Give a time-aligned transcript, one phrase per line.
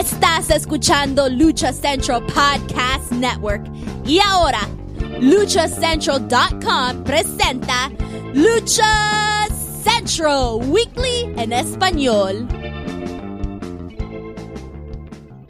[0.00, 3.66] Estás escuchando Lucha Central Podcast Network.
[4.06, 4.60] Y ahora,
[5.20, 7.90] luchacentral.com presenta
[8.32, 9.46] Lucha
[9.84, 12.48] Central Weekly en español.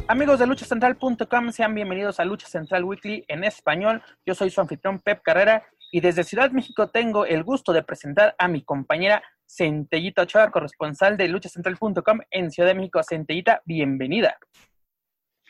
[0.09, 4.03] Amigos de luchacentral.com, sean bienvenidos a Lucha Central Weekly en español.
[4.27, 5.62] Yo soy su anfitrión Pep Carrera
[5.93, 11.16] y desde Ciudad México tengo el gusto de presentar a mi compañera Centellita Ochoa, corresponsal
[11.16, 13.01] de luchacentral.com en Ciudad de México.
[13.03, 14.39] Centellita, bienvenida.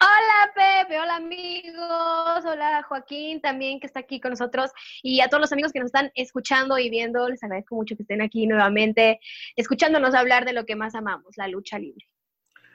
[0.00, 4.70] Hola Pepe, hola amigos, hola Joaquín también que está aquí con nosotros
[5.02, 8.04] y a todos los amigos que nos están escuchando y viendo, les agradezco mucho que
[8.04, 9.20] estén aquí nuevamente
[9.56, 12.06] escuchándonos hablar de lo que más amamos, la lucha libre.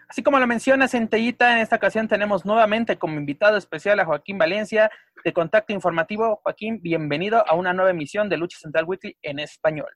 [0.07, 4.37] Así como lo menciona Centellita, en esta ocasión tenemos nuevamente como invitado especial a Joaquín
[4.37, 4.91] Valencia
[5.23, 6.41] de Contacto Informativo.
[6.43, 9.89] Joaquín, bienvenido a una nueva emisión de Lucha Central Weekly en español.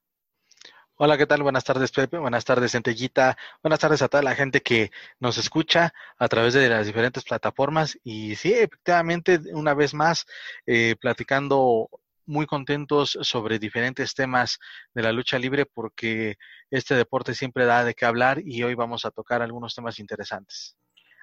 [1.02, 1.44] Hola, ¿qué tal?
[1.44, 2.17] Buenas tardes, Pepe.
[2.17, 3.38] Buenas tardes, Centellita.
[3.63, 4.91] Buenas tardes a toda la gente que
[5.22, 7.98] nos escucha a través de las diferentes plataformas.
[8.03, 10.25] Y sí, efectivamente, una vez más,
[10.66, 11.88] eh, platicando
[12.25, 14.59] muy contentos sobre diferentes temas
[14.94, 16.36] de la lucha libre porque
[16.70, 20.75] este deporte siempre da de qué hablar y hoy vamos a tocar algunos temas interesantes.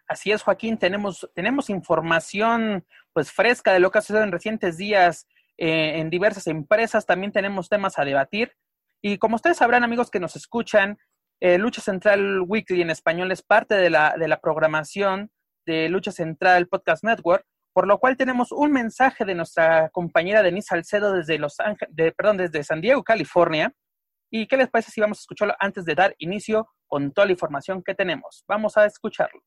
[0.09, 4.79] Así es, Joaquín, tenemos, tenemos información pues fresca de lo que ha sucedido en recientes
[4.79, 5.27] días
[5.59, 8.57] eh, en diversas empresas, también tenemos temas a debatir
[9.03, 10.99] y como ustedes sabrán, amigos que nos escuchan,
[11.41, 15.31] eh, Lucha Central Weekly en español es parte de la, de la programación
[15.67, 17.45] de Lucha Central Podcast Network,
[17.75, 22.13] por lo cual tenemos un mensaje de nuestra compañera Denise Salcedo desde Los Ángeles, de,
[22.13, 23.73] perdón, desde San Diego, California.
[24.31, 27.33] ¿Y qué les parece si vamos a escucharlo antes de dar inicio con toda la
[27.33, 28.45] información que tenemos?
[28.49, 29.41] Vamos a escucharlo.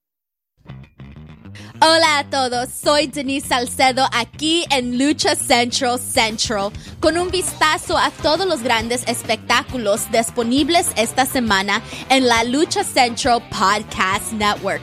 [1.81, 8.11] Hola a todos, soy Denise Salcedo aquí en Lucha Central Central con un vistazo a
[8.11, 14.81] todos los grandes espectáculos disponibles esta semana en la Lucha Central Podcast Network,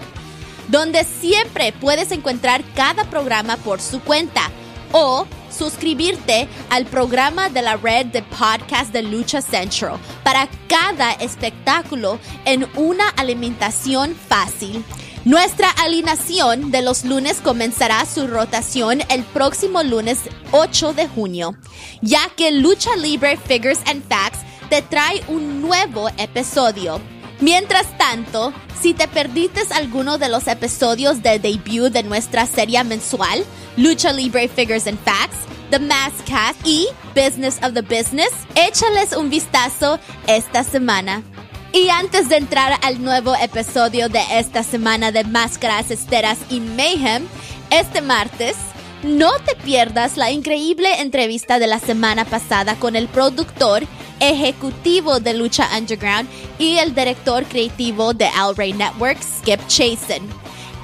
[0.68, 4.50] donde siempre puedes encontrar cada programa por su cuenta
[4.92, 12.18] o suscribirte al programa de la red de podcast de Lucha Central para cada espectáculo
[12.44, 14.84] en una alimentación fácil.
[15.26, 20.20] Nuestra alineación de los lunes comenzará su rotación el próximo lunes
[20.52, 21.56] 8 de junio,
[22.00, 24.38] ya que Lucha Libre Figures and Facts
[24.70, 27.00] te trae un nuevo episodio.
[27.40, 33.44] Mientras tanto, si te perdiste alguno de los episodios de debut de nuestra serie mensual,
[33.76, 35.38] Lucha Libre Figures and Facts,
[35.72, 39.98] The Mask Cast y Business of the Business, échales un vistazo
[40.28, 41.24] esta semana.
[41.72, 47.26] Y antes de entrar al nuevo episodio de esta semana de Máscaras, Esteras y Mayhem,
[47.70, 48.56] este martes,
[49.02, 53.84] no te pierdas la increíble entrevista de la semana pasada con el productor
[54.20, 56.28] ejecutivo de Lucha Underground
[56.58, 60.26] y el director creativo de Al Ray Network, Skip Chasen.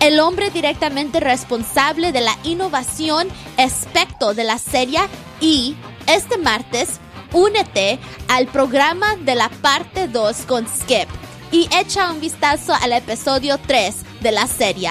[0.00, 5.00] El hombre directamente responsable de la innovación aspecto de la serie
[5.40, 5.76] y
[6.06, 7.00] este martes
[7.32, 7.98] únete
[8.28, 11.08] al programa de la parte 2 con Skip
[11.50, 14.90] y echa un vistazo al episodio 3 de la serie.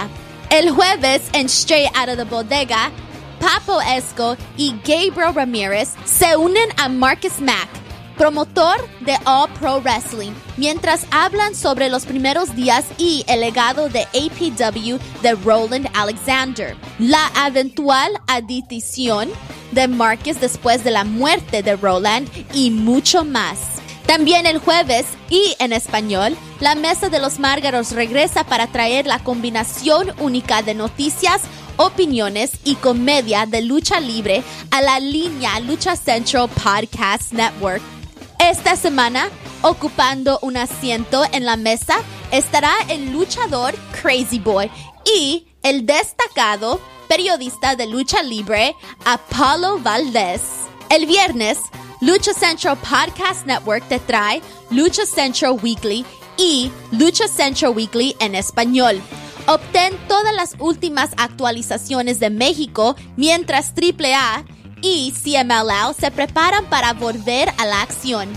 [0.49, 2.91] El jueves en Straight Out of the Bodega,
[3.39, 7.69] Papo Esco y Gabriel Ramírez se unen a Marcus Mack,
[8.17, 14.03] promotor de All Pro Wrestling, mientras hablan sobre los primeros días y el legado de
[14.03, 19.29] APW de Roland Alexander, la eventual adición
[19.71, 23.81] de Marcus después de la muerte de Roland y mucho más.
[24.05, 29.19] También el jueves y en español, la Mesa de los Márgaros regresa para traer la
[29.19, 31.41] combinación única de noticias,
[31.77, 38.00] opiniones y comedia de lucha libre a la línea Lucha Central Podcast Network.
[38.41, 39.29] Esta semana,
[39.61, 41.97] ocupando un asiento en la mesa,
[42.31, 44.67] estará el luchador Crazy Boy
[45.05, 48.75] y el destacado periodista de lucha libre
[49.05, 50.41] Apollo Valdez.
[50.89, 51.59] El viernes,
[52.01, 54.41] Lucha Central Podcast Network te trae
[54.71, 56.03] Lucha Central Weekly
[56.35, 58.99] y Lucha Central Weekly en español.
[59.45, 64.45] Obtén todas las últimas actualizaciones de México mientras AAA
[64.81, 68.29] y CMLL se preparan para volver a la acción.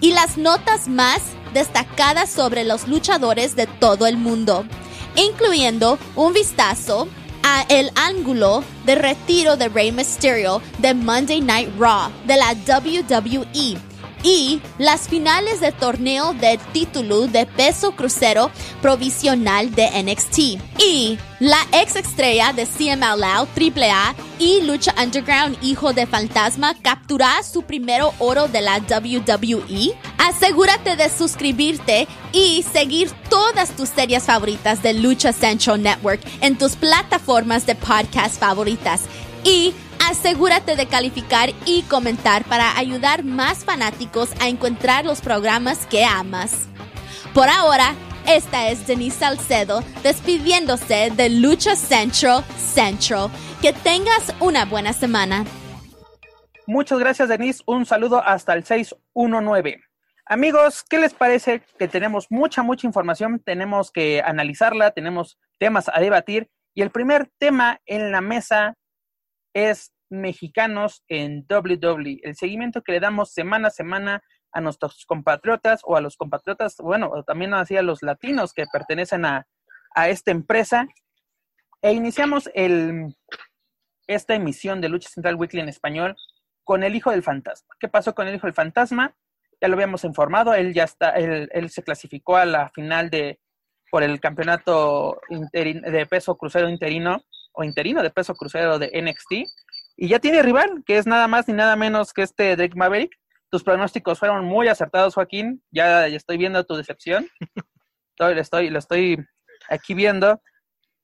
[0.00, 1.20] Y las notas más
[1.54, 4.64] destacadas sobre los luchadores de todo el mundo,
[5.14, 7.08] incluyendo un vistazo
[7.42, 13.85] a el ángulo de retiro de Rey Mysterio de Monday Night Raw de la WWE
[14.26, 18.50] y las finales de torneo de título de peso crucero
[18.82, 20.38] provisional de NXT.
[20.82, 27.62] Y la ex estrella de CMLL AAA y Lucha Underground Hijo de Fantasma capturará su
[27.62, 29.96] primer oro de la WWE.
[30.18, 36.74] Asegúrate de suscribirte y seguir todas tus series favoritas de Lucha Central Network en tus
[36.74, 39.02] plataformas de podcast favoritas.
[39.44, 39.72] Y
[40.04, 46.66] asegúrate de calificar y comentar para ayudar más fanáticos a encontrar los programas que amas.
[47.34, 47.94] Por ahora,
[48.26, 53.30] esta es Denise Salcedo despidiéndose de Lucha Central Central.
[53.62, 55.44] Que tengas una buena semana.
[56.66, 57.62] Muchas gracias, Denise.
[57.66, 59.80] Un saludo hasta el 619.
[60.24, 63.38] Amigos, ¿qué les parece que tenemos mucha, mucha información?
[63.38, 66.50] Tenemos que analizarla, tenemos temas a debatir.
[66.74, 68.74] Y el primer tema en la mesa
[69.56, 74.22] es mexicanos en WWE, el seguimiento que le damos semana a semana
[74.52, 79.24] a nuestros compatriotas o a los compatriotas, bueno, también así a los latinos que pertenecen
[79.24, 79.46] a,
[79.94, 80.86] a esta empresa.
[81.80, 83.16] E iniciamos el,
[84.06, 86.16] esta emisión de Lucha Central Weekly en español
[86.62, 87.74] con el Hijo del Fantasma.
[87.80, 89.16] ¿Qué pasó con el Hijo del Fantasma?
[89.58, 93.40] Ya lo habíamos informado, él ya está, él, él se clasificó a la final de
[93.90, 97.22] por el campeonato de peso crucero interino
[97.56, 99.50] o interino de peso crucero de NXT
[99.96, 103.16] y ya tiene rival, que es nada más ni nada menos que este Drake Maverick.
[103.50, 105.62] Tus pronósticos fueron muy acertados, Joaquín.
[105.70, 107.28] Ya, estoy viendo tu decepción.
[108.18, 109.18] lo, estoy, lo estoy
[109.70, 110.42] aquí viendo.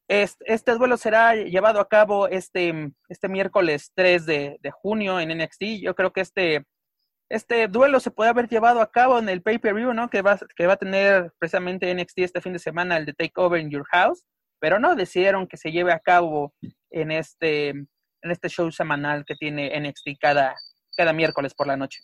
[0.08, 5.38] Este, este, duelo será llevado a cabo este, este miércoles 3 de, de, junio en
[5.38, 5.80] NXT.
[5.80, 6.66] Yo creo que este,
[7.30, 10.10] este duelo se puede haber llevado a cabo en el pay-per-view, ¿no?
[10.10, 13.58] Que va, que va a tener precisamente NXT este fin de semana, el de Takeover
[13.58, 14.22] in Your House.
[14.62, 16.54] Pero no, decidieron que se lleve a cabo
[16.88, 20.54] en este, en este show semanal que tiene NXT cada,
[20.96, 22.00] cada miércoles por la noche.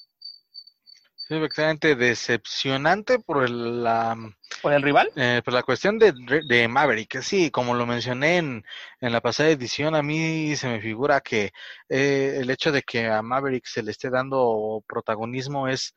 [1.15, 4.17] Sí, efectivamente decepcionante por el, la,
[4.61, 5.09] ¿Por el rival.
[5.15, 6.13] Eh, por la cuestión de,
[6.49, 7.21] de Maverick.
[7.21, 8.65] Sí, como lo mencioné en,
[9.01, 11.53] en, la pasada edición, a mí se me figura que
[11.89, 15.95] eh, el hecho de que a Maverick se le esté dando protagonismo es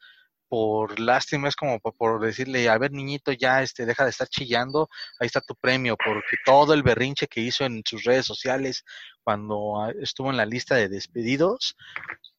[0.52, 4.90] por lástima, es como por, decirle, a ver niñito, ya este, deja de estar chillando,
[5.18, 8.84] ahí está tu premio, porque todo el berrinche que hizo en sus redes sociales
[9.24, 11.78] cuando ah, estuvo en la lista de despedidos,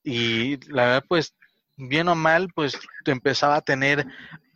[0.04, 1.34] y la verdad, pues,
[1.78, 4.06] bien o mal, pues empezaba a tener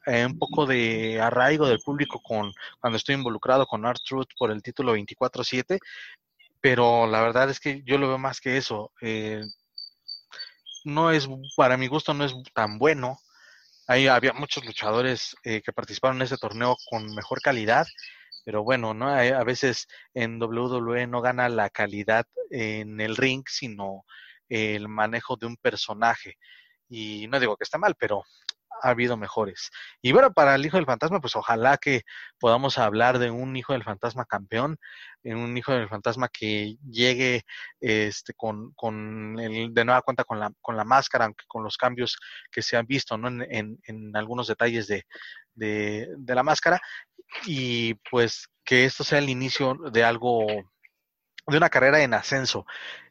[0.05, 4.50] eh, un poco de arraigo del público con cuando estoy involucrado con Art Truth por
[4.50, 5.79] el título 24-7,
[6.61, 8.93] pero la verdad es que yo lo veo más que eso.
[9.00, 9.41] Eh,
[10.85, 11.26] no es,
[11.56, 13.19] para mi gusto, no es tan bueno
[13.87, 17.87] Ahí había muchos luchadores eh, que participaron en ese torneo con mejor calidad,
[18.44, 19.09] pero bueno, ¿no?
[19.09, 24.05] A veces en WWE no gana la calidad en el ring, sino
[24.49, 26.37] el manejo de un personaje.
[26.88, 28.25] Y no digo que está mal, pero
[28.82, 29.70] ha habido mejores.
[30.02, 32.02] Y bueno, para el Hijo del Fantasma, pues ojalá que
[32.38, 34.78] podamos hablar de un Hijo del Fantasma campeón,
[35.23, 37.43] en un Hijo del Fantasma que llegue
[37.81, 41.76] este, con, con el, de nueva cuenta con la, con la máscara, aunque con los
[41.76, 42.17] cambios
[42.50, 43.28] que se han visto ¿no?
[43.28, 45.05] en, en, algunos detalles de,
[45.55, 46.81] de, de la máscara,
[47.46, 50.46] y pues que esto sea el inicio de algo,
[51.46, 52.67] de una carrera en ascenso.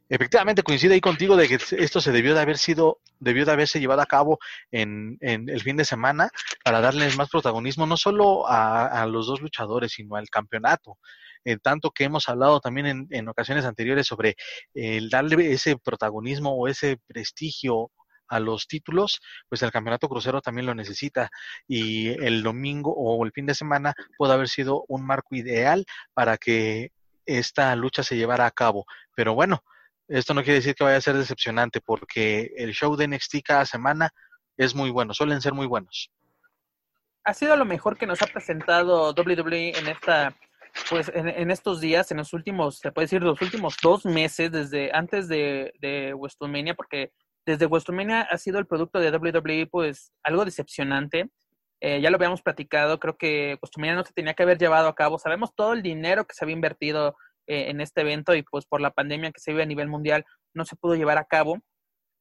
[0.08, 3.80] Efectivamente, coincide ahí contigo de que esto se debió de haber sido, debió de haberse
[3.80, 4.38] llevado a cabo
[4.72, 6.30] en, en el fin de semana
[6.64, 11.00] para darles más protagonismo, no solo a, los dos luchadores, sino al campeonato.
[11.44, 14.36] En tanto que hemos hablado también en, en ocasiones anteriores sobre
[14.76, 17.92] el darle ese protagonismo o ese prestigio
[18.28, 21.30] a los títulos, pues el campeonato crucero también lo necesita
[21.68, 26.38] y el domingo o el fin de semana puede haber sido un marco ideal para
[26.38, 26.92] que
[27.26, 28.86] esta lucha se llevara a cabo.
[29.16, 29.64] Pero bueno,
[30.08, 33.66] esto no quiere decir que vaya a ser decepcionante porque el show de NXT cada
[33.66, 34.12] semana
[34.58, 36.12] es muy bueno, suelen ser muy buenos.
[37.24, 40.38] Ha sido lo mejor que nos ha presentado WWE en esta,
[40.90, 44.92] pues en, estos días, en los últimos, se puede decir, los últimos dos meses, desde
[44.94, 46.16] antes de, de
[46.78, 47.12] porque
[47.46, 51.30] desde WrestleMania ha sido el producto de WWE, pues algo decepcionante.
[51.82, 54.96] Eh, ya lo habíamos platicado, creo que WrestleMania no se tenía que haber llevado a
[54.96, 55.18] cabo.
[55.18, 57.16] Sabemos todo el dinero que se había invertido
[57.48, 60.26] eh, en este evento y pues por la pandemia que se vive a nivel mundial
[60.54, 61.60] no se pudo llevar a cabo.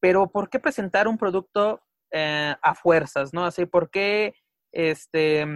[0.01, 3.45] Pero ¿por qué presentar un producto eh, a fuerzas, no?
[3.45, 4.35] Así, ¿por qué
[4.73, 5.47] este,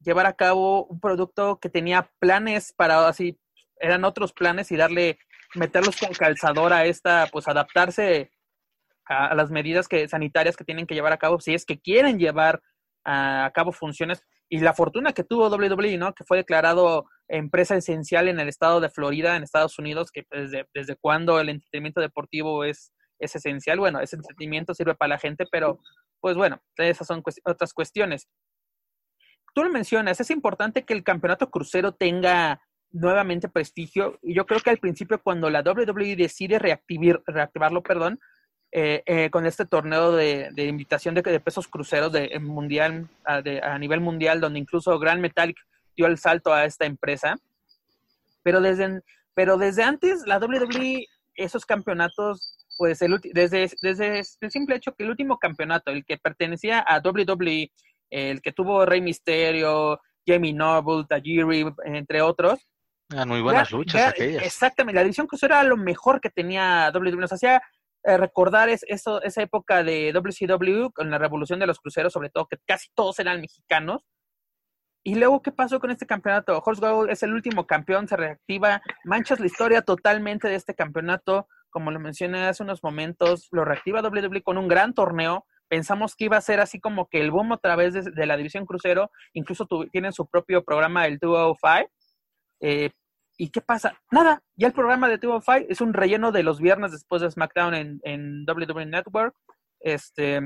[0.00, 3.38] llevar a cabo un producto que tenía planes para, así,
[3.80, 5.18] eran otros planes y darle,
[5.54, 8.30] meterlos con calzador a esta, pues adaptarse
[9.06, 12.18] a, las medidas que, sanitarias que tienen que llevar a cabo si es que quieren
[12.18, 12.62] llevar
[13.04, 16.14] a cabo funciones y la fortuna que tuvo WWE, ¿no?
[16.14, 20.66] Que fue declarado empresa esencial en el estado de Florida, en Estados Unidos, que desde,
[20.74, 23.78] desde cuando el entretenimiento deportivo es, es esencial.
[23.78, 25.80] Bueno, ese entretenimiento sirve para la gente, pero
[26.20, 28.28] pues bueno, esas son otras cuestiones.
[29.54, 34.60] Tú lo mencionas, es importante que el campeonato crucero tenga nuevamente prestigio y yo creo
[34.60, 38.18] que al principio cuando la WWE decide reactivar, reactivarlo, perdón,
[38.70, 43.78] eh, eh, con este torneo de, invitación de, de, pesos cruceros de, mundial, a, a,
[43.78, 45.56] nivel mundial, donde incluso Grand Metallic
[45.98, 47.36] dio el salto a esta empresa.
[48.42, 49.02] Pero desde,
[49.34, 55.02] pero desde antes, la WWE, esos campeonatos, pues el, desde, desde el simple hecho que
[55.02, 57.70] el último campeonato, el que pertenecía a WWE,
[58.10, 62.60] el que tuvo Rey Misterio, Jamie Noble, Tajiri, entre otros.
[63.10, 64.44] Eran muy buenas luchas aquellas.
[64.44, 67.16] Exactamente, la división crucero era lo mejor que tenía WWE.
[67.16, 67.60] Nos hacía
[68.04, 72.30] eh, recordar es, eso, esa época de WCW con la revolución de los cruceros, sobre
[72.30, 74.04] todo que casi todos eran mexicanos.
[75.08, 76.62] Y luego, ¿qué pasó con este campeonato?
[76.62, 81.48] Horse Gold es el último campeón, se reactiva, manchas la historia totalmente de este campeonato.
[81.70, 86.26] Como lo mencioné hace unos momentos, lo reactiva WWE con un gran torneo pensamos que
[86.26, 89.66] iba a ser así como que el boom otra vez de, la división crucero, incluso
[89.90, 91.90] tienen su propio programa, el 205.
[92.60, 92.90] Eh,
[93.38, 93.98] ¿Y qué pasa?
[94.10, 97.74] Nada, ya el programa de 205 es un relleno de los viernes después de SmackDown
[97.74, 99.34] en, en WWE Network.
[99.80, 100.40] Este,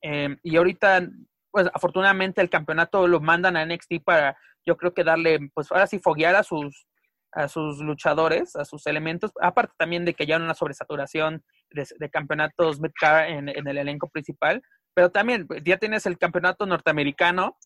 [0.00, 1.08] em, y ahorita,
[1.54, 5.86] pues afortunadamente el campeonato lo mandan a NXT para, yo creo que darle, pues ahora
[5.86, 6.88] sí, foguear a sus,
[7.30, 12.10] a sus luchadores, a sus elementos, aparte también de que ya hay una sobresaturación de,
[12.10, 17.56] campeonatos mid-car en, el elenco principal, pero también pues, ya tienes el campeonato norteamericano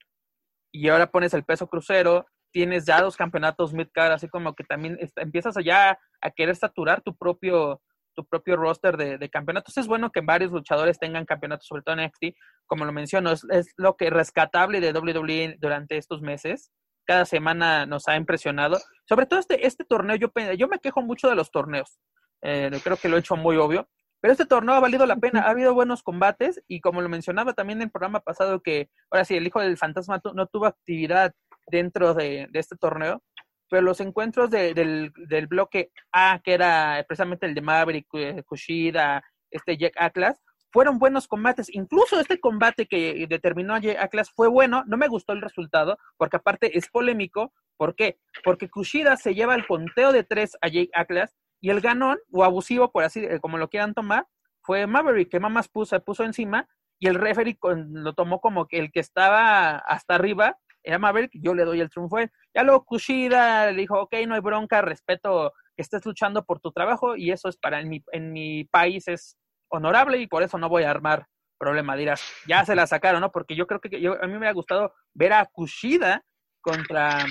[0.71, 4.99] y ahora pones el peso crucero, tienes ya dos campeonatos mid-car, así como que también
[5.17, 7.81] empiezas ya a querer saturar tu propio
[8.19, 9.77] tu propio roster de, campeonatos.
[9.77, 13.47] Es bueno que varios luchadores tengan campeonatos, sobre todo en NXT, como lo menciono, es,
[13.49, 16.73] es lo que rescatable de WWE durante estos meses
[17.07, 18.77] cada semana nos ha impresionado.
[19.09, 22.01] Sobre todo este, este torneo, yo, yo me quejo mucho de los torneos.
[22.43, 23.89] Eh, creo que lo he hecho muy obvio.
[24.21, 27.53] Pero este torneo ha valido la pena, ha habido buenos combates y como lo mencionaba
[27.53, 31.33] también en el programa pasado que ahora sí, el Hijo del Fantasma no tuvo actividad
[31.69, 33.23] dentro de, este torneo,
[33.69, 39.23] pero los encuentros del, del, bloque A, que era precisamente el de Maverick, eh, Kushida,
[39.51, 41.75] este Jack Atlas, fueron buenos combates.
[41.75, 44.85] Incluso este combate que determinó a Atlas fue bueno.
[44.87, 47.53] No me gustó el resultado, porque aparte es polémico.
[47.77, 48.19] ¿Por qué?
[48.45, 52.45] Porque Kushida se lleva el conteo de tres a Jake Atlas y el ganón, o
[52.45, 54.27] abusivo, por así eh, como lo quieran tomar,
[54.63, 56.69] fue Maverick, que más puso, puso encima
[57.01, 61.55] y el referee lo tomó como que el que estaba hasta arriba era Maverick, yo
[61.55, 62.19] le doy el triunfo.
[62.55, 66.73] Ya luego Kushida le dijo, ok, no hay bronca, respeto que estés luchando por tu
[66.73, 69.37] trabajo y eso es para en mi, en mi país es
[69.69, 71.27] honorable y por eso no voy a armar
[71.59, 71.97] problema.
[71.97, 73.31] Dirás, ya se la sacaron, ¿no?
[73.31, 76.25] Porque yo creo que yo, a mí me ha gustado ver a Kushida
[76.61, 77.25] contra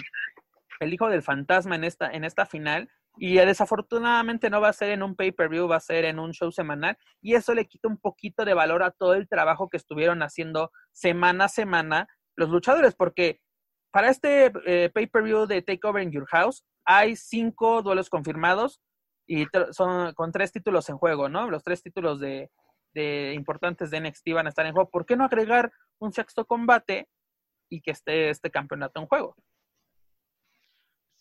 [0.79, 2.89] el hijo del fantasma en esta, en esta final.
[3.19, 6.51] Y desafortunadamente no va a ser en un pay-per-view, va a ser en un show
[6.51, 6.97] semanal.
[7.19, 10.71] Y eso le quita un poquito de valor a todo el trabajo que estuvieron haciendo
[10.91, 13.41] semana a semana los luchadores, porque
[13.91, 18.79] para este eh, pay-per-view de Takeover in Your House hay cinco duelos confirmados
[19.27, 21.49] y son con tres títulos en juego, ¿no?
[21.49, 22.49] Los tres títulos de,
[23.33, 24.89] importantes de NXT van a estar en juego.
[24.89, 27.09] ¿Por qué no agregar un sexto combate
[27.69, 29.35] y que esté este campeonato en juego?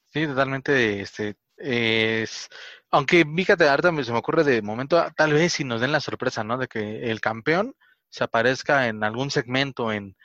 [0.06, 1.00] Sí, totalmente.
[1.00, 2.48] Este, es,
[2.90, 6.44] aunque fíjate, ahorita se me ocurre de momento, tal vez si nos den la sorpresa,
[6.44, 6.58] ¿no?
[6.58, 7.74] De que el campeón
[8.16, 10.16] se aparezca en algún segmento en,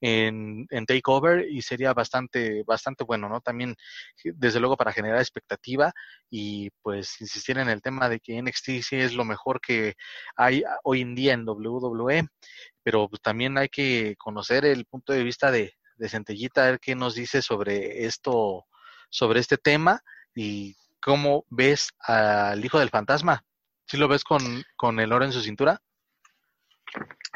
[0.00, 3.40] en, en, Takeover y sería bastante, bastante bueno, ¿no?
[3.40, 3.74] También,
[4.22, 5.92] desde luego, para generar expectativa
[6.30, 9.94] y pues insistir en el tema de que NXT sí es lo mejor que
[10.36, 12.28] hay hoy en día en WWE,
[12.84, 16.78] pero pues, también hay que conocer el punto de vista de, de Centellita, a ver
[16.78, 18.64] qué nos dice sobre esto,
[19.08, 20.00] sobre este tema
[20.36, 23.42] y cómo ves al hijo del fantasma.
[23.86, 25.82] ¿Sí lo ves con, con el oro en su cintura?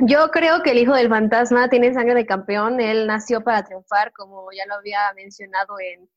[0.01, 2.81] Yo creo que el hijo del fantasma tiene sangre de campeón.
[2.81, 6.09] Él nació para triunfar, como ya lo había mencionado en,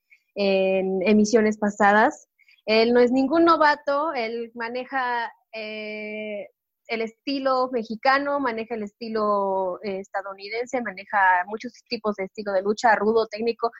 [1.04, 2.28] emisiones pasadas.
[2.66, 6.48] Él no es ningún novato, él maneja eh,
[6.88, 12.96] el estilo mexicano, maneja el estilo eh, estadounidense, maneja muchos tipos de estilo de lucha,
[12.96, 13.72] rudo, técnico.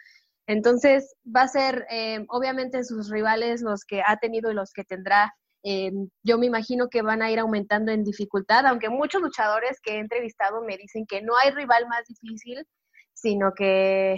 [0.48, 4.84] Entonces va a ser eh, obviamente sus rivales los que ha tenido y los que
[4.84, 5.91] tendrá eh,
[6.23, 9.99] yo me imagino que van a ir aumentando en dificultad, aunque muchos luchadores que he
[9.99, 12.65] entrevistado me dicen que no hay rival más difícil,
[13.13, 14.17] sino que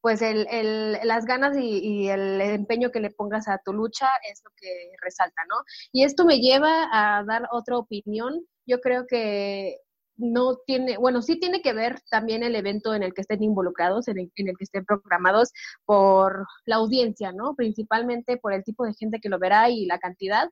[0.00, 4.40] pues el, el, las ganas y, el empeño que le pongas a tu lucha es
[4.44, 5.56] lo que resalta, ¿no?
[5.90, 8.46] Y esto me lleva a dar otra opinión.
[8.66, 9.78] Yo creo que
[10.16, 14.08] no tiene, bueno, sí tiene que ver también el evento en el que estén involucrados,
[14.08, 15.52] en el, en el, que estén programados
[15.84, 17.54] por la audiencia, ¿no?
[17.54, 20.48] Principalmente por el tipo de gente que lo verá y la cantidad,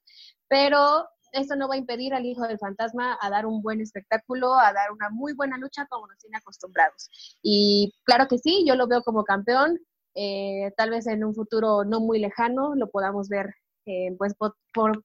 [0.48, 4.54] pero esto no va a impedir al Hijo del Fantasma a dar un buen espectáculo,
[4.54, 7.10] a dar una muy buena lucha como nos tiene acostumbrados.
[7.42, 9.78] Y claro que sí, yo lo veo como campeón,
[10.14, 13.52] eh, tal vez en un futuro no muy lejano lo podamos ver
[13.86, 14.34] eh, pues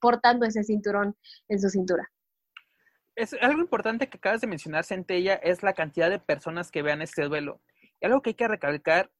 [0.00, 1.16] portando ese cinturón
[1.48, 2.08] en su cintura.
[3.16, 7.02] Es algo importante que acabas de mencionar, Centella, es la cantidad de personas que vean
[7.02, 7.60] este duelo.
[8.00, 9.10] Y algo que hay que recalcar,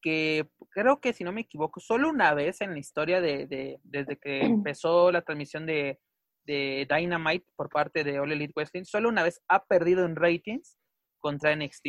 [0.00, 4.16] que creo que si no me equivoco, solo una vez en la historia de, desde
[4.16, 5.98] que empezó la transmisión de,
[6.46, 10.78] de Dynamite por parte de All Elite Wrestling, solo una vez ha perdido en ratings
[11.18, 11.88] contra NXT.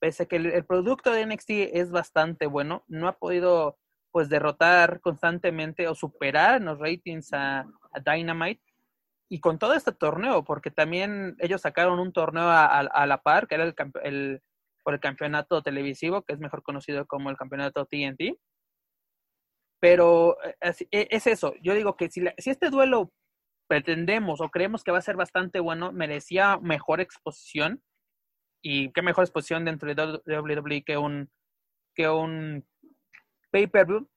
[0.00, 3.78] Pese a que el, producto de NXT es bastante bueno, no ha podido
[4.10, 7.66] pues derrotar constantemente o superar en los ratings a,
[8.04, 8.62] Dynamite.
[9.30, 13.56] Y con todo este torneo, porque también ellos sacaron un torneo a, la par, que
[13.56, 14.42] era el, el,
[14.82, 18.38] por el campeonato televisivo, que es mejor conocido como el campeonato TNT.
[19.80, 23.12] Pero eh, e, es, eso, yo digo que si, si este duelo
[23.68, 27.82] pretendemos o creemos que va a ser bastante bueno, merecía mejor exposición.
[28.60, 31.30] Y qué mejor exposición dentro de WWE que un,
[31.94, 32.66] que un
[33.52, 34.08] pay-per-view.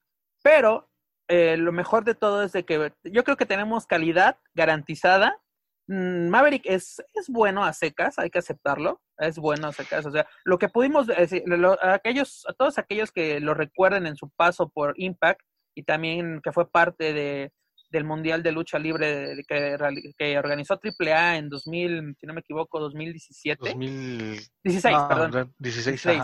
[0.42, 0.90] Pero
[1.34, 5.40] eh, lo mejor de todo es de que yo creo que tenemos calidad garantizada.
[5.88, 10.06] Mm, Maverick es, es bueno a secas, hay que aceptarlo, es bueno a secas.
[10.06, 11.44] O sea, lo que pudimos decir,
[11.84, 15.40] aquellos, a todos aquellos que lo recuerden en su paso por Impact
[15.74, 17.54] y también que fue parte de,
[17.92, 19.78] del Mundial de Lucha Libre que,
[20.18, 23.70] que organizó AAA en 2000, si no me equivoco, 2017.
[23.70, 25.54] 2016, perdón.
[25.60, 26.24] 16,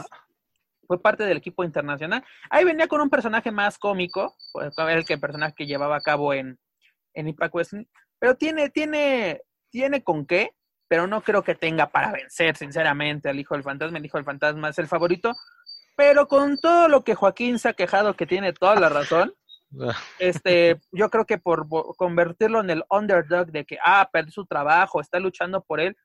[0.88, 2.24] Fue parte del equipo internacional.
[2.50, 6.02] Ahí venía con un personaje más cómico, pues, el que el personaje que llevaba a
[6.02, 6.58] cabo en,
[7.14, 7.86] en Impact Wrestling,
[8.20, 10.52] pero tiene, tiene, tiene con qué,
[10.88, 13.98] pero no creo que tenga para vencer, sinceramente, al Hijo del Fantasma.
[13.98, 15.34] El Hijo del Fantasma es el favorito,
[15.96, 19.34] pero con todo lo que Joaquín se ha quejado, que tiene toda la razón,
[20.20, 21.68] este, yo creo que por
[21.98, 25.98] convertirlo en el underdog de que, ah, perdió su trabajo, está luchando por él,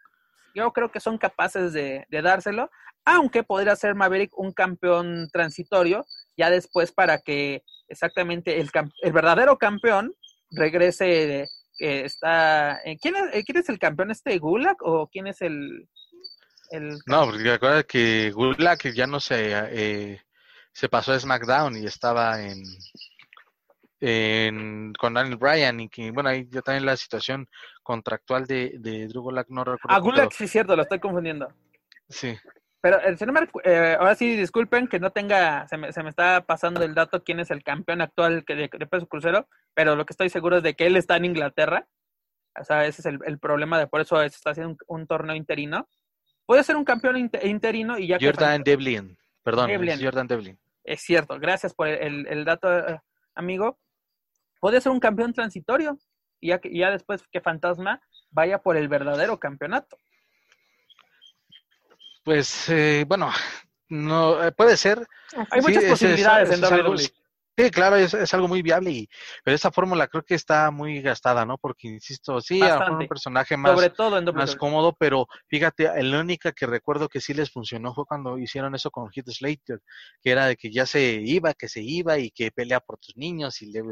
[0.55, 2.71] yo creo que son capaces de, dárselo,
[3.05, 6.05] aunque podría ser Maverick un campeón transitorio,
[6.37, 8.71] ya después para que exactamente el,
[9.03, 10.15] el verdadero campeón
[10.51, 15.27] regrese, que está, eh, ¿quién es, eh, ¿quién es el campeón este, Gulag o quién
[15.27, 15.89] es el...
[16.71, 20.21] el no, porque recuerda que Gulag ya no se, eh,
[20.73, 22.63] se pasó a SmackDown y estaba en
[24.99, 27.49] con Daniel Bryan y que, bueno, ahí ya también la situación
[27.85, 29.97] contractual de, de Drew Gulak, no recuerdo.
[29.97, 31.49] Ah, Gulak, sí, cierto, lo estoy confundiendo.
[32.09, 32.37] Sí.
[32.81, 36.45] Pero el señor eh, ahora sí, disculpen que no tenga, se me, se me, está
[36.45, 40.13] pasando el dato quién es el campeón actual de, de, peso crucero, pero lo que
[40.13, 41.87] estoy seguro es de que él está en Inglaterra.
[42.61, 45.89] O sea, ese es el, problema de por eso está haciendo un, torneo interino.
[46.45, 49.71] Puede ser un campeón interino y ya Jordan Devlin, perdón,
[50.03, 50.59] Jordan Devlin.
[50.83, 53.01] Es cierto, gracias por el, el dato, eh,
[53.37, 53.79] amigo
[54.63, 55.99] puede ser un campeón transitorio
[56.41, 59.99] y ya, ya después que Fantasma vaya por el verdadero campeonato.
[62.23, 63.33] Pues eh, bueno,
[63.89, 65.05] no eh, puede ser.
[65.51, 67.11] Hay muchas posibilidades en WWE.
[67.55, 69.09] Sí, claro, es, algo muy viable, y,
[69.45, 71.59] pero esta fórmula creo que está muy gastada, ¿no?
[71.59, 73.79] Porque, insisto, sí, a un personaje más,
[74.33, 78.75] más cómodo, pero fíjate, la única que recuerdo que sí les funcionó fue cuando hicieron
[78.75, 79.81] eso con Heath Slater,
[80.23, 83.19] que era de que ya se iba, que se iba y que pelea por tus
[83.19, 83.83] niños y le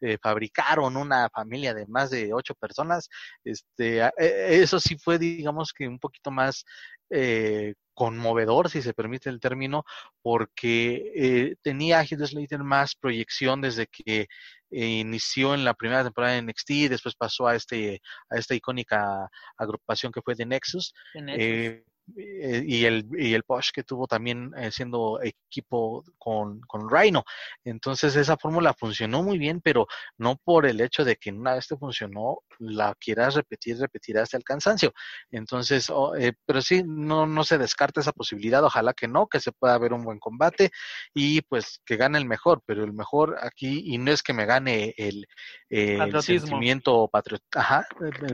[0.00, 3.10] eh, fabricaron una familia de más de ocho personas.
[3.44, 6.64] Este, e, eso sí fue, digamos que un poquito más
[7.10, 9.84] eh, conmovedor, si se permite el término,
[10.22, 14.26] porque eh, tenía a Heath Slater más proyección desde que
[14.70, 19.28] eh, inició en la primera temporada de NXT, después pasó a este a esta icónica
[19.58, 20.94] agrupación que fue de Nexus.
[21.14, 21.84] Eh,
[22.16, 27.24] eh, y el, y el Bosch que tuvo también eh, siendo equipo con, con Rhino.
[27.64, 29.86] Entonces esa fórmula funcionó muy bien, pero
[30.18, 34.36] no por el hecho de que una vez te funcionó, la quieras repetir, repetir hasta
[34.36, 34.92] el cansancio.
[35.30, 39.40] Entonces, oh, eh, pero sí, no, no se descarta esa posibilidad, ojalá que no, que
[39.40, 40.70] se pueda ver un buen combate
[41.14, 44.46] y pues que gane el mejor, pero el mejor aquí, y no es que me
[44.46, 45.26] gane el,
[45.68, 47.86] el sentimiento patriota, ajá,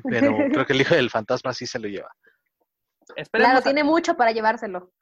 [0.05, 2.11] pero creo que el hijo del fantasma sí se lo lleva.
[3.33, 4.93] Claro, tiene mucho para llevárselo.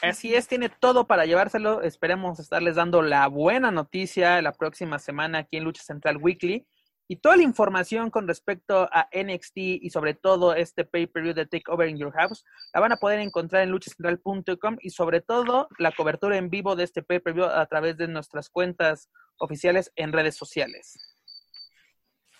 [0.00, 1.82] Así es, tiene todo para llevárselo.
[1.82, 6.66] Esperemos estarles dando la buena noticia la próxima semana aquí en Lucha Central Weekly.
[7.10, 11.88] Y toda la información con respecto a NXT y sobre todo este pay-per-view de Takeover
[11.88, 16.36] in Your House la van a poder encontrar en luchacentral.com y sobre todo la cobertura
[16.36, 21.07] en vivo de este pay-per-view a través de nuestras cuentas oficiales en redes sociales.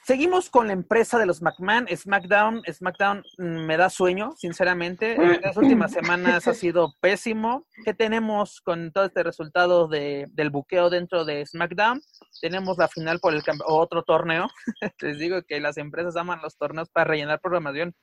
[0.09, 2.63] Seguimos con la empresa de los McMahon, SmackDown.
[2.65, 5.13] SmackDown mm, me da sueño, sinceramente.
[5.13, 7.67] En las últimas semanas ha sido pésimo.
[7.85, 12.01] ¿Qué tenemos con todo este resultado de, del buqueo dentro de SmackDown?
[12.41, 14.49] Tenemos la final por el otro torneo.
[15.03, 17.95] Les digo que las empresas aman los torneos para rellenar programación.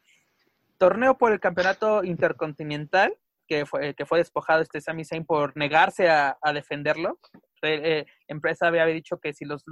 [0.78, 6.08] Torneo por el campeonato intercontinental, que fue, que fue despojado este Sami Zayn por negarse
[6.08, 7.20] a, defenderlo.
[7.64, 9.66] La eh, empresa había dicho que si los,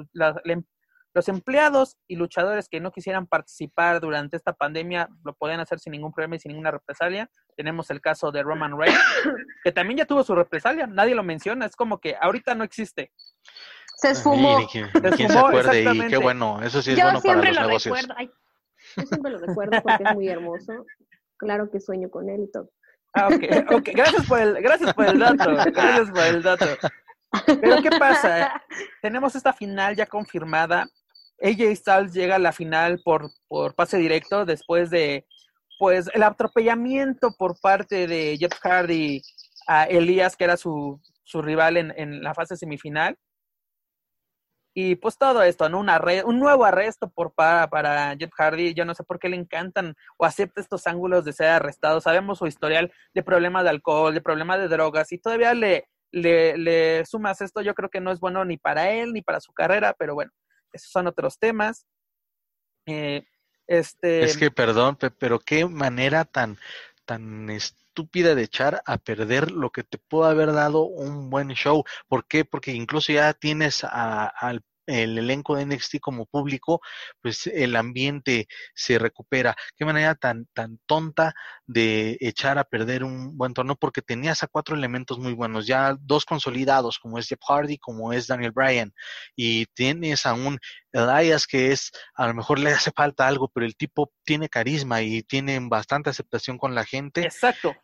[1.14, 5.92] Los empleados y luchadores que no quisieran participar durante esta pandemia lo podían hacer sin
[5.92, 7.30] ningún problema y sin ninguna represalia.
[7.56, 9.00] Tenemos el caso de Roman Reigns,
[9.64, 13.12] que también ya tuvo su represalia, nadie lo menciona, es como que ahorita no existe.
[13.98, 14.60] Se esfumó.
[14.60, 17.68] Ni, quién, se acuerde y qué bueno, eso sí es yo bueno para los lo
[17.68, 17.96] negocios.
[17.96, 18.16] Recuerdo.
[18.18, 18.32] Ay,
[18.98, 20.86] yo siempre lo recuerdo porque es muy hermoso.
[21.38, 22.70] Claro que sueño con él y todo.
[23.14, 26.66] Ah, ok, ok, gracias por el, gracias por el dato, gracias por el dato.
[27.62, 28.64] Pero ¿qué pasa?
[29.02, 30.88] Tenemos esta final ya confirmada.
[31.42, 35.26] AJ Styles llega a la final por, por pase directo después de
[35.80, 39.22] pues el atropellamiento por parte de Jeff Hardy
[39.68, 43.18] a Elías, que era su, su rival en, en, la fase semifinal.
[44.76, 45.80] Y pues todo esto, ¿no?
[45.80, 45.90] Un,
[46.26, 48.74] un nuevo arresto por para, para Jeff Hardy.
[48.74, 52.02] Yo no sé por qué le encantan o acepta estos ángulos de ser arrestado.
[52.02, 56.58] Sabemos su historial de problemas de alcohol, de problemas de drogas, y todavía le, le,
[56.58, 57.62] le sumas esto.
[57.62, 60.32] Yo creo que no es bueno ni para él ni para su carrera, pero bueno,
[60.74, 61.86] esos son otros temas.
[62.86, 63.26] Eh,
[63.68, 64.24] este...
[64.24, 66.58] Es que, perdón, pero qué manera tan,
[67.06, 71.84] tan estúpida de echar a perder lo que te pudo haber dado un buen show.
[72.08, 72.44] ¿Por qué?
[72.44, 76.82] Porque incluso ya tienes a, al el elenco de NXT como público,
[77.22, 79.56] pues el ambiente se recupera.
[79.76, 81.34] Qué manera tan, tan tonta
[81.66, 85.96] de echar a perder un buen torneo, porque tenías a cuatro elementos muy buenos, ya
[86.00, 88.94] dos consolidados, como es Jeff Hardy, como es Daniel Bryan,
[89.36, 90.60] y tienes a un
[90.94, 95.02] Elias que es, a lo mejor le hace falta algo, pero el tipo tiene carisma
[95.02, 97.22] y tiene bastante aceptación con la gente.
[97.22, 97.76] Exacto.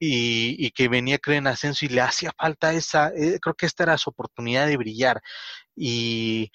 [0.00, 3.66] Y, y, que venía creo en ascenso y le hacía falta esa, eh, creo que
[3.66, 5.20] esta era su oportunidad de brillar.
[5.78, 6.50] Y,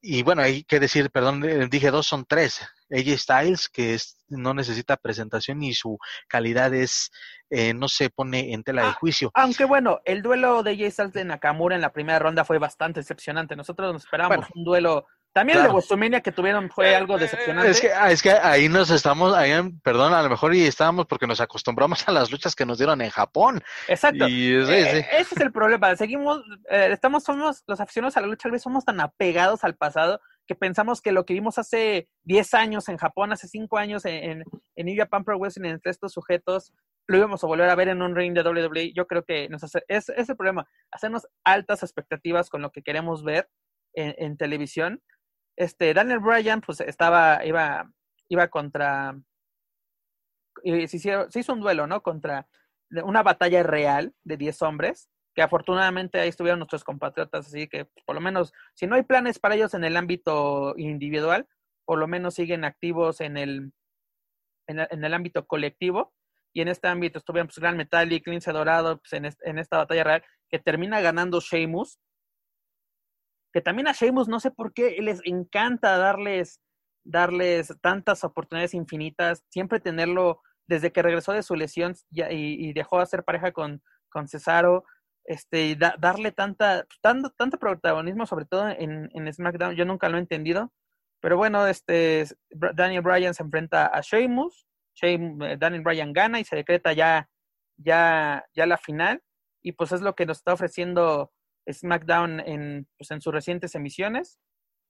[0.00, 2.60] y bueno, hay que decir, perdón, eh, dije dos, son tres.
[2.90, 7.10] AJ Styles, que es, no necesita presentación y su calidad es,
[7.50, 9.30] eh, no se pone en tela de Ah, juicio.
[9.34, 13.00] Aunque bueno, el duelo de AJ Styles de Nakamura en la primera ronda fue bastante
[13.00, 13.56] decepcionante.
[13.56, 15.06] Nosotros nos esperábamos Bueno, un duelo.
[15.32, 17.70] También el de WrestleMania que tuvieron fue algo decepcionante.
[17.70, 21.06] Es que, ah, es que ahí nos estamos, ahí, perdón, a lo mejor y estábamos
[21.06, 23.62] porque nos acostumbramos a las luchas que nos dieron en Japón.
[23.86, 24.26] Exacto.
[24.28, 25.06] Y Eh, sí.
[25.12, 25.94] Ese es el problema.
[25.94, 30.20] Seguimos, eh, estamos, somos los aficionados a la lucha libre, somos tan apegados al pasado
[30.46, 34.14] que pensamos que lo que vimos hace 10 años en Japón, hace 5 años en,
[34.14, 36.72] en, en New Japan Pro Wrestling entre estos sujetos,
[37.06, 38.92] lo íbamos a volver a ver en un ring de WWE.
[38.92, 42.82] Yo creo que nos hace, es, es el problema, hacernos altas expectativas con lo que
[42.82, 43.48] queremos ver
[43.94, 45.00] en, en televisión.
[45.60, 47.92] Este, Daniel Bryan, pues estaba, iba,
[48.30, 49.14] iba contra,
[50.86, 52.02] se, hizo un duelo, ¿no?
[52.02, 52.48] Contra
[53.04, 58.14] una batalla real de 10 hombres, que afortunadamente ahí estuvieron nuestros compatriotas, así que por
[58.14, 61.46] lo menos, si no hay planes para ellos en el ámbito individual,
[61.84, 63.72] por lo menos siguen activos en el,
[64.66, 66.14] en el, en el ámbito colectivo.
[66.52, 69.76] Y en este ámbito estuvieron pues, Gran Metallic, Lince Dorado, pues, en, est- en esta
[69.76, 72.00] batalla real, que termina ganando Sheamus.
[73.52, 76.60] Que también a Sheamus no sé por qué les encanta darles,
[77.04, 83.02] darles tantas oportunidades infinitas, siempre tenerlo desde que regresó de su lesión y, dejó de
[83.02, 84.84] hacer pareja con, con Cesaro,
[85.24, 90.20] este, darle tanta, tanto, tanto protagonismo, sobre todo en, en SmackDown, yo nunca lo he
[90.20, 90.72] entendido.
[91.20, 94.66] Pero bueno, este Daniel Bryan se enfrenta a Sheamus,
[95.00, 97.28] Sheam- eh, Daniel Bryan gana y se decreta ya,
[97.76, 99.22] ya, ya la final.
[99.62, 101.30] Y pues es lo que nos está ofreciendo
[101.72, 104.38] SmackDown en, pues, en sus recientes emisiones.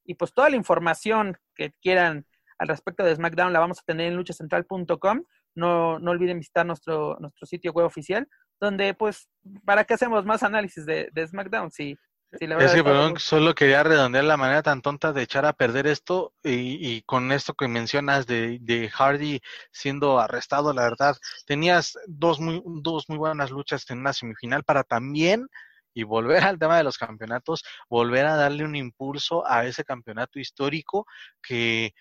[0.05, 2.27] Y pues toda la información que quieran
[2.59, 5.25] al respecto de SmackDown la vamos a tener en luchacentral.com.
[5.55, 8.29] No, no olviden visitar nuestro, nuestro sitio web oficial,
[8.61, 9.29] donde pues,
[9.65, 11.71] ¿para qué hacemos más análisis de, de SmackDown?
[11.71, 11.99] Si,
[12.39, 15.89] la Es que, perdón, solo quería redondear la manera tan tonta de echar a perder
[15.89, 19.41] esto y, y con esto que mencionas de, de Hardy
[19.73, 21.17] siendo arrestado, la verdad,
[21.47, 25.49] tenías dos muy, dos muy buenas luchas en una semifinal para también,
[25.95, 30.39] y volver al tema de los campeonatos, volver a darle un impulso a ese campeonato
[30.39, 31.07] histórico
[31.43, 31.93] que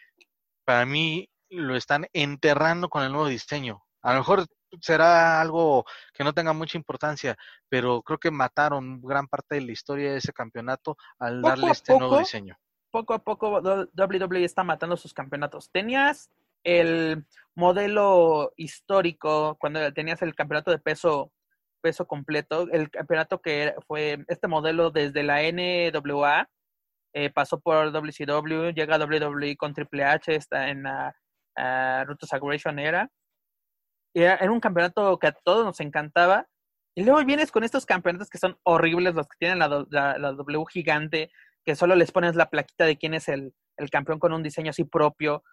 [0.65, 3.84] para mí lo están enterrando con el nuevo diseño.
[4.02, 4.45] A lo mejor
[4.82, 7.36] será algo que no tenga mucha importancia,
[7.69, 11.71] pero creo que mataron gran parte de la historia de ese campeonato al Poco darle
[11.71, 12.56] este nuevo diseño.
[12.91, 15.71] poco a poco WWE está matando sus campeonatos.
[15.71, 16.30] Tenías
[16.63, 17.25] el
[17.56, 21.32] modelo histórico cuando tenías el campeonato de peso
[21.82, 26.48] peso completo, el campeonato que fue este modelo desde la NWA
[27.13, 31.15] eh, pasó por WCW, llega a WWE con Triple H, está en la
[31.58, 33.10] uh, Root to Aggression era.
[34.13, 36.48] Era, un campeonato que a todos nos encantaba.
[36.96, 40.32] Y luego vienes con estos campeonatos que son horribles, los que tienen la, la- la
[40.34, 41.32] W gigante,
[41.63, 44.72] que solo les pones la plaquita de quién es el, el campeón con un diseño
[44.72, 45.44] así propio.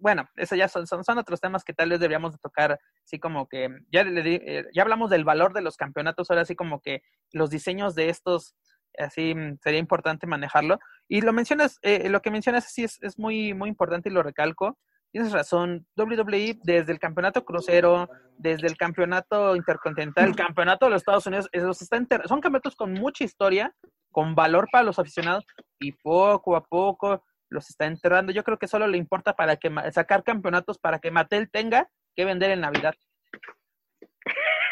[0.00, 3.18] Bueno, eso ya son, son, son otros temas que tal vez deberíamos de tocar, así
[3.18, 6.54] como que ya, le di- eh, ya hablamos del valor de los campeonatos, ahora así
[6.54, 7.02] como que
[7.32, 8.54] los diseños de estos
[8.98, 10.78] Así mm, sería importante manejarlo.
[11.08, 14.22] Y lo mencionas, eh, lo que mencionas sí es, es muy, muy importante y lo
[14.22, 14.78] recalco.
[15.10, 21.02] Tienes razón, WWE desde el campeonato crucero, desde el campeonato intercontinental, el campeonato de los
[21.02, 23.72] Estados Unidos, los está son campeonatos con mucha historia,
[24.10, 25.44] con valor para los aficionados
[25.78, 27.24] y poco a poco
[27.54, 28.32] los está enterrando.
[28.32, 32.24] Yo creo que solo le importa para que sacar campeonatos para que Mattel tenga que
[32.24, 32.94] vender en Navidad.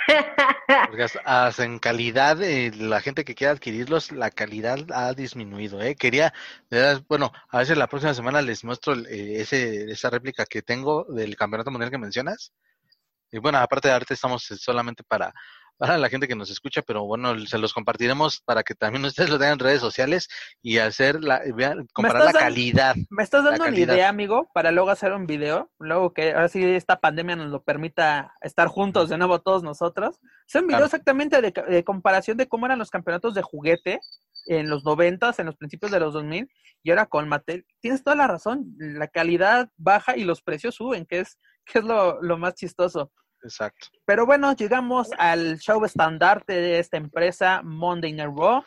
[0.89, 5.81] Porque hasta en calidad, eh, la gente que quiera adquirirlos, la calidad ha disminuido.
[5.81, 5.95] ¿eh?
[5.95, 6.35] Quería,
[7.09, 11.37] bueno, a veces la próxima semana les muestro eh, ese, esa réplica que tengo del
[11.37, 12.53] campeonato mundial que mencionas.
[13.31, 15.33] Y bueno, aparte de arte, estamos solamente para
[15.77, 19.31] para la gente que nos escucha, pero bueno, se los compartiremos para que también ustedes
[19.31, 20.29] lo tengan en redes sociales
[20.63, 22.95] y hacer la, vean, comparar la calidad.
[23.11, 26.63] Me estás dando una idea, amigo, para luego hacer un video, luego que ahora sí
[26.65, 30.21] esta pandemia nos lo permita estar juntos de nuevo todos nosotros.
[30.47, 34.01] Hacer un video exactamente de, comparación de cómo eran los campeonatos de juguete
[34.47, 36.49] en los noventas, en los principios de los 2000
[36.83, 37.67] y ahora con Mattel.
[37.81, 41.85] Tienes toda la razón, la calidad baja y los precios suben, que es, que es
[41.85, 43.13] lo, lo más chistoso.
[43.43, 43.89] Exacto.
[44.05, 48.63] Pero bueno, llegamos al show estandarte de esta empresa, Monday Night Raw.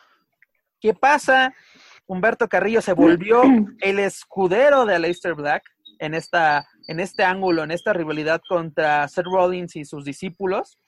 [0.80, 1.54] ¿Qué pasa?
[2.06, 3.42] Humberto Carrillo se volvió
[3.80, 5.64] el escudero de Aleister Black
[5.98, 10.78] en, esta, en este ángulo, en esta rivalidad contra Seth Rollins y sus discípulos.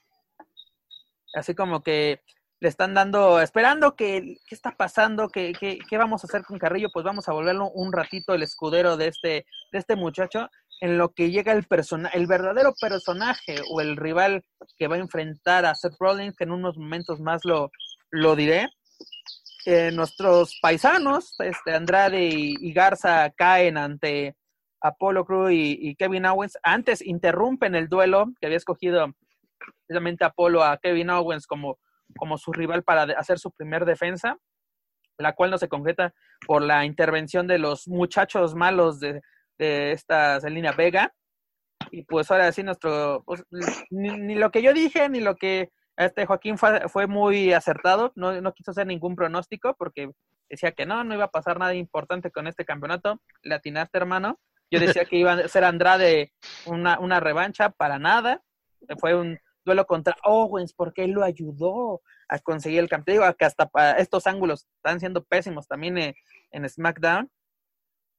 [1.33, 2.21] Así como que
[2.61, 5.29] le están dando, esperando que, ¿qué está pasando?
[5.29, 6.89] ¿Qué, ¿Qué, qué, vamos a hacer con Carrillo?
[6.93, 10.49] Pues vamos a volverlo un ratito el escudero de este, de este muchacho
[10.81, 14.43] en lo que llega el persona el verdadero personaje o el rival
[14.77, 17.71] que va a enfrentar a Seth Rollins, que en unos momentos más lo,
[18.11, 18.69] lo diré.
[19.65, 24.35] Eh, nuestros paisanos, este, Andrade y, Garza, caen ante
[24.81, 26.57] Apolo Cruz y, Kevin Owens.
[26.63, 29.13] Antes interrumpen el duelo que había escogido
[29.85, 31.77] precisamente Apolo a Kevin Owens como,
[32.17, 34.37] como su rival para hacer su primer defensa,
[35.17, 36.13] la cual no se concreta
[36.47, 39.21] por la intervención de los muchachos malos de,
[39.59, 41.13] de esta Selina Vega.
[41.91, 43.43] Y pues ahora sí, nuestro, pues,
[43.91, 48.39] ni, lo que yo dije, ni lo que este Joaquín fue, fue muy acertado, no,
[48.41, 50.09] no, quiso hacer ningún pronóstico porque
[50.49, 53.21] decía que no, no iba a pasar nada importante con este campeonato.
[53.43, 54.39] Le atinaste, hermano.
[54.71, 56.31] Yo decía que iba a ser Andrade
[56.65, 58.41] una, una revancha, para nada.
[58.99, 63.23] Fue un duelo contra Owens porque él lo ayudó a conseguir el campeonato.
[63.25, 66.15] Digo, que hasta para estos ángulos están siendo pésimos también en,
[66.51, 67.29] en SmackDown.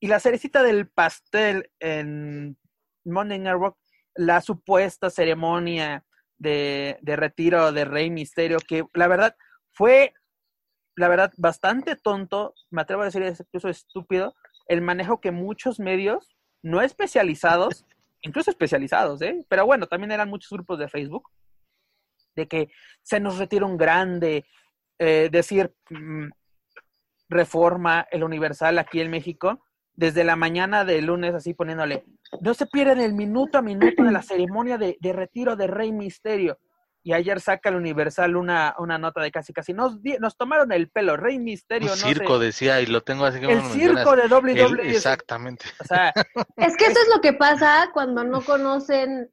[0.01, 2.57] Y la cerecita del pastel en
[3.05, 3.79] Monday Night Rock,
[4.15, 6.05] la supuesta ceremonia
[6.39, 9.37] de, retiro de Rey Misterio, que la verdad
[9.73, 10.15] fue,
[10.97, 14.35] la verdad, bastante tonto, me atrevo a decir incluso estúpido,
[14.69, 17.85] el manejo que muchos medios, no especializados,
[18.23, 19.45] incluso especializados, ¿eh?
[19.49, 21.29] pero bueno, también eran muchos grupos de Facebook,
[22.37, 22.71] de que
[23.03, 24.47] se nos retira un grande,
[24.99, 26.31] eh, decir mm,
[27.29, 29.63] reforma, el Universal aquí en México,
[30.01, 32.07] desde la mañana de lunes así poniéndole,
[32.41, 36.59] no se pierden el minuto a minuto de la ceremonia de, retiro de Rey Misterio.
[37.03, 40.89] Y ayer saca el Universal una, una nota de casi casi, nos, nos tomaron el
[40.89, 41.93] pelo, Rey Misterio.
[41.93, 44.91] Un circo decía, y lo tengo así como El circo de WWE.
[44.91, 45.67] exactamente.
[45.81, 46.15] O sea,
[46.57, 49.31] es que eso es lo que pasa cuando no conocen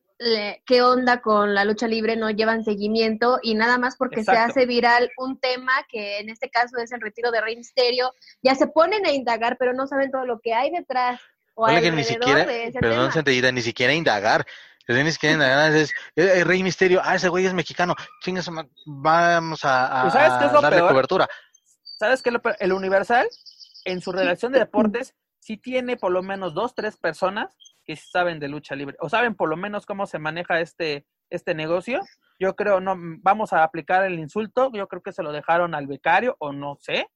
[0.65, 4.65] qué onda con la lucha libre, no llevan seguimiento y nada más porque se hace
[4.65, 8.67] viral un tema que en este caso es el retiro de Rey Misterio, ya se
[8.67, 11.21] ponen a indagar, pero no saben todo lo que hay detrás.
[11.53, 12.45] O que ni siquiera,
[12.80, 13.51] perdón, tema.
[13.51, 14.45] ni siquiera indagar.
[14.88, 18.49] Ni siquiera indagar, es, eh, Rey Misterio, ah, ese güey es mexicano, chingas,
[18.86, 21.27] vamos a, a, ¿Sabes qué es lo darle cobertura.
[21.99, 22.32] ¿Sabes qué?
[22.60, 23.27] El Universal,
[23.84, 27.49] en su redacción de deportes, sí tiene por lo menos dos, tres personas
[27.88, 31.56] que saben de lucha libre o saben por lo menos cómo se maneja este, este
[31.56, 32.02] negocio.
[32.38, 35.88] Yo creo, no, vamos a aplicar el insulto, yo creo que se lo dejaron al
[35.88, 37.08] becario o no sé,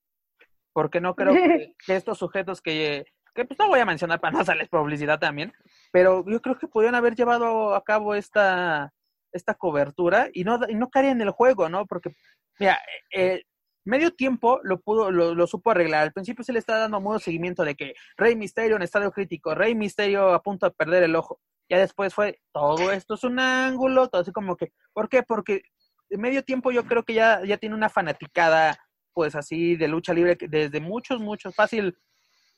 [0.74, 3.06] porque no creo que, estos sujetos que,
[3.36, 5.54] que pues no voy a mencionar para no hacerles publicidad también,
[5.92, 8.94] pero yo creo que podrían haber llevado a cabo esta,
[9.32, 11.86] esta cobertura y no, y no caería en el juego, ¿no?
[11.86, 12.16] Porque,
[12.58, 12.80] mira,
[13.12, 13.44] eh,
[13.84, 16.04] medio tiempo lo pudo, lo, supo arreglar.
[16.04, 19.56] Al principio se le estaba dando modo seguimiento de que Rey Misterio en estadio crítico,
[19.56, 21.40] Rey Misterio a punto de perder el ojo.
[21.70, 25.24] Ya después fue, todo esto es un ángulo, todo así como que, ¿por qué?
[25.24, 25.64] Porque
[26.10, 28.78] medio tiempo yo creo que ya, ya tiene una fanaticada,
[29.14, 31.98] pues así, de lucha libre desde muchos, muchos, fácil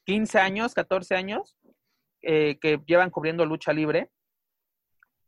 [0.05, 1.57] 15 años, 14 años,
[2.21, 4.09] eh, que llevan cubriendo lucha libre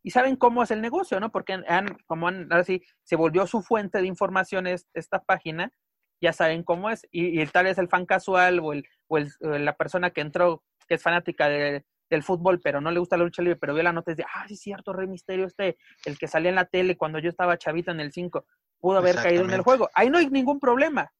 [0.06, 1.32] y saben cómo es el negocio, ¿no?
[1.32, 5.74] Porque han, como han, ahora sí, se volvió su fuente de información esta página
[6.22, 7.08] ya saben cómo es.
[7.12, 10.96] Y, tal vez el fan casual o, el, o, el, la persona que entró, que
[10.96, 14.12] es fanática del fútbol, pero no le gusta la lucha libre, pero vio la nota
[14.12, 16.98] y dice, ah, sí es cierto, Rey Misterio, este, el que salía en la tele
[16.98, 18.46] cuando yo estaba chavita en el 5,
[18.80, 19.90] pudo haber caído en el juego.
[19.94, 21.12] Ahí no hay ningún problema.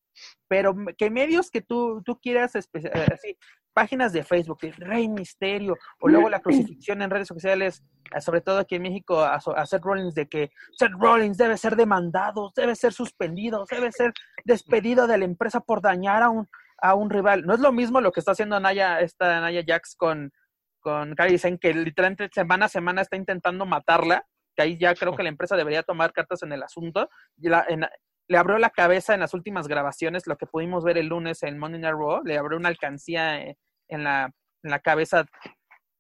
[0.48, 2.62] Pero que medios que tú, tú quieras, eh,
[3.12, 3.38] así,
[3.76, 7.84] páginas de Facebook, Rey Misterio, o luego la crucifixión en redes sociales,
[8.16, 11.76] eh, sobre todo aquí en México, a, Seth Rollins, de que Seth Rollins debe ser
[11.76, 14.14] demandado, debe ser suspendido, debe ser
[14.46, 16.48] despedido de la empresa por dañar a un,
[16.78, 17.46] a un rival.
[17.46, 20.32] No es lo mismo lo que está haciendo Naya, esta Naya Jax con,
[20.80, 24.26] con dicen que literalmente semana a semana está intentando matarla,
[24.56, 27.10] que ahí ya creo que la empresa debería tomar cartas en el asunto.
[27.38, 27.66] Y la,
[28.28, 31.58] le abrió la cabeza en las últimas grabaciones, lo que pudimos ver el lunes en
[31.58, 33.58] Monday Night Raw, le abrió una alcancía eh,
[33.88, 34.32] en la,
[34.64, 35.26] en la cabeza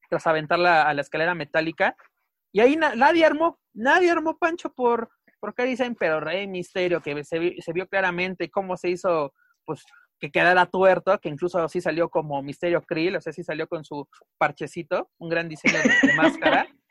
[0.09, 1.95] tras aventarla a la escalera metálica.
[2.51, 5.09] Y ahí nadie armó, nadie armó Pancho por,
[5.39, 9.33] por dicen, pero Rey Misterio, que se, se, vio claramente cómo se hizo,
[9.65, 9.83] pues,
[10.19, 13.83] que quedara tuerto, que incluso así salió como Misterio Krill, o sea, sí salió con
[13.83, 14.07] su
[14.37, 16.67] parchecito, un gran diseño de máscara.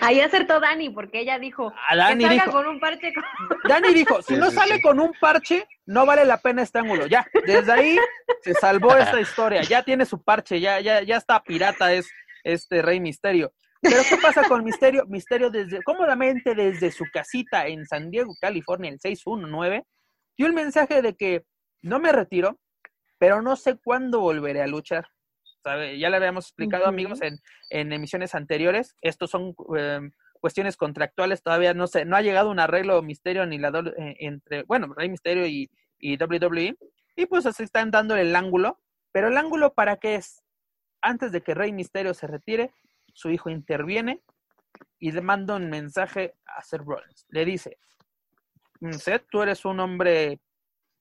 [0.00, 3.12] Ahí acertó Dani, porque ella dijo ah, que salga con un parche.
[3.68, 7.06] Dani dijo, si no sale con un parche, no vale la pena este ángulo.
[7.06, 7.98] Ya, desde ahí
[8.42, 9.62] se salvó esta historia.
[9.62, 12.08] Ya tiene su parche, ya, ya, ya está pirata, es
[12.44, 13.52] este Rey Misterio.
[13.80, 15.04] Pero ¿qué pasa con Misterio?
[15.06, 19.84] Misterio desde, cómodamente desde su casita en San Diego, California, el 619,
[20.36, 21.44] dio el mensaje de que
[21.82, 22.58] no me retiro,
[23.18, 25.06] pero no sé cuándo volveré a luchar.
[25.98, 28.94] Ya le habíamos explicado, amigos, en, en, emisiones anteriores.
[29.00, 33.58] Estos son em, cuestiones contractuales, todavía no sé, no ha llegado un arreglo misterio ni
[33.58, 36.76] la eh, entre, bueno, Rey Misterio y, y WWE.
[37.16, 38.80] Y pues así están dando el ángulo.
[39.12, 40.42] Pero el ángulo para qué es?
[41.00, 42.72] Antes de que Rey Misterio se retire,
[43.12, 44.22] su hijo interviene
[44.98, 47.26] y le manda un mensaje a Seth Rollins.
[47.30, 47.78] Le dice,
[48.80, 50.40] mm, Seth, tú eres un hombre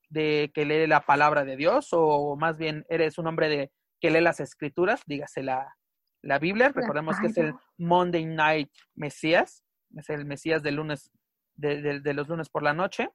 [0.09, 3.71] de que lee la palabra de Dios o más bien eres un hombre de
[4.05, 5.75] que lee las escrituras, dígase la,
[6.21, 9.63] la Biblia, recordemos que es el Monday Night Mesías,
[9.95, 11.11] es el Mesías de lunes,
[11.55, 13.09] de, de, los lunes por la noche.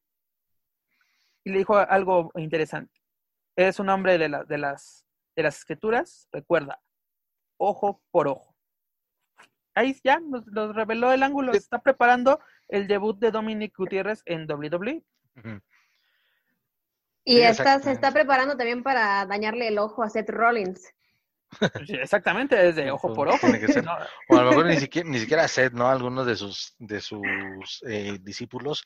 [1.44, 3.00] Y le dijo algo interesante.
[3.55, 6.81] Es un hombre de, la, de, las, de las escrituras, recuerda,
[7.57, 8.57] ojo por ojo.
[9.76, 15.05] Ahí ya nos, reveló el ángulo, está preparando el debut de Dominic Gutiérrez en WWE.
[17.24, 20.92] Y esta se está preparando también para dañarle el ojo a Seth Rollins.
[21.88, 23.46] exactamente, desde ojo por ojo.
[24.28, 25.88] O a lo mejor ni siquiera, ni siquiera Seth, ¿no?
[25.88, 28.85] Algunos de sus, de sus eh, discípulos,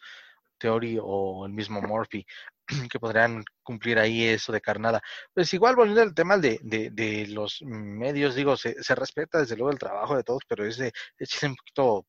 [0.59, 2.27] Theory o el mismo Murphy,
[2.91, 5.01] que podrían cumplir ahí eso de carnada.
[5.33, 9.57] Pues igual volviendo al tema de, de, de los medios, digo, se, se, respeta desde
[9.57, 12.07] luego el trabajo de todos, pero es de, es un poquito,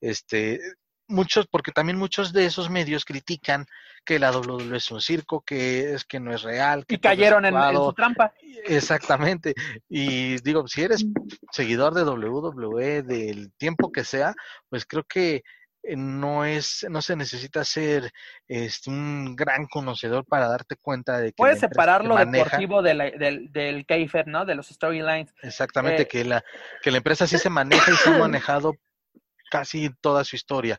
[0.00, 0.60] este,
[1.08, 3.66] muchos, porque también muchos de esos medios critican
[4.04, 6.84] que la WWE es un circo, que es que no es real.
[6.88, 8.32] y cayeron en, su trampa.
[8.64, 9.54] Exactamente.
[9.88, 11.04] Y digo, si eres
[11.50, 14.34] seguidor de WWE del tiempo que sea,
[14.68, 15.42] pues creo que
[15.82, 18.10] eh, no es no se necesita ser
[18.48, 23.86] este, un gran conocedor para darte cuenta de que puedes separar lo deportivo del del
[23.86, 24.44] kayfabe, ¿no?
[24.44, 25.32] De los storylines.
[25.42, 26.44] Exactamente eh, que la
[26.82, 28.74] que la empresa sí se maneja y se ha manejado
[29.50, 30.78] casi toda su historia.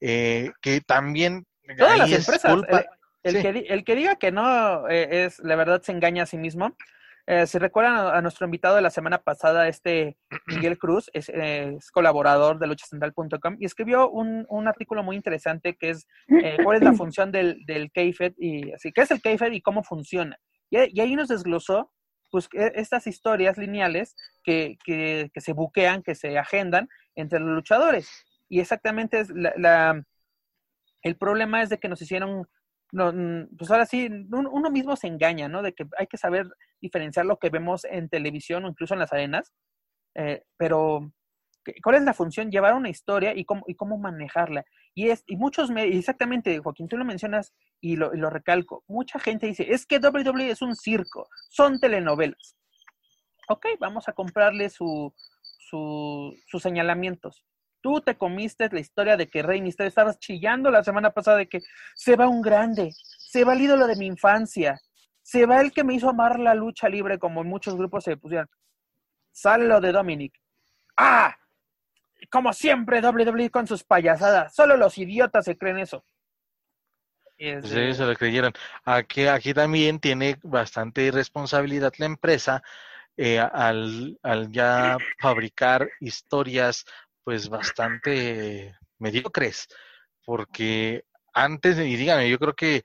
[0.00, 1.44] Eh, que también...
[1.76, 2.52] Todas las empresas.
[3.22, 6.38] El, que, el, que, diga que no eh, es, la verdad, se engaña a sí
[6.38, 6.76] mismo.
[7.26, 11.28] Eh, si recuerdan a, nuestro invitado de la semana pasada, este Miguel Cruz, es,
[11.90, 16.06] colaborador de luchacentral.com y escribió un, un, artículo muy interesante que es
[16.62, 17.90] cuál es la función del, del
[18.36, 20.38] y así, qué es el KFED y cómo funciona.
[20.70, 21.90] Y, y, ahí nos desglosó
[22.30, 27.50] pues e, estas historias lineales que, que, que se buquean, que se agendan entre los
[27.50, 28.08] luchadores.
[28.48, 30.04] Y exactamente es la,
[31.02, 32.46] el problema es de que nos hicieron,
[32.92, 33.12] no,
[33.58, 35.62] pues ahora sí, uno mismo se engaña, ¿no?
[35.62, 36.48] De que hay que saber
[36.80, 39.52] diferenciar lo que vemos en televisión o incluso en las arenas,
[40.14, 41.12] eh, pero
[41.82, 42.50] ¿cuál es la función?
[42.50, 44.64] Llevar una historia y cómo, y cómo manejarla.
[44.94, 48.84] Y, es, y muchos, me, exactamente, Joaquín, tú lo mencionas y lo, y lo recalco,
[48.86, 52.56] mucha gente dice, es que WWE es un circo, son telenovelas.
[53.48, 55.14] Ok, vamos a comprarle su,
[55.68, 57.44] sus señalamientos.
[57.80, 61.48] Tú te comiste la historia de que Rey Misterio estabas chillando la semana pasada de
[61.48, 61.60] que
[61.94, 64.80] se va un grande, se va el ídolo de mi infancia,
[65.22, 68.16] se va el que me hizo amar la lucha libre como en muchos grupos se
[68.16, 68.48] pusieron.
[69.30, 70.32] Sale lo de Dominic.
[70.96, 71.36] ¡Ah!
[72.30, 74.54] Como siempre, WWE con sus payasadas.
[74.54, 76.04] Solo los idiotas se creen eso.
[77.38, 78.52] Sí, se lo creyeron.
[78.84, 82.62] Aquí, aquí también tiene bastante responsabilidad la empresa
[83.16, 86.84] eh, al, al ya fabricar historias
[87.24, 89.66] pues bastante mediocres,
[90.24, 92.82] porque antes, y díganme, yo creo que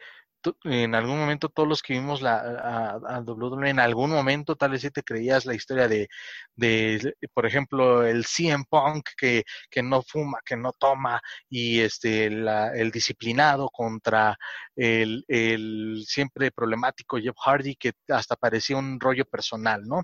[0.64, 4.82] en algún momento todos los que vimos la a, WWE en algún momento tal vez
[4.82, 6.08] sí te creías la historia de,
[6.56, 12.26] de por ejemplo el CM Punk que, que no fuma que no toma y este
[12.28, 14.38] el disciplinado contra
[14.76, 20.04] el, el siempre problemático Jeff Hardy que hasta parecía un rollo personal no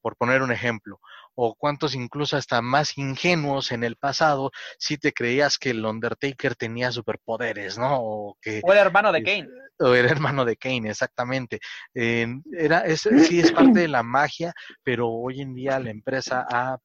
[0.00, 1.00] por poner un ejemplo
[1.36, 6.56] o cuántos incluso hasta más ingenuos en el pasado si te creías que el Undertaker
[6.56, 7.98] tenía superpoderes, ¿no?
[8.00, 9.48] O, que, o era hermano de Kane.
[9.78, 11.60] O era hermano de Kane, exactamente.
[11.94, 16.78] era, es, sí es parte de la magia, pero hoy en día la empresa ha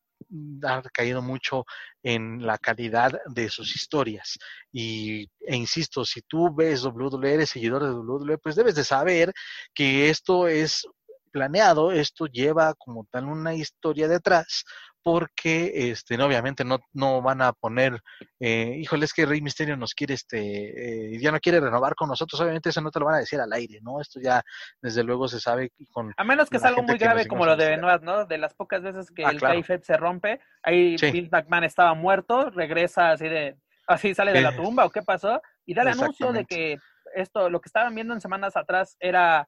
[0.64, 1.66] ha caído mucho
[2.04, 4.38] en la calidad de sus historias.
[4.72, 9.34] Y, e insisto, si tú ves WWE, eres seguidor de WWE, pues debes de saber
[9.74, 10.86] que esto es
[11.32, 14.64] planeado, esto lleva como tal una historia detrás,
[15.04, 18.00] porque este obviamente no, no van a poner,
[18.40, 22.10] eh, híjole, es que Rey Misterio nos quiere, este, eh, ya no quiere renovar con
[22.10, 24.00] nosotros, obviamente eso no te lo van a decir al aire, ¿no?
[24.00, 24.44] Esto ya
[24.82, 26.14] desde luego se sabe con...
[26.18, 28.26] A menos que sea algo muy grave como lo de Benoit, ¿no?
[28.26, 29.62] De las pocas veces que ah, el claro.
[29.82, 33.58] se rompe, ahí Bill McMahon estaba muerto, regresa así de,
[33.88, 35.42] así sale de la tumba, ¿o qué pasó?
[35.66, 36.78] Y da el anuncio de que
[37.16, 39.48] esto, lo que estaban viendo en semanas atrás era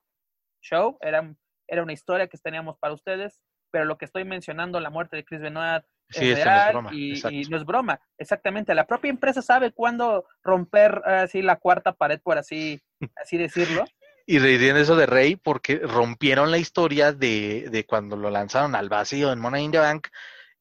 [0.62, 1.34] show, era
[1.68, 3.40] era una historia que teníamos para ustedes,
[3.72, 7.66] pero lo que estoy mencionando, la muerte de Chris Benoit, es real y, no es
[7.66, 8.00] broma.
[8.18, 12.82] Exactamente, la propia empresa sabe cuándo romper así la cuarta pared, por así,
[13.24, 13.86] así decirlo.
[14.26, 18.88] Y de eso de Rey porque rompieron la historia de, de cuando lo lanzaron al
[18.88, 20.08] vacío en Money in the Bank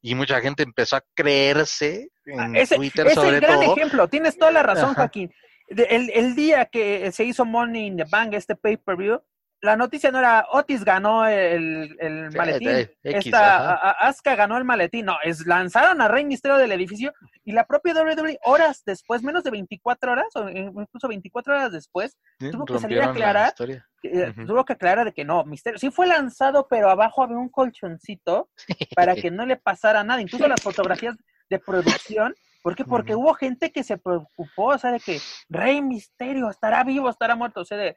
[0.01, 4.51] y mucha gente empezó a creerse en ah, Twitter ese sobre gran ejemplo, tienes toda
[4.51, 5.33] la razón, Joaquín.
[5.69, 9.23] El, el, día que se hizo Money in the Bank, este pay-per-view,
[9.63, 15.17] la noticia no era Otis ganó el, el maletín, esta Asuka ganó el maletín, no,
[15.23, 17.13] es lanzaron a Rey Misterio del edificio
[17.45, 22.19] y la propia WWE horas después, menos de 24 horas o incluso 24 horas después,
[22.51, 23.55] tuvo que salir a aclarar,
[24.03, 27.49] eh, tuvo que aclarar de que no, Misterio sí fue lanzado, pero abajo había un
[27.49, 28.51] colchoncito
[28.97, 31.17] para que no le pasara nada, incluso las fotografías
[31.49, 32.85] de producción ¿Por qué?
[32.85, 37.35] Porque hubo gente que se preocupó, o sea, de que Rey Misterio estará vivo, estará
[37.35, 37.63] muerto.
[37.63, 37.97] O sea, de,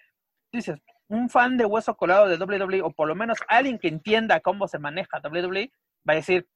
[0.51, 4.39] dices, un fan de hueso colado de WWE, o por lo menos alguien que entienda
[4.39, 5.71] cómo se maneja WWE,
[6.07, 6.47] va a decir,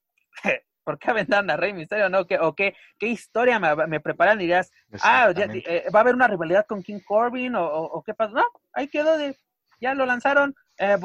[0.84, 2.08] ¿por qué aventan a Rey Misterio?
[2.08, 2.26] ¿No?
[2.26, 4.40] ¿Qué, ¿O qué, qué historia me, preparan?
[4.40, 4.70] Y dirás,
[5.02, 8.32] ah, eh, va a haber una rivalidad con King Corbin, o, qué pasa.
[8.32, 9.36] No, ahí quedó de,
[9.80, 10.96] ya lo lanzaron, eh,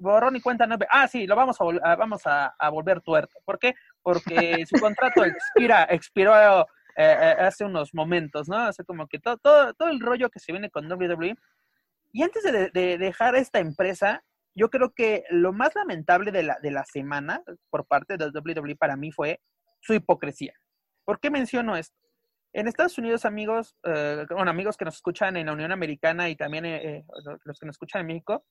[0.00, 0.86] borrón y cuenta nueve.
[0.90, 3.38] Ah, sí, lo vamos a, vamos a, volver tuerto.
[3.44, 3.74] ¿Por qué?
[4.02, 8.58] Porque su contrato expira, expiró eh, hace unos momentos, ¿no?
[8.58, 11.36] Hace como que todo, todo, todo el rollo que se viene con WWE
[12.12, 14.22] y antes de, dejar esta empresa,
[14.54, 18.76] yo creo que lo más lamentable de la, de la semana por parte de WWE
[18.76, 19.40] para mí fue
[19.80, 20.52] su hipocresía.
[21.04, 21.96] ¿Por qué menciono esto?
[22.54, 26.36] En Estados Unidos, amigos, eh, bueno, amigos que nos escuchan en la Unión Americana y
[26.36, 27.04] también eh, eh,
[27.44, 28.44] los que nos escuchan en México,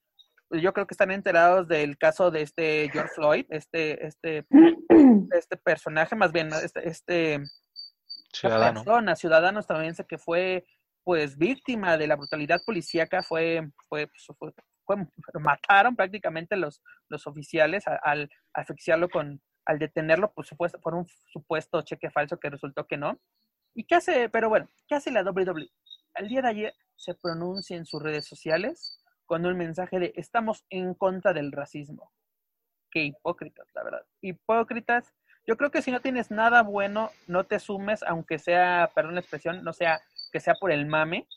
[0.49, 4.45] yo creo que están enterados del caso de este George Floyd, este, este,
[5.37, 7.43] este personaje, más bien, este, este
[8.33, 8.83] ciudadano.
[8.83, 10.65] persona, ciudadano estadounidense que fue
[11.03, 14.53] pues víctima de la brutalidad policíaca fue, fue, pues,
[15.39, 21.81] mataron prácticamente los, los oficiales al, asfixiarlo con, al detenerlo por supuesto, por un supuesto
[21.81, 23.19] cheque falso que resultó que no.
[23.73, 24.29] ¿Y qué hace?
[24.29, 25.69] Pero bueno, ¿qué hace la WWE?
[26.15, 30.65] Al día de ayer se pronuncia en sus redes sociales con un mensaje de estamos
[30.69, 32.11] en contra del racismo.
[32.91, 34.05] Qué hipócritas, la verdad.
[34.19, 35.13] Hipócritas.
[35.47, 39.21] Yo creo que si no tienes nada bueno, no te sumes, aunque sea, perdón la
[39.21, 40.01] expresión, no sea
[40.31, 41.27] que sea por el mame,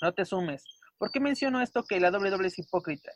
[0.00, 0.64] no te sumes.
[0.98, 3.10] ¿Por qué menciono esto que la WWE es hipócrita?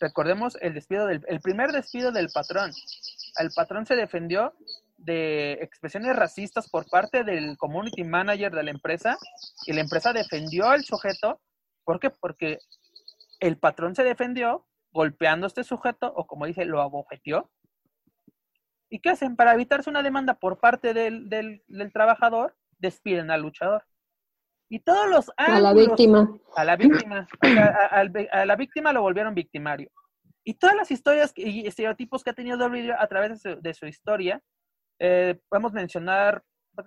[0.00, 2.72] Recordemos el despido del el primer despido del patrón.
[3.38, 4.54] El patrón se defendió
[4.96, 9.16] de expresiones racistas por parte del community manager de la empresa
[9.66, 11.40] y la empresa defendió al sujeto.
[11.84, 12.10] ¿Por qué?
[12.10, 12.58] Porque
[13.40, 17.50] el patrón se defendió golpeando a este sujeto o como dice, lo abofeteó.
[18.90, 19.36] ¿Y qué hacen?
[19.36, 23.84] Para evitarse una demanda por parte del, del trabajador, despiden al luchador.
[24.68, 26.38] Y todos los A la víctima.
[26.54, 27.26] A la víctima.
[28.32, 29.90] A, la víctima lo volvieron victimario.
[30.44, 34.42] Y todas las historias y estereotipos que ha tenido WWE a través de su, historia,
[34.98, 36.42] eh, podemos mencionar,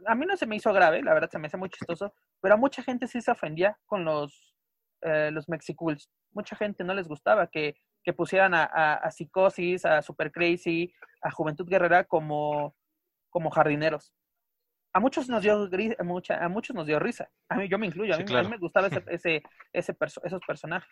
[0.05, 2.55] a mí no se me hizo grave, la verdad se me hace muy chistoso, pero
[2.55, 4.55] a mucha gente sí se ofendía con los,
[5.01, 6.09] eh, los Mexicools.
[6.31, 11.31] Mucha gente no les gustaba que, que pusieran a, a, Psicosis, a Super Crazy, a
[11.31, 12.75] Juventud Guerrera como,
[13.29, 14.13] como jardineros.
[14.93, 17.29] A muchos nos dio a, mucha, a muchos nos dio risa.
[17.47, 20.89] A mí yo me incluyo, a, mí, me gustaba ese, ese, ese esos personajes.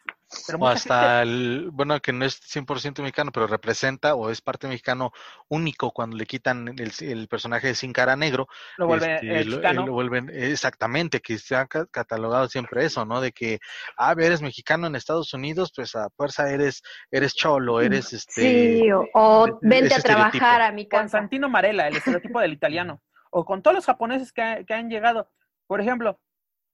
[0.58, 5.12] o hasta el, bueno, que no es 100% mexicano, pero representa o es parte mexicano
[5.50, 8.48] único cuando le quitan el, el personaje de sin cara negro.
[8.78, 13.20] Lo vuelven este, lo, vuelven exactamente, que se ha catalogado siempre eso, ¿no?
[13.20, 13.60] De que,
[13.98, 16.82] ah, eres mexicano en Estados Unidos, pues a fuerza eres
[17.12, 21.02] eres cholo, eres este Sí, o, vente a trabajar a mi casa.
[21.02, 25.30] Constantino Marella, el estereotipo del italiano o con todos los japoneses que, han llegado.
[25.68, 26.20] Por ejemplo,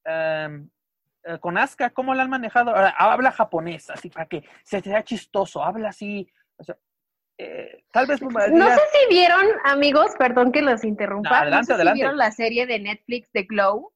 [0.05, 0.69] em,
[1.23, 2.73] eh, con Asuka, ¿cómo la han manejado?
[2.75, 6.29] habla japonés, así para que se te chistoso, habla así.
[7.37, 8.21] Eh, tal vez.
[8.21, 11.41] No sé si vieron, amigos, perdón que los interrumpa.
[11.41, 13.91] adelante, no sé Si vieron la serie de Netflix de Glow.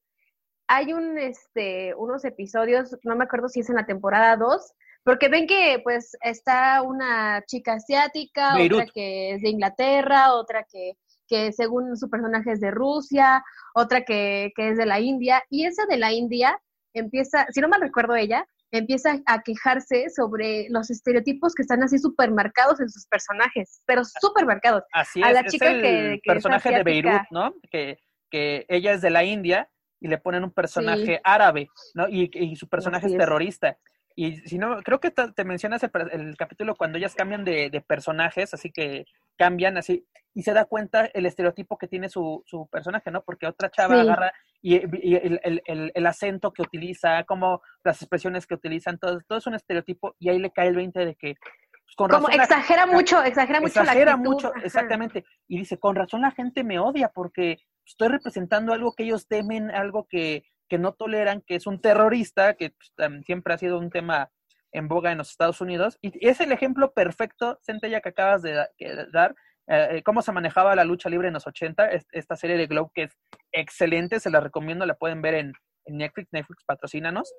[0.67, 5.27] Hay un, este, unos episodios, no me acuerdo si es en la temporada 2, porque
[5.27, 10.93] ven que pues está una chica asiática, otra que es de Inglaterra, otra que
[11.29, 15.85] que según su personaje es de Rusia, otra que, es de la India, y esa
[15.85, 16.59] de la India
[16.93, 21.97] empieza, si no mal recuerdo ella, empieza a quejarse sobre los estereotipos que están así
[21.97, 24.83] súper marcados en sus personajes, pero súper marcados.
[24.91, 27.53] Así es, la chica el personaje de Beirut, ¿no?
[27.71, 27.97] Que,
[28.31, 29.69] ella es de la India
[29.99, 32.07] y le ponen un personaje árabe, ¿no?
[32.09, 33.77] Y, su personaje es terrorista.
[34.15, 38.71] Y si no, creo que te, mencionas el, capítulo cuando ellas cambian de, personajes, así
[38.71, 39.05] que
[39.39, 43.23] cambian así, y se da cuenta el estereotipo que tiene su, su personaje, ¿no?
[43.23, 49.19] Porque otra chava agarra y, el, acento que utiliza, como las expresiones que utilizan, todo,
[49.27, 51.35] todo es un estereotipo, y ahí le cae el 20 de que.
[51.35, 55.25] Pues, con como exagera mucho, exagera mucho exagera mucho, exactamente.
[55.47, 59.71] Y dice, con razón la gente me odia porque estoy representando algo que ellos temen,
[59.71, 63.89] algo que que no toleran, que es un terrorista, que pues, siempre ha sido un
[63.89, 64.29] tema
[64.71, 65.97] en boga en los Estados Unidos.
[66.01, 68.67] Y es el ejemplo perfecto, Centella, que acabas de
[69.11, 69.35] dar,
[69.67, 72.91] eh, eh, cómo se manejaba la lucha libre en los 80, esta serie de Globe
[72.93, 73.17] que es
[73.51, 75.53] excelente, se la recomiendo, la pueden ver en,
[75.85, 77.33] Netflix, Netflix patrocínanos.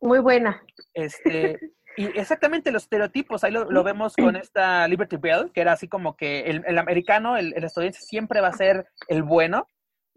[0.00, 0.62] Muy buena.
[0.94, 1.58] Este,
[1.96, 6.16] y exactamente los estereotipos, ahí lo, vemos con esta Liberty Bell, que era así como
[6.16, 9.66] que el, americano, el, el, estudiante siempre va a ser el bueno,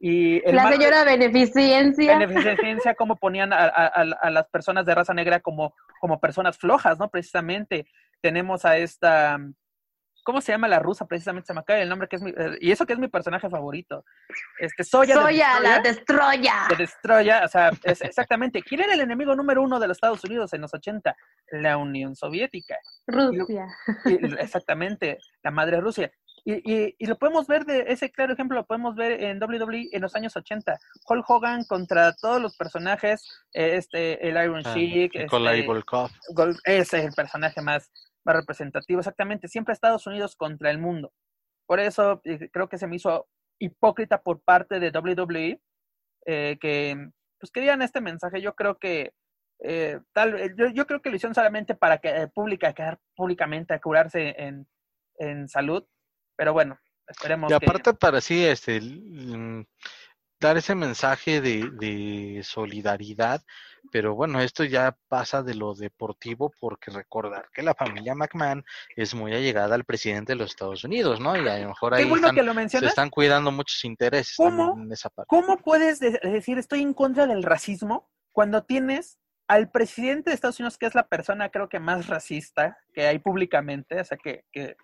[0.04, 2.18] y la señora beneficencia.
[2.18, 7.08] Beneficencia, como ponían a, las personas de raza negra como, como personas flojas, ¿no?
[7.12, 7.86] Precisamente
[8.20, 9.38] tenemos a esta,
[10.24, 11.06] ¿cómo se llama la rusa?
[11.06, 13.10] Precisamente se me acaba el nombre, que es mi, eh, y eso que es mi
[13.10, 14.04] personaje favorito.
[14.58, 15.14] Este, Soya.
[15.14, 16.66] Soya, la Destroya.
[16.68, 18.64] De Destroya, o sea, es, exactamente.
[18.64, 21.16] ¿Quién era el enemigo número uno de los Estados Unidos en los 80?
[21.52, 22.76] La Unión Soviética.
[23.06, 23.68] Rusia.
[24.40, 26.12] exactamente, la madre Rusia.
[26.44, 30.02] Y, y, lo podemos ver, de ese claro ejemplo lo podemos ver en WWE en
[30.02, 30.76] los años 80.
[31.08, 33.24] Hulk Hogan contra todos los personajes,
[33.54, 35.16] eh, este, el Iron ah, Sheik.
[35.16, 35.28] Este,
[36.66, 37.92] ese es el personaje más,
[38.26, 39.48] más representativo, exactamente.
[39.48, 41.14] Siempre Estados Unidos contra el mundo.
[41.68, 43.28] Por eso eh, creo que se me hizo
[43.60, 45.62] hipócrita por parte de WWE
[46.26, 46.96] eh, que
[47.40, 48.42] pues querían este mensaje.
[48.42, 49.14] Yo creo que
[50.14, 54.34] tal, yo, yo, creo que lo hicieron solamente para que pública quedar públicamente a curarse
[54.40, 54.68] en,
[55.20, 55.86] en salud
[56.36, 57.52] pero bueno, esperemos.
[57.52, 59.64] Y aparte para sí, este, mm,
[60.42, 63.42] dar ese mensaje de, solidaridad,
[63.92, 68.66] pero bueno, esto ya pasa de lo deportivo porque recordar que la familia McMahon
[68.96, 71.36] es muy allegada al presidente de los Estados Unidos, ¿no?
[71.38, 75.28] Y a lo mejor ahí están, se están cuidando muchos intereses ¿Cómo, en esa parte.
[75.28, 80.78] ¿Cómo puedes decir estoy en contra del racismo cuando tienes al presidente de Estados Unidos,
[80.78, 84.76] que es la persona creo que más racista que hay públicamente, o sea, que, que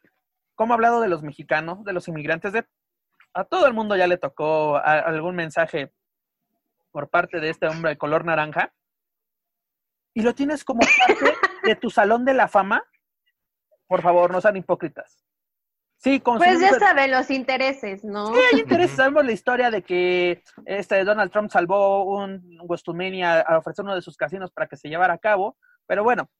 [0.58, 2.52] ¿Cómo ha hablado de los mexicanos, de los inmigrantes?
[2.52, 2.66] De,
[3.36, 5.94] a todo el mundo ya le tocó algún mensaje
[6.92, 8.74] por parte de este hombre de color naranja.
[10.16, 12.84] Y lo tienes como parte de tu salón de la fama.
[13.86, 15.24] Por favor, no sean hipócritas.
[15.98, 18.34] Sí, pues ya saben los intereses, ¿no?
[18.34, 18.98] Sí, hay intereses.
[18.98, 24.02] Sabemos la historia de que este Donald Trump salvó un WrestleMania a ofrecer uno de
[24.02, 25.56] sus casinos para que se llevara a cabo.
[25.86, 26.32] Pero bueno,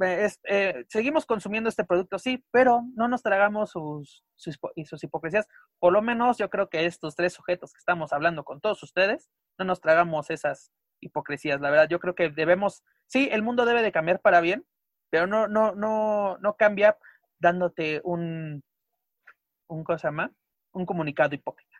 [0.00, 4.58] eh, seguimos consumiendo este producto, sí, pero no nos tragamos sus, sus,
[5.04, 5.46] hipocresías.
[5.78, 9.28] Por lo menos yo creo que estos tres sujetos que estamos hablando con todos ustedes,
[9.58, 11.60] no nos tragamos esas hipocresías.
[11.60, 14.66] La verdad, yo creo que debemos, sí, el mundo debe de cambiar para bien,
[15.10, 16.96] pero no, no, no, no cambia
[17.38, 18.62] dándote un,
[19.68, 20.30] un cosa más,
[20.72, 21.76] un comunicado hipócrita.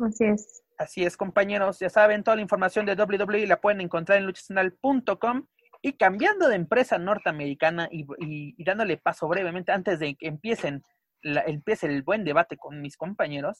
[0.00, 0.62] Así es.
[0.78, 1.78] Así es, compañeros.
[1.78, 5.46] Ya saben, toda la información de WWE la pueden encontrar en luchacional.com
[5.82, 10.82] y cambiando de empresa norteamericana y, dándole paso brevemente antes de que empiecen
[11.24, 13.58] empiece el buen debate con mis compañeros,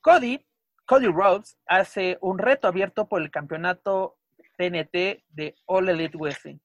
[0.00, 0.46] Cody,
[0.84, 4.16] Cody Rhodes hace un reto abierto por el campeonato
[4.56, 6.58] TNT de All Elite Wrestling.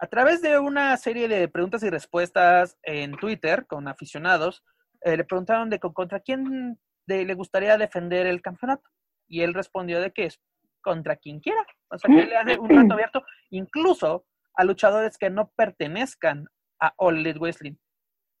[0.00, 4.64] A través de una serie de preguntas y respuestas en Twitter con aficionados,
[5.02, 8.88] eh, le preguntaron de contra quién le gustaría defender el campeonato.
[9.28, 10.40] Y él respondió de que es
[10.80, 11.64] contra quien quiera.
[11.90, 14.24] O sea, que le hace un trato abierto, incluso
[14.54, 16.46] a luchadores que no pertenezcan
[16.80, 17.76] a All Elite Wrestling.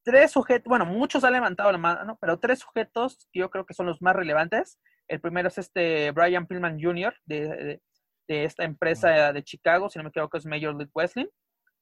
[0.04, 3.74] Tres sujetos, bueno, muchos han levantado la mano, pero tres sujetos que yo creo que
[3.74, 4.78] son los más relevantes.
[5.08, 7.14] El primero es este Brian Pillman Jr.
[7.24, 7.80] de,
[8.28, 11.26] de, esta empresa de Chicago, si no me equivoco es Major League Wrestling.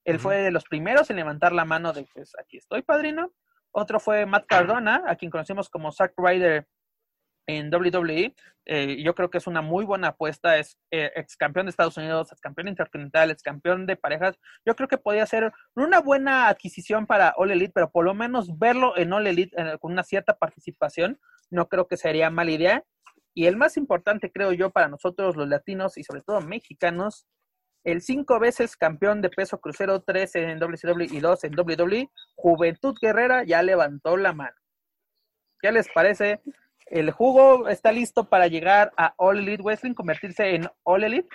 [0.04, 3.32] Él fue de los primeros en levantar la mano de, pues aquí estoy, padrino.
[3.70, 6.66] Otro fue Matt Cardona, a quien conocemos como Zack Ryder
[7.48, 8.34] en WWE.
[8.66, 10.58] Eh, yo creo que es una muy buena apuesta.
[10.58, 14.36] Es eh, ex campeón de Estados Unidos, ex campeón intercontinental, ex campeón de parejas.
[14.64, 18.58] Yo creo que podría ser una buena adquisición para All Elite, pero por lo menos
[18.58, 21.18] verlo en All Elite con una cierta participación,
[21.50, 22.84] no creo que sería mala idea.
[23.34, 27.26] Y el más importante, creo yo, para nosotros los latinos y sobre todo mexicanos,
[27.84, 32.94] el cinco veces campeón de peso crucero, tres en WCW y dos en WWE, Juventud
[33.00, 34.56] Guerrera ya levantó la mano.
[35.60, 36.42] ¿Qué les parece?
[36.90, 41.28] ¿El jugo está listo para llegar a All Elite Wrestling, convertirse en All Elite?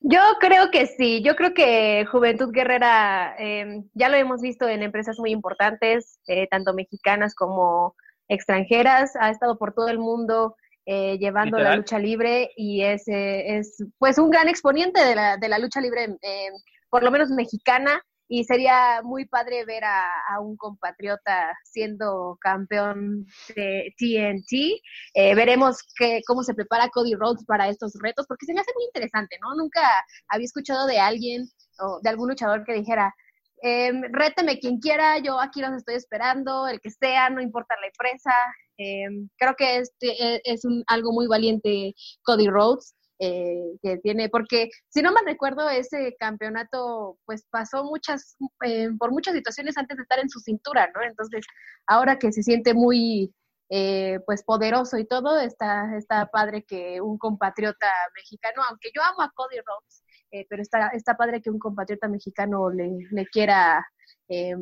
[0.00, 4.82] Yo creo que sí, yo creo que Juventud Guerrera em, ya lo hemos visto en
[4.82, 7.94] empresas muy importantes, eh, tanto mexicanas como
[8.26, 10.56] extranjeras, ha estado por todo el mundo
[10.86, 15.36] eh, llevando la lucha libre y es, eh, es pues un gran exponente de la,
[15.36, 16.54] de la lucha libre, em,
[16.90, 18.02] por lo menos mexicana,
[18.32, 24.80] y sería muy padre ver a, un compatriota siendo campeón de TNT.
[25.12, 28.72] Eh, veremos que, cómo se prepara Cody Rhodes para estos retos, porque se me hace
[28.74, 29.54] muy interesante, ¿no?
[29.54, 29.82] Nunca
[30.28, 31.46] había escuchado de alguien
[31.80, 33.14] o de algún luchador que dijera,
[33.62, 37.88] eh, réteme quien quiera, yo aquí los estoy esperando, el que sea, no importa la
[37.88, 38.32] empresa.
[38.78, 42.94] Em, creo que este e, es, un, algo muy valiente Cody Rhodes.
[43.24, 49.12] Eh, que tiene, porque si no me recuerdo, ese campeonato pues pasó muchas, eh, por
[49.12, 51.00] muchas situaciones antes de estar en su cintura, ¿no?
[51.04, 51.46] Entonces,
[51.86, 53.32] ahora que se siente muy,
[53.70, 59.22] eh, pues poderoso y todo, está, está padre que un compatriota mexicano, aunque yo amo
[59.22, 60.02] a Cody Rhodes,
[60.48, 63.86] pero está, está padre que un compatriota mexicano le, le quiera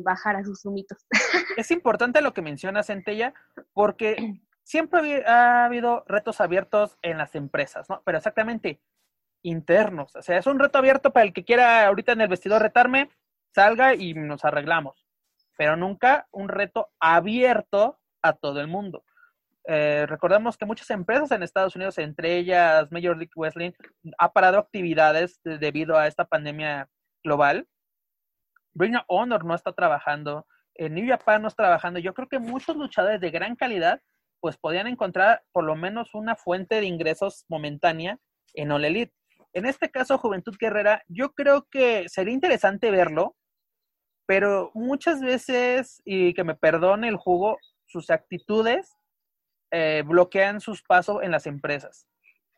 [0.03, 0.99] bajar a sus sumitos.
[1.57, 3.33] Es importante lo que mencionas, Centella,
[3.73, 4.17] porque
[4.63, 8.01] siempre ha habido retos abiertos en las empresas, ¿no?
[8.05, 8.81] Pero exactamente
[9.43, 10.15] internos.
[10.15, 13.09] O sea, es un reto abierto para el que quiera ahorita en el vestidor retarme,
[13.53, 15.07] salga y nos arreglamos.
[15.57, 19.03] Pero nunca un reto abierto a todo el mundo.
[19.65, 23.71] Eh, recordemos que muchas empresas en Estados Unidos, entre ellas Major League Wrestling,
[24.17, 26.89] ha parado actividades debido a esta pandemia
[27.23, 27.67] global.
[28.73, 31.99] Ring of Honor no está trabajando, en New Japan no está trabajando.
[31.99, 34.01] Yo creo que muchos luchadores de gran calidad
[34.41, 38.19] pues podían encontrar por lo menos una fuente de ingresos momentánea
[38.55, 39.13] en All Elite.
[39.53, 43.35] En este caso, Juventud Guerrera, yo creo que sería interesante verlo,
[44.25, 48.97] pero muchas veces, y que me perdone el jugo, sus actitudes
[49.71, 52.07] eh, bloquean sus pasos en las empresas.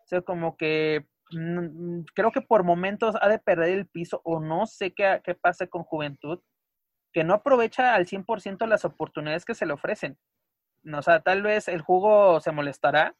[0.04, 4.40] O sea, como que mm, creo que por momentos ha de perder el piso o
[4.40, 6.40] no sé qué, qué pasa con Juventud,
[7.12, 10.18] que no aprovecha al 100% las oportunidades que se le ofrecen
[10.92, 13.16] o sea, tal vez el jugo se molestará,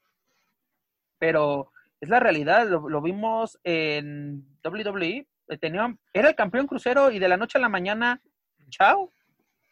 [1.18, 7.28] pero es la realidad, lo, vimos en WWE, eh, era el campeón crucero y de
[7.28, 8.22] la noche a la mañana,
[8.70, 9.12] chao.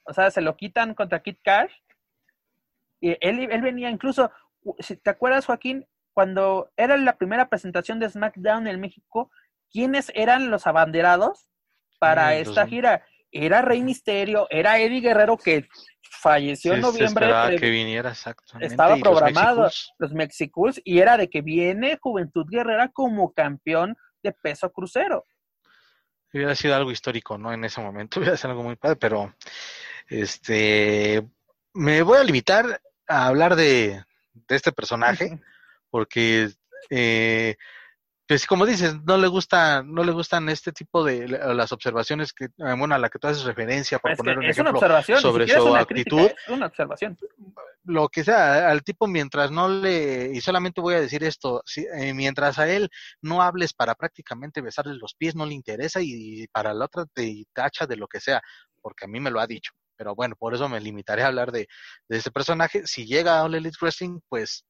[0.04, 1.72] O sea, se lo quitan contra Kit Cash.
[3.00, 4.32] Y él, él venía incluso,
[4.80, 9.32] si te acuerdas, Joaquín, cuando era la primera presentación de SmackDown en México,
[9.72, 11.48] ¿quiénes eran los abanderados
[12.00, 13.06] para esta gira?
[13.32, 15.68] Era Rey Misterio, era Eddie Guerrero, que
[16.22, 17.58] falleció en noviembre.
[17.60, 18.68] que viniera exactamente.
[18.68, 24.72] Estaba programado los Mexicools y era de que viene Juventud Guerrera como campeón de peso
[24.72, 25.26] crucero.
[26.34, 27.52] Hubiera sido algo histórico, ¿no?
[27.52, 29.34] En ese momento hubiera sido algo muy padre, pero
[30.08, 31.24] este
[31.74, 34.04] me voy a limitar a hablar de,
[34.34, 35.40] de este personaje
[35.90, 36.50] porque
[36.90, 37.56] eh,
[38.32, 42.46] pues como dices, no le gusta, no le gustan este tipo de las observaciones que,
[42.46, 44.80] eh, bueno, a la que tú haces referencia por poner un ejemplo
[45.20, 46.22] sobre su actitud.
[46.22, 47.18] es una observación.
[47.84, 51.86] Lo que sea, al tipo mientras no le, y solamente voy a decir esto, si,
[51.94, 52.90] eh, mientras a él
[53.22, 57.44] no hables para prácticamente besarle los pies, no le interesa y, para la otra te
[57.52, 58.40] tacha de lo que sea,
[58.80, 59.74] porque a mí me lo ha dicho.
[59.98, 61.68] Pero bueno, por eso me limitaré a hablar de,
[62.08, 62.84] de ese personaje.
[62.86, 64.64] Si llega a All Elite Wrestling, pues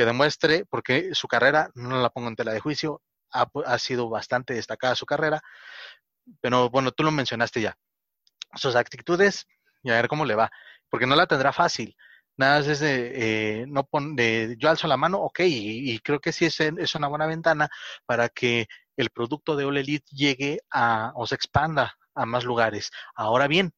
[0.00, 4.54] que demuestre, porque su carrera, no la pongo en tela de juicio, ha, sido bastante
[4.54, 5.42] destacada su carrera,
[6.40, 7.76] pero bueno, tú lo mencionaste ya.
[8.54, 9.46] Sus actitudes,
[9.82, 10.50] y a ver cómo le va,
[10.88, 11.94] porque no la tendrá fácil.
[12.38, 16.32] Nada es de, eh, no pon, de, yo alzo la mano, ok, y, creo que
[16.32, 17.68] sí es, es, una buena ventana
[18.06, 22.90] para que el producto de Ole Elite llegue a, o se expanda a más lugares.
[23.14, 23.74] Ahora bien,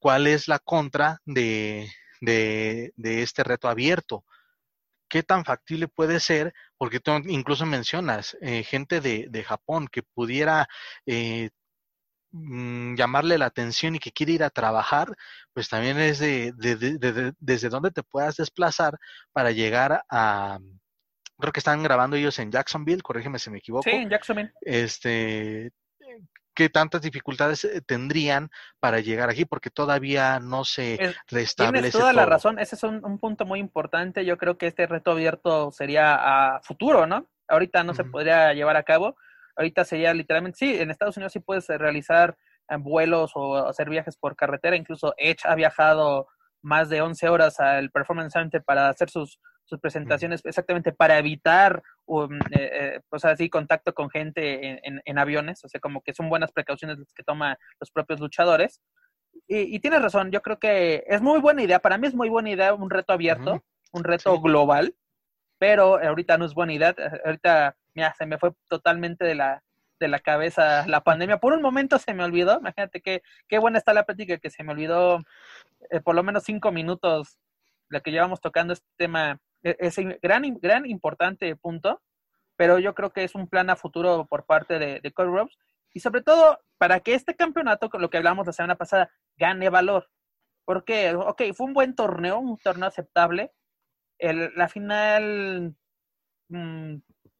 [0.00, 1.88] ¿cuál es la contra de,
[2.20, 2.92] de
[3.22, 4.24] este reto abierto.
[5.08, 6.52] ¿Qué tan factible puede ser?
[6.78, 10.66] Porque tú incluso mencionas eh, gente de, de, Japón que pudiera
[11.06, 11.50] eh,
[12.32, 15.08] mm, llamarle la atención y que quiere ir a trabajar,
[15.52, 18.98] pues también es de, de, desde dónde te puedas desplazar
[19.32, 20.58] para llegar a,
[21.38, 23.88] creo que están grabando ellos en Jacksonville, corrígeme si me equivoco.
[23.88, 24.52] Sí, en Jacksonville.
[24.62, 25.70] Este,
[26.56, 28.50] qué tantas dificultades eh, tendrían
[28.80, 31.82] para llegar aquí, porque todavía no se restablece.
[31.82, 34.24] Tienes toda la razón, ese es un, punto muy importante.
[34.24, 36.16] Yo creo que este reto abierto sería
[36.56, 37.26] a futuro, ¿no?
[37.46, 39.16] Ahorita no se podría llevar a cabo.
[39.54, 42.36] Ahorita sería literalmente, sí, en Estados Unidos sí puedes realizar
[42.68, 44.76] eh, vuelos o hacer viajes por carretera.
[44.76, 46.26] Incluso Edge ha viajado
[46.62, 51.82] más de 11 horas al Performance Center para hacer sus, sus presentaciones exactamente para evitar
[52.06, 56.28] um, eh, eh, pues así contacto con gente en, aviones, o sea, como que son
[56.28, 58.80] buenas precauciones las que toman los propios luchadores.
[59.48, 62.50] Y, tienes razón, yo creo que es muy buena idea, para mí es muy buena
[62.50, 63.62] idea un reto abierto,
[63.92, 64.94] un reto global,
[65.58, 66.94] pero ahorita no es buena idea,
[67.24, 69.62] ahorita, mira, se me fue totalmente de la,
[70.00, 71.38] de la cabeza la pandemia.
[71.38, 74.64] Por un momento se me olvidó, imagínate qué, qué buena está la plática que se
[74.64, 75.20] me olvidó
[75.90, 77.38] eh, por lo menos cinco minutos
[77.88, 82.02] la que llevamos tocando este tema ese gran, gran importante punto,
[82.56, 85.58] pero yo creo que es un plan a futuro por parte de, de Cody Rhodes
[85.92, 89.70] y sobre todo para que este campeonato, con lo que hablamos la semana pasada, gane
[89.70, 90.10] valor.
[90.64, 93.52] Porque, ok, fue un buen torneo, un torneo aceptable.
[94.18, 95.74] El, la final
[96.48, 96.96] mm,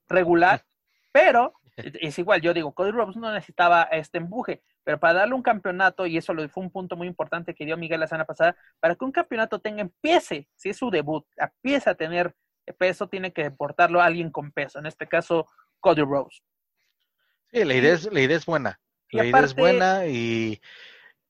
[0.09, 0.65] regular,
[1.13, 5.43] pero es igual, yo digo, Cody Rhodes no necesitaba este empuje, pero para darle un
[5.43, 8.95] campeonato, y eso fue un punto muy importante que dio Miguel la semana pasada, para
[8.95, 12.35] que un campeonato tenga, empiece, si es su debut, empiece a tener
[12.79, 15.47] peso, tiene que portarlo a alguien con peso, en este caso,
[15.81, 16.43] Cody Rhodes.
[17.53, 18.81] Sí, la idea es, la idea es buena.
[19.13, 20.61] La idea es buena y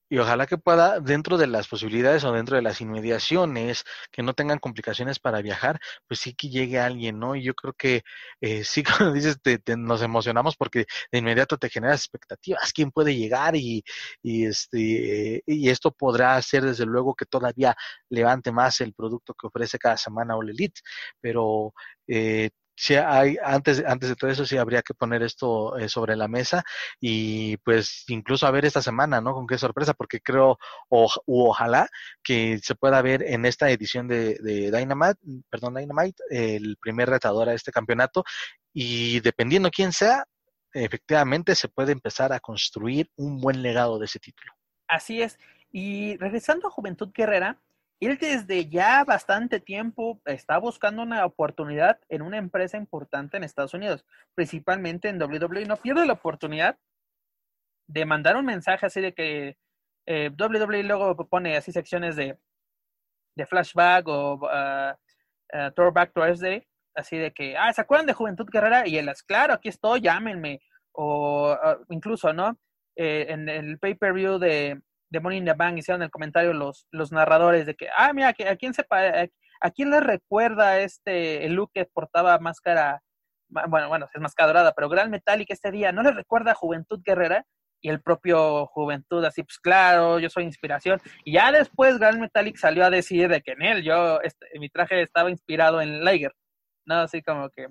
[0.08, 4.34] y ojalá que pueda, dentro de las posibilidades o dentro de las inmediaciones, que no
[4.34, 7.34] tengan complicaciones para viajar, pues sí que llegue alguien, ¿no?
[7.36, 8.02] Y yo creo que
[8.40, 13.16] eh, sí, como dices, te, nos emocionamos porque de inmediato te generas expectativas, quién puede
[13.16, 13.84] llegar y,
[14.22, 17.76] y, este, y esto podrá hacer desde luego que todavía
[18.08, 20.80] levante más el producto que ofrece cada semana All Elite,
[21.20, 21.72] pero
[22.06, 26.14] eh, sí hay, antes, antes de todo eso sí habría que poner esto eh, sobre
[26.14, 26.62] la mesa
[27.00, 29.32] y pues incluso a ver esta semana, ¿no?
[29.32, 30.58] Con qué sorpresa, porque creo,
[30.88, 31.88] o, ojalá
[32.22, 35.18] que se pueda ver en esta edición de, de Dynamite,
[35.50, 38.24] perdón, Dynamite, el primer retador a este campeonato
[38.72, 40.24] y dependiendo quién sea,
[40.72, 44.52] efectivamente se puede empezar a construir un buen legado de ese título.
[44.86, 45.38] Así es.
[45.72, 47.60] Y regresando a Juventud Guerrera,
[48.00, 53.74] él desde ya bastante tiempo está buscando una oportunidad en una empresa importante en Estados
[53.74, 55.66] Unidos, principalmente en WWE.
[55.66, 56.78] No pierde la oportunidad
[57.88, 59.56] de mandar un mensaje así de que
[60.06, 62.38] eh, WWE luego pone así secciones de,
[63.36, 64.92] de flashback o uh,
[65.56, 68.86] uh, throwback Thursday, así de que, ah, ¿se acuerdan de Juventud Guerrera?
[68.86, 70.60] Y él es, claro, aquí estoy, llámenme.
[70.92, 72.58] O uh, incluso, ¿no?
[72.96, 74.80] Eh, en el pay-per-view de,
[75.10, 78.28] de Money in the Bank hicieron el comentario los, los narradores de que, ah, mira,
[78.28, 83.02] ¿a quién, se, a, quién le recuerda este, el look que portaba máscara,
[83.48, 87.00] bueno, bueno, es máscara dorada, pero Gran Metallic este día, ¿no le recuerda a Juventud
[87.04, 87.44] Guerrera?
[87.82, 91.00] Y el propio Juventud, así, pues claro, yo soy inspiración.
[91.24, 94.70] Y ya después Gran Metallic salió a decir de que en él, yo, este, mi
[94.70, 96.32] traje estaba inspirado en Liger.
[96.86, 97.68] No, así como que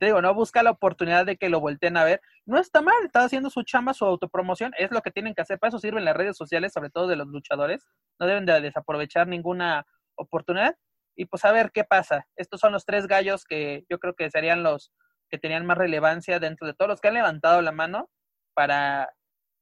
[0.00, 2.22] te digo, no busca la oportunidad de que lo volteen a ver.
[2.46, 5.58] No está mal, está haciendo su chamba, su autopromoción, es lo que tienen que hacer.
[5.58, 7.86] Para eso sirven las redes sociales, sobre todo de los luchadores.
[8.18, 9.84] No deben de desaprovechar ninguna
[10.14, 10.74] oportunidad.
[11.14, 12.26] Y pues a ver qué pasa.
[12.34, 14.90] Estos son los tres gallos que yo creo que serían los
[15.28, 18.08] que tenían más relevancia dentro de todos los que han levantado la mano
[18.54, 19.12] para,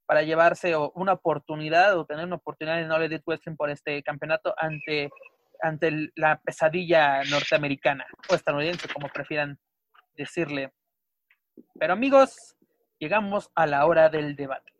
[0.06, 4.54] para llevarse una oportunidad o tener una oportunidad en All Elite Wrestling por este campeonato
[4.56, 5.10] ante,
[5.60, 9.58] ante la pesadilla norteamericana o estadounidense, como prefieran
[10.18, 10.74] decirle.
[11.78, 12.56] Pero amigos,
[12.98, 14.72] llegamos a la hora del debate.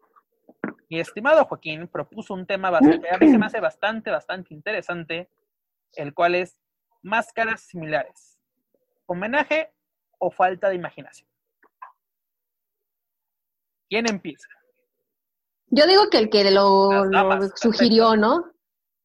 [0.90, 5.30] Mi estimado Joaquín propuso un tema bastante, a mí se me hace bastante, bastante interesante,
[5.94, 6.60] el cual es
[7.02, 8.38] máscaras similares.
[9.06, 9.72] ¿Homenaje
[10.18, 11.28] o falta de imaginación?
[13.88, 14.48] ¿Quién empieza?
[15.70, 16.90] Yo digo que el que lo,
[17.54, 18.52] sugirió, ¿no?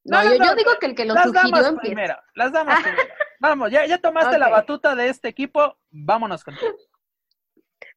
[0.05, 2.23] No, yo, digo que el que lo sugirió empieza.
[2.35, 3.13] las damas primero.
[3.43, 6.71] Vamos, ya, ya tomaste la batuta de este equipo, vámonos contigo.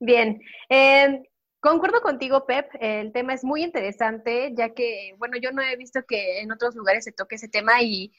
[0.01, 1.23] Bien, eh,
[1.61, 6.01] concuerdo contigo, Pep, el tema es muy interesante, ya que, bueno, yo no he visto
[6.05, 8.13] que en otros lugares se toque ese tema y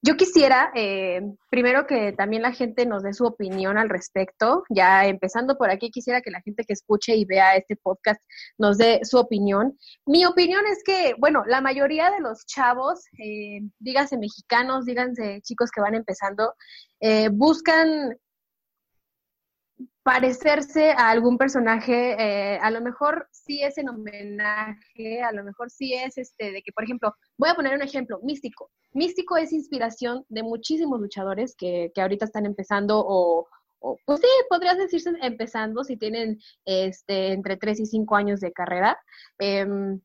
[0.00, 1.20] yo quisiera, eh,
[1.50, 4.62] primero que también la gente nos dé su opinión al respecto.
[4.68, 8.22] Ya empezando por aquí, quisiera que la gente que escuche y vea este podcast
[8.58, 9.76] nos dé su opinión.
[10.06, 15.70] Mi opinión es que, bueno, la mayoría de los chavos, eh, díganse mexicanos, díganse chicos
[15.70, 16.54] que van empezando,
[17.00, 18.16] eh, buscan
[20.02, 25.70] parecerse a algún personaje, eh, a lo mejor sí es en homenaje, a lo mejor
[25.70, 28.70] sí es este, de que, por ejemplo, voy a poner un ejemplo, Místico.
[28.92, 33.46] Místico es inspiración de muchísimos luchadores que, que ahorita están empezando o,
[33.80, 38.98] pues sí, podrías decirse empezando si tienen este, entre 3 y 5 años de carrera.
[39.38, 40.00] Em,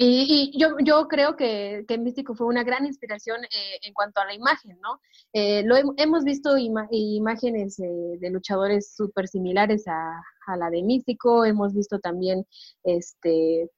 [0.00, 4.26] y, yo, yo creo que, que, Místico fue una gran inspiración eh, en cuanto a
[4.26, 5.00] la imagen, ¿no?
[5.32, 11.74] Eh, lo hemos visto imágenes de luchadores súper similares a, a, la de Místico, hemos
[11.74, 12.46] visto también,
[12.84, 13.68] este,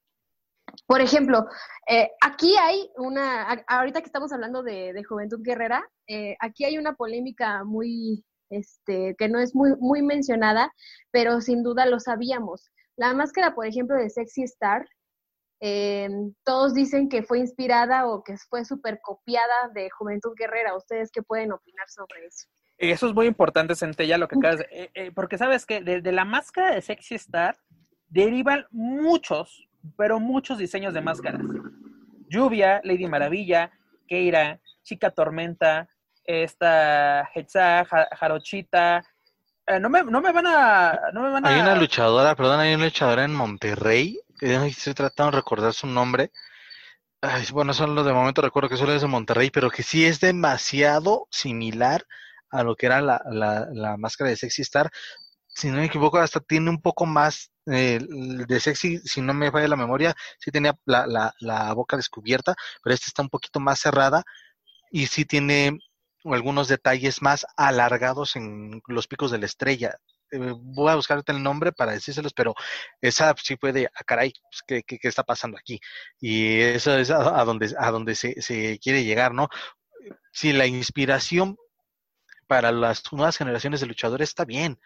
[0.87, 1.47] por ejemplo,
[1.89, 5.83] eh, aquí hay una, ahorita que estamos hablando de, de Juventud Guerrera,
[6.39, 10.71] aquí hay una polémica muy, este, que no es muy, muy mencionada,
[11.11, 12.71] pero sin duda lo sabíamos.
[12.97, 14.87] La máscara, por ejemplo, de Sexy Star,
[15.61, 16.09] eh,
[16.43, 20.75] todos dicen que fue inspirada o que fue súper copiada de Juventud Guerrera.
[20.75, 22.49] ¿Ustedes qué pueden opinar sobre eso?
[22.79, 24.69] Eso es muy importante, Centella, lo que acabas de...
[24.71, 27.59] Eh, eh, porque sabes que de, la máscara de Sexy Star
[28.09, 31.43] derivan muchos, pero muchos diseños de máscaras.
[32.31, 33.71] Lluvia, Lady Maravilla,
[34.09, 35.91] Keira, Chica Tormenta,
[36.25, 39.05] esta Hetza, Jarochita.
[39.79, 41.49] no, me, no, me, van a, no me van a...
[41.51, 46.33] Hay una luchadora, perdón, hay una luchadora en Monterrey estoy tratando de recordar su nombre.
[47.53, 51.27] bueno, solo de momento recuerdo que solo es de Monterrey, pero que sí es demasiado
[51.31, 52.07] similar
[52.51, 54.91] a lo que era la, la, máscara de Sexy Star.
[55.47, 59.51] Si no me equivoco, hasta tiene un poco más eh, de sexy, si no me
[59.51, 63.61] falla la memoria, sí tenía la, la, la boca descubierta, pero esta está un poquito
[63.61, 64.23] más cerrada
[64.91, 65.79] y sí tiene
[66.25, 69.97] algunos detalles más alargados en los picos de la estrella.
[70.33, 72.55] Eh, voy a buscarte el nombre para decírselos, pero
[73.01, 74.33] esa sí puede, a ah, caray,
[74.67, 75.81] pues, ¿qué, está pasando aquí?
[76.21, 79.49] Y eso es a, donde, a donde se, se quiere llegar, ¿no?
[80.33, 81.57] Si la inspiración
[82.47, 84.79] para las nuevas generaciones de luchadores está bien,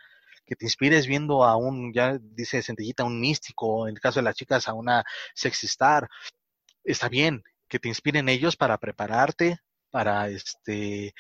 [0.46, 4.24] que te inspires viendo a un, ya dice Centellita, un místico, en el caso de
[4.24, 6.08] las chicas, a una sexy star,
[6.84, 9.58] está bien, que te inspiren ellos para prepararte,
[9.90, 11.14] para este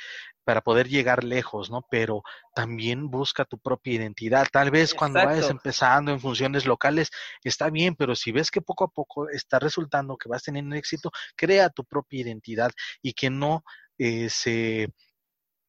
[0.44, 1.86] para poder llegar lejos, ¿no?
[1.90, 2.22] Pero
[2.54, 4.46] también busca tu propia identidad.
[4.52, 7.10] Tal vez cuando vayas empezando en funciones locales
[7.42, 11.10] está bien, pero si ves que poco a poco está resultando que vas teniendo éxito,
[11.36, 12.70] crea tu propia identidad
[13.02, 13.64] y que no
[13.98, 14.92] eh, se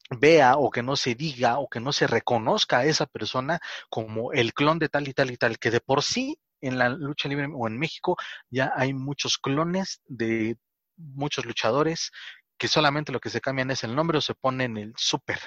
[0.10, 3.60] vea o que no se diga o que no se reconozca a esa persona
[3.90, 6.90] como el clon de tal y tal y tal, que de por sí en la
[6.90, 8.16] lucha libre o en México
[8.50, 10.58] ya hay muchos clones de
[10.98, 12.12] muchos luchadores
[12.58, 15.40] que solamente lo que se cambian es el nombre o se ponen el super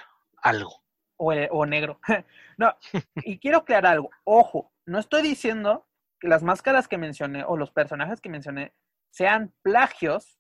[0.43, 0.83] algo.
[1.17, 2.01] O, o negro.
[2.59, 2.77] no,
[3.17, 4.11] y quiero aclarar algo.
[4.25, 5.89] Ojo, no estoy diciendo
[6.21, 8.75] que las máscaras que mencioné o los personajes que mencioné
[9.11, 10.39] sean plagios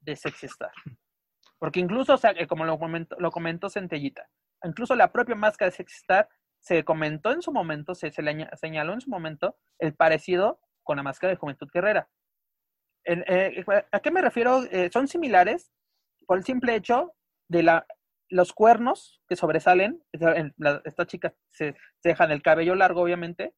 [0.00, 0.72] de Sexy Star.
[1.58, 4.28] Porque incluso, o sea, como lo comentó, lo comentó Centellita,
[4.64, 6.28] incluso la propia máscara de Sexy Star
[6.60, 10.96] se comentó en su momento, se, se le señaló en su momento el parecido con
[10.96, 12.08] la máscara de Juventud Guerrera.
[13.04, 14.64] Eh, ¿A qué me refiero?
[14.70, 15.70] Eh, son similares
[16.26, 17.12] por el simple hecho
[17.48, 17.86] de la,
[18.28, 20.02] los cuernos que sobresalen.
[20.84, 23.54] Esta chica se, se dejan el cabello largo, obviamente.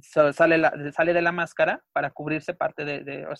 [0.00, 3.34] sale, la, sale de la máscara para cubrirse parte de, o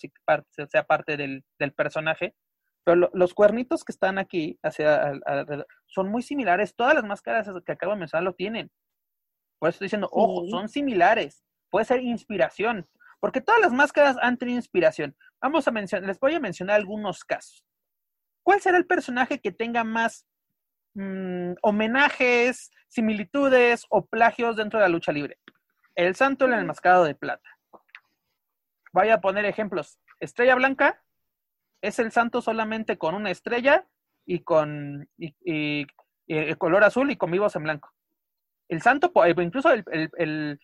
[0.67, 1.43] sea parte del,
[1.75, 2.35] personaje.
[2.83, 5.13] Pero los cuernitos que están aquí hacia,
[5.87, 6.75] son muy similares.
[6.75, 8.71] Todas las máscaras que acabo de mencionar lo tienen.
[9.59, 11.43] Por eso estoy diciendo, ojo, son similares.
[11.69, 12.87] Puede ser inspiración.
[13.19, 15.15] Porque todas las máscaras han tenido inspiración.
[15.41, 17.63] Vamos a mencionar, les voy a mencionar algunos casos.
[18.43, 20.25] ¿Cuál será el personaje que tenga más
[20.93, 25.37] mm, homenajes, similitudes o plagios dentro de la lucha libre?
[25.95, 27.49] El santo el enmascarado de plata.
[28.93, 29.99] Voy a poner ejemplos.
[30.19, 31.03] Estrella Blanca
[31.81, 33.87] es el santo solamente con una estrella
[34.25, 37.93] y con el color azul y con vivos en blanco.
[38.69, 39.83] El santo, incluso el,
[40.17, 40.59] el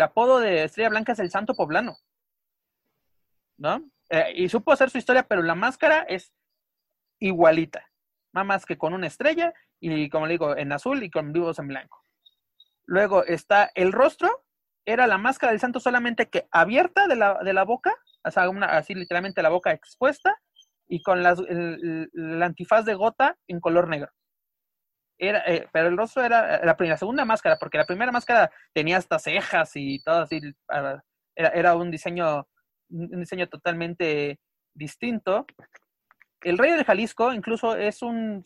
[0.00, 1.96] apodo de Estrella Blanca es el Santo Poblano.
[3.58, 3.90] ¿No?
[4.08, 6.32] Eh, y supo hacer su historia, pero la máscara es
[7.18, 7.86] igualita.
[8.32, 11.58] Nada más que con una estrella y, como le digo, en azul y con vivos
[11.58, 12.02] en blanco.
[12.86, 14.44] Luego está el rostro,
[14.84, 17.94] era la máscara del santo solamente que abierta de la, de la boca,
[18.24, 20.40] o sea, así literalmente la boca expuesta,
[20.90, 24.10] y con las, el, antifaz de gota en color negro.
[25.22, 28.96] Era, eh, pero el rostro era la, primera, segunda máscara, porque la primera máscara tenía
[28.96, 30.40] hasta cejas y todo así.
[31.36, 32.48] Era, era un diseño,
[32.88, 34.40] un diseño totalmente
[34.74, 35.46] distinto.
[36.40, 38.42] el Rayo de Jalisco incluso es un,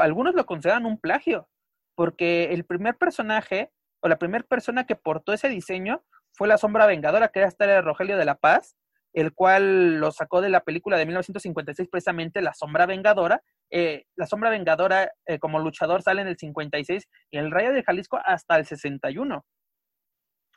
[0.00, 1.48] algunos lo consideran un plagio,
[1.96, 6.86] porque el primer personaje o la primera persona que portó ese diseño fue la sombra
[6.86, 8.76] vengadora, que era este Rogelio de la Paz,
[9.14, 13.42] el cual lo sacó de la película de 1956, precisamente La Sombra Vengadora.
[13.70, 17.84] Eh, la Sombra Vengadora eh, como luchador sale en el 56 y el Rayo de
[17.84, 19.44] Jalisco hasta el 61.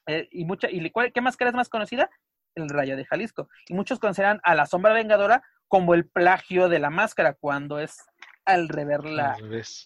[0.08, 2.10] Eh, y mucha, y ¿Qué máscara es más conocida?
[2.56, 3.48] El Rayo de Jalisco.
[3.68, 7.98] Y muchos consideran a la Sombra Vengadora como el plagio de la máscara, cuando es
[8.46, 9.36] al rever la,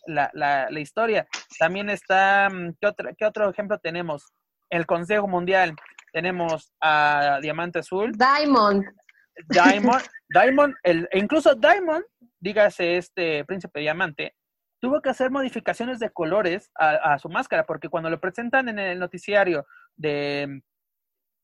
[0.06, 1.28] la, la, historia.
[1.58, 4.32] También está, mm, ¿qué otro, ¿qué otro ejemplo tenemos?
[4.70, 5.76] El Consejo Mundial
[6.12, 8.12] tenemos a Diamante Azul.
[8.14, 8.86] Diamond.
[9.48, 12.04] Diamond, Diamond, el, incluso Diamond,
[12.40, 14.36] dígase este príncipe diamante,
[14.80, 19.00] tuvo que hacer modificaciones de colores a, su máscara, porque cuando lo presentan en el
[19.00, 20.62] noticiario de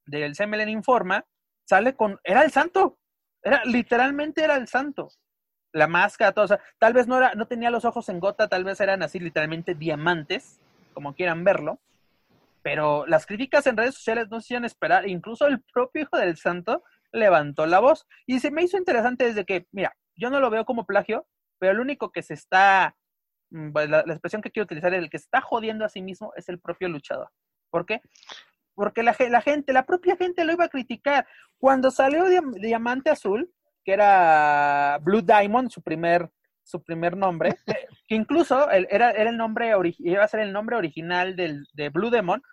[0.07, 1.25] del CMLN Informa,
[1.65, 2.97] sale con, era el santo,
[3.43, 5.09] era, literalmente era el santo.
[5.73, 8.79] La máscara, todo, tal vez no era, no tenía los ojos en gota, tal vez
[8.79, 10.61] eran así literalmente diamantes,
[10.93, 11.79] como quieran verlo,
[12.67, 16.35] pero las críticas en redes sociales no se hicieron esperar, incluso el propio hijo del
[16.35, 20.49] santo levantó la voz y se me hizo interesante desde que, mira, yo no lo
[20.49, 21.25] veo como plagio,
[21.59, 22.97] pero el único que se está,
[23.51, 26.33] mm, pues, la, expresión que quiero utilizar es el que está jodiendo a sí mismo
[26.35, 27.29] es el propio luchador.
[27.69, 28.01] ¿Por qué?
[28.75, 31.25] Porque la, la gente, la propia gente lo iba a criticar.
[31.59, 33.49] Cuando salió Diamante Azul,
[33.85, 36.29] que era Blue Diamond, su primer,
[36.63, 37.55] su primer nombre,
[38.09, 42.09] que incluso era, era el nombre, iba a ser el nombre original del, de Blue
[42.09, 42.43] Demon,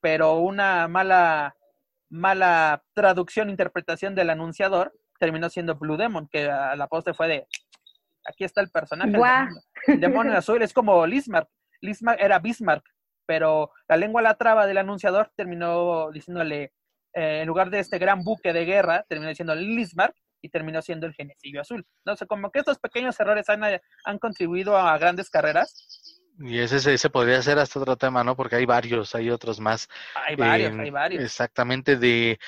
[0.00, 1.56] pero una mala,
[2.08, 7.46] mala traducción, interpretación del anunciador terminó siendo Blue Demon, que a la poste fue de,
[8.24, 9.12] aquí está el personaje.
[9.86, 11.48] El demonio azul es como Lismark.
[11.82, 12.84] Lismark era Bismarck,
[13.26, 16.72] pero la lengua la traba del anunciador terminó diciéndole,
[17.14, 21.06] eh, en lugar de este gran buque de guerra, terminó diciendo Lismark y terminó siendo
[21.06, 21.86] el genecillo azul.
[22.04, 23.62] No sé, como que estos pequeños errores han,
[24.04, 26.09] han contribuido a grandes carreras
[26.40, 28.34] y ese, ese podría ser hasta otro tema, ¿no?
[28.34, 29.88] Porque hay varios, hay otros más.
[30.14, 31.22] Hay varios, hay varios.
[31.22, 32.38] Exactamente, de...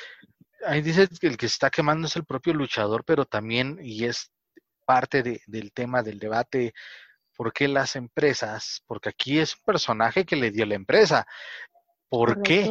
[0.65, 4.31] Ahí dice que el que está quemando es el propio luchador, pero también, y es
[4.87, 6.73] parte de, del tema del debate,
[7.37, 8.83] ¿por qué las empresas?
[8.87, 11.27] Porque aquí es un personaje que le dio la empresa.
[12.09, 12.71] ¿Por qué?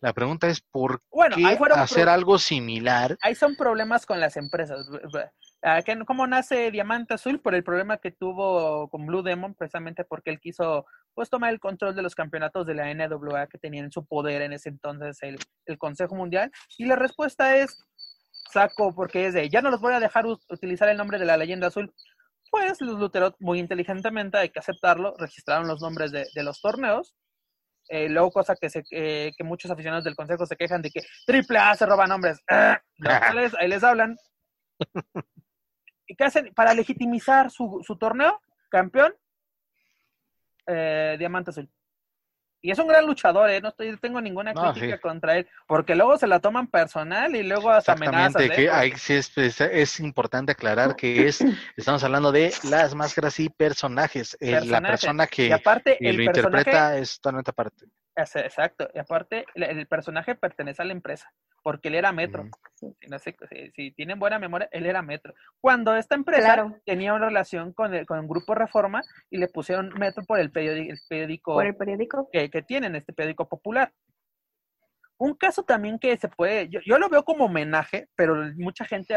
[0.00, 1.00] La pregunta es, ¿por
[1.34, 3.16] qué hacer algo similar?
[3.22, 4.86] Ahí son problemas con las empresas.
[5.66, 7.40] Ah, ¿Cómo nace Diamante Azul?
[7.40, 10.84] Por el problema que tuvo con Blue Demon, precisamente porque él quiso
[11.14, 14.42] pues tomar el control de los campeonatos de la NWA que tenían en su poder
[14.42, 15.38] en ese entonces el,
[15.78, 16.52] Consejo Mundial.
[16.76, 17.82] Y la respuesta es,
[18.52, 21.38] saco, porque es de, ya no los voy a dejar utilizar el nombre de la
[21.38, 21.94] leyenda azul.
[22.50, 27.16] Pues los Luterot, muy inteligentemente, hay que aceptarlo, registraron los nombres de, los torneos.
[27.88, 31.56] Eh, luego, cosa que, se, que muchos aficionados del consejo se quejan de que Triple
[31.56, 32.38] A se roba nombres.
[33.58, 34.14] ahí les hablan.
[36.06, 36.52] ¿qué hacen?
[36.54, 38.40] Para legitimizar su, su torneo,
[38.70, 39.14] campeón,
[40.66, 41.68] eh, Diamante Azul.
[42.64, 43.60] Y es un gran luchador, ¿eh?
[43.60, 47.70] No estoy, tengo ninguna crítica contra él, porque luego se la toman personal y luego
[47.70, 48.48] hasta amenazas.
[48.48, 51.40] Que ahí sí es, es, importante aclarar que es,
[51.76, 54.34] estamos hablando de las máscaras y personajes.
[54.40, 57.84] la persona que aparte, lo interpreta es totalmente aparte.
[58.16, 61.32] Exacto, y aparte el personaje pertenece a la empresa
[61.64, 62.44] porque él era metro.
[63.74, 65.34] Si, tienen buena memoria, él era metro.
[65.60, 69.88] Cuando esta empresa tenía una relación con el, con el grupo Reforma y le pusieron
[69.98, 72.28] metro por el periódico, ¿Por el periódico?
[72.30, 73.90] Que, tienen, este periódico popular.
[75.16, 79.16] Un caso también que se puede, yo, lo veo como homenaje, pero mucha gente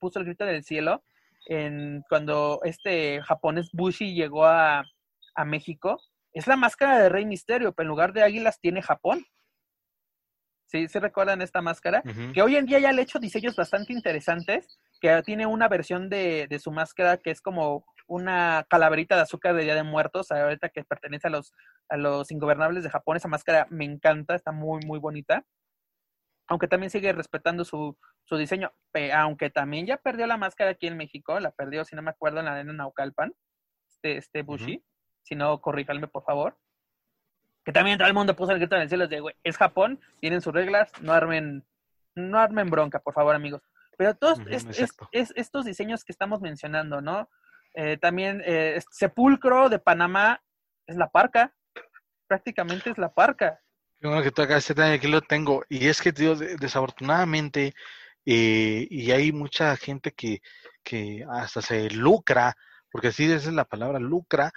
[0.00, 1.04] puso el grito del cielo
[1.46, 4.82] en cuando este japonés Bushi llegó a,
[5.36, 6.00] a México.
[6.34, 9.24] Es la máscara de Rey Misterio, pero en lugar de águilas tiene Japón.
[10.66, 12.02] ¿Sí, ¿Sí recuerdan esta máscara?
[12.32, 16.08] Que hoy en día ya le he hecho diseños bastante interesantes, que tiene una versión
[16.08, 20.32] de, de, su máscara que es como una calaverita de azúcar de Día de Muertos,
[20.32, 21.52] ahorita que pertenece a los,
[21.88, 23.16] a los ingobernables de Japón.
[23.16, 25.44] Esa máscara me encanta, está muy, muy bonita.
[26.48, 28.72] Aunque también sigue respetando su, su diseño,
[29.14, 32.40] aunque también ya perdió la máscara aquí en México, la perdió, si no me acuerdo,
[32.40, 33.32] en la arena Naucalpan,
[33.88, 34.82] este, este Bushi.
[35.24, 36.56] Si no, corríjanme, por favor
[37.64, 39.98] que también todo el mundo puso el grito en el cielo de, güey, es Japón,
[40.20, 41.64] tienen sus reglas, no armen,
[42.14, 43.62] no armen bronca, por favor, amigos.
[43.96, 44.38] Pero todos
[45.12, 47.28] estos diseños que estamos mencionando, ¿no?
[47.74, 50.42] Eh, también eh, Sepulcro de Panamá
[50.86, 51.54] es la parca,
[52.26, 53.60] prácticamente es la parca.
[54.00, 55.64] Qué bueno que tú acá aquí lo tengo.
[55.68, 57.74] Y es que, tío, desafortunadamente,
[58.26, 60.42] eh, y hay mucha gente que,
[60.82, 62.56] que hasta se lucra,
[62.90, 64.52] porque así es la palabra, lucra,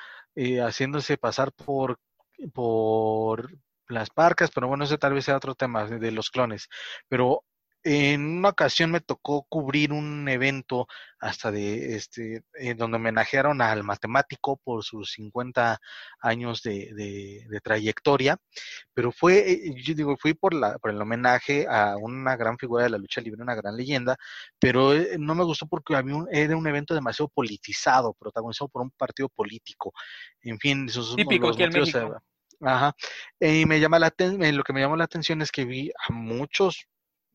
[0.61, 1.99] haciéndose pasar por
[2.53, 3.57] por
[3.87, 6.67] las parcas, pero bueno, ese tal vez sea otro tema de los clones.
[7.07, 7.43] Pero
[7.89, 10.87] en una ocasión me tocó cubrir un evento
[11.19, 15.79] hasta de este en donde homenajearon al matemático por sus 50
[16.19, 18.37] años de, de, trayectoria,
[18.93, 22.83] pero fue, eh, yo digo, fui por la por el homenaje a una gran figura
[22.83, 24.17] de la lucha libre, una gran leyenda,
[24.59, 28.81] pero eh, no me gustó porque había un, era un evento demasiado politizado, protagonizado por
[28.81, 29.93] un partido político.
[30.41, 32.21] En fin, esos Típico aquí en México.
[32.59, 32.93] Ajá.
[33.39, 36.87] Y me llama la lo que me llamó la atención es que vi a muchos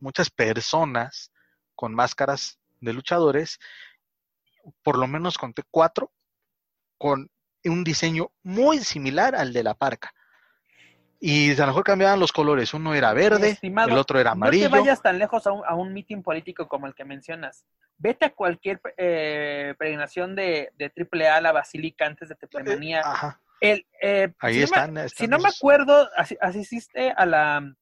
[0.03, 1.32] muchas personas
[1.74, 3.59] con máscaras de luchadores,
[4.82, 6.12] por lo menos conté cuatro,
[6.98, 7.30] con
[7.64, 10.12] un diseño muy similar al de la parca.
[11.20, 12.74] Y a lo mejor cambiaban los colores.
[12.74, 14.68] Uno era verde, el otro era amarillo.
[14.68, 17.64] No te vayas tan lejos a un, a mitin político como el que mencionas.
[17.96, 23.03] Vete a cualquier eh, peregrinación de, de AAA, la Basílica, antes de Tepemanía.
[23.61, 26.09] El, eh, Ahí si están, no me, Si no me acuerdo,
[26.40, 27.72] asististe a la,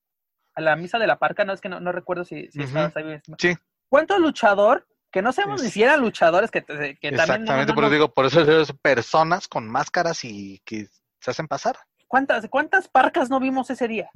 [0.55, 2.96] a la misa de la parca, no es que no, no recuerdo si, si estabas
[2.96, 3.20] ahí.
[3.38, 3.57] Sí.
[3.88, 4.86] ¿Cuánto luchador?
[5.11, 7.74] Que no sabemos ni si eran luchadores que, que Exactamente, también.
[7.74, 10.86] por eso digo, por eso son personas con máscaras y que
[11.20, 11.76] se hacen pasar.
[12.07, 14.11] ¿Cuántas, cuántas parcas no vimos ese día?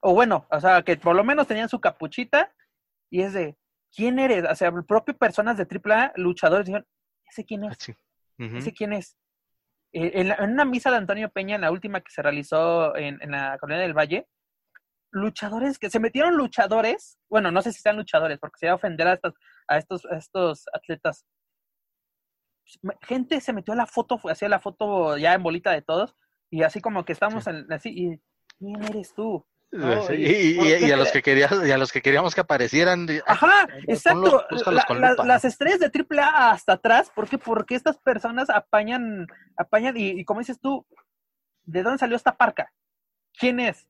[0.00, 2.52] O bueno, o sea, que por lo menos tenían su capuchita
[3.10, 3.56] y es de,
[3.94, 4.44] ¿quién eres?
[4.48, 6.86] O sea, propio personas de AAA, luchadores, dijeron,
[7.28, 7.76] ¿ese quién es?
[7.80, 7.94] Sí.
[8.38, 9.16] ¿Ese quién es?
[9.92, 13.20] Eh, en, en, una misa de Antonio Peña, en la última que se realizó en,
[13.22, 14.28] en la Colonia del Valle,
[15.16, 18.76] luchadores que se metieron luchadores, bueno, no sé si sean luchadores, porque se iba a
[18.76, 19.34] ofender a estos,
[19.68, 21.24] a estos, estos atletas.
[23.02, 26.14] Gente se metió a la foto, hacía la foto ya en bolita de todos,
[26.50, 28.20] y así como que estamos en, así, y
[28.58, 29.44] ¿quién eres tú?
[29.72, 33.06] y, a los que querías, y a los que queríamos que aparecieran.
[33.26, 34.46] Ajá, exacto.
[35.24, 37.38] las estrellas de AAA hasta atrás, ¿por qué?
[37.38, 40.86] Porque estas personas apañan, apañan, y, y como dices tú,
[41.64, 42.72] ¿de dónde salió esta parca?
[43.38, 43.86] ¿Quién es?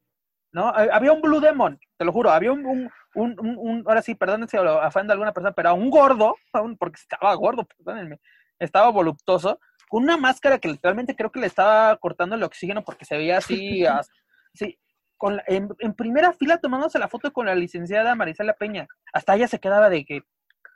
[0.57, 0.73] ¿No?
[0.75, 4.49] Había un Blue Demon, te lo juro, había un, un, un, un ahora sí, perdónenme
[4.49, 6.35] si lo ofendo a alguna persona, pero un gordo,
[6.79, 8.19] porque estaba gordo, perdónenme,
[8.59, 13.05] estaba voluptuoso, con una máscara que literalmente creo que le estaba cortando el oxígeno porque
[13.05, 13.85] se veía así,
[14.55, 14.79] así
[15.19, 18.87] con en, primera fila tomándose la foto con la licenciada Marisela Peña.
[19.13, 20.23] Hasta ella se quedaba de que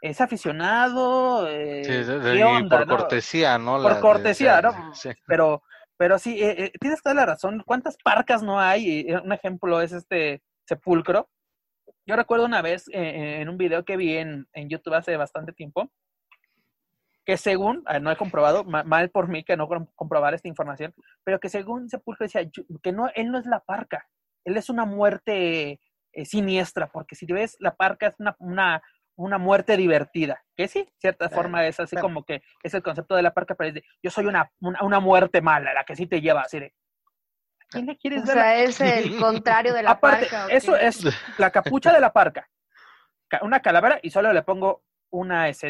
[0.03, 3.81] es aficionado, eh, ¿qué onda, por cortesía, ¿no?
[3.81, 4.95] Por cortesía, ¿no?
[4.95, 5.11] Sí.
[5.27, 5.63] Pero
[6.01, 7.63] pero sí, eh, eh, tienes toda la razón.
[7.67, 9.01] ¿Cuántas parcas no hay?
[9.01, 11.29] Eh, un ejemplo es este sepulcro.
[12.07, 15.93] Yo recuerdo una vez en un video que vi en, en, YouTube hace bastante tiempo,
[17.27, 21.39] que según, ah, no he comprobado, mal por mí que no comprobar esta información, pero
[21.39, 22.51] que según Sepulcro decía
[22.83, 24.09] que no, él no es la parca,
[24.47, 25.81] él es una muerte
[26.25, 28.83] siniestra, porque si ves, la parca es una,
[29.17, 33.23] una muerte divertida, que sí, cierta forma es así como que es el concepto de
[33.23, 36.21] la parca, pero es de, yo soy una, una, muerte mala, la que sí te
[36.21, 40.27] lleva así de, ¿a quién le quieres o sea, es el contrario de la Aparte,
[40.27, 40.47] parca.
[40.55, 41.05] Eso es
[41.39, 42.49] la capucha de la parca,
[43.43, 45.67] una calavera y solo le pongo una S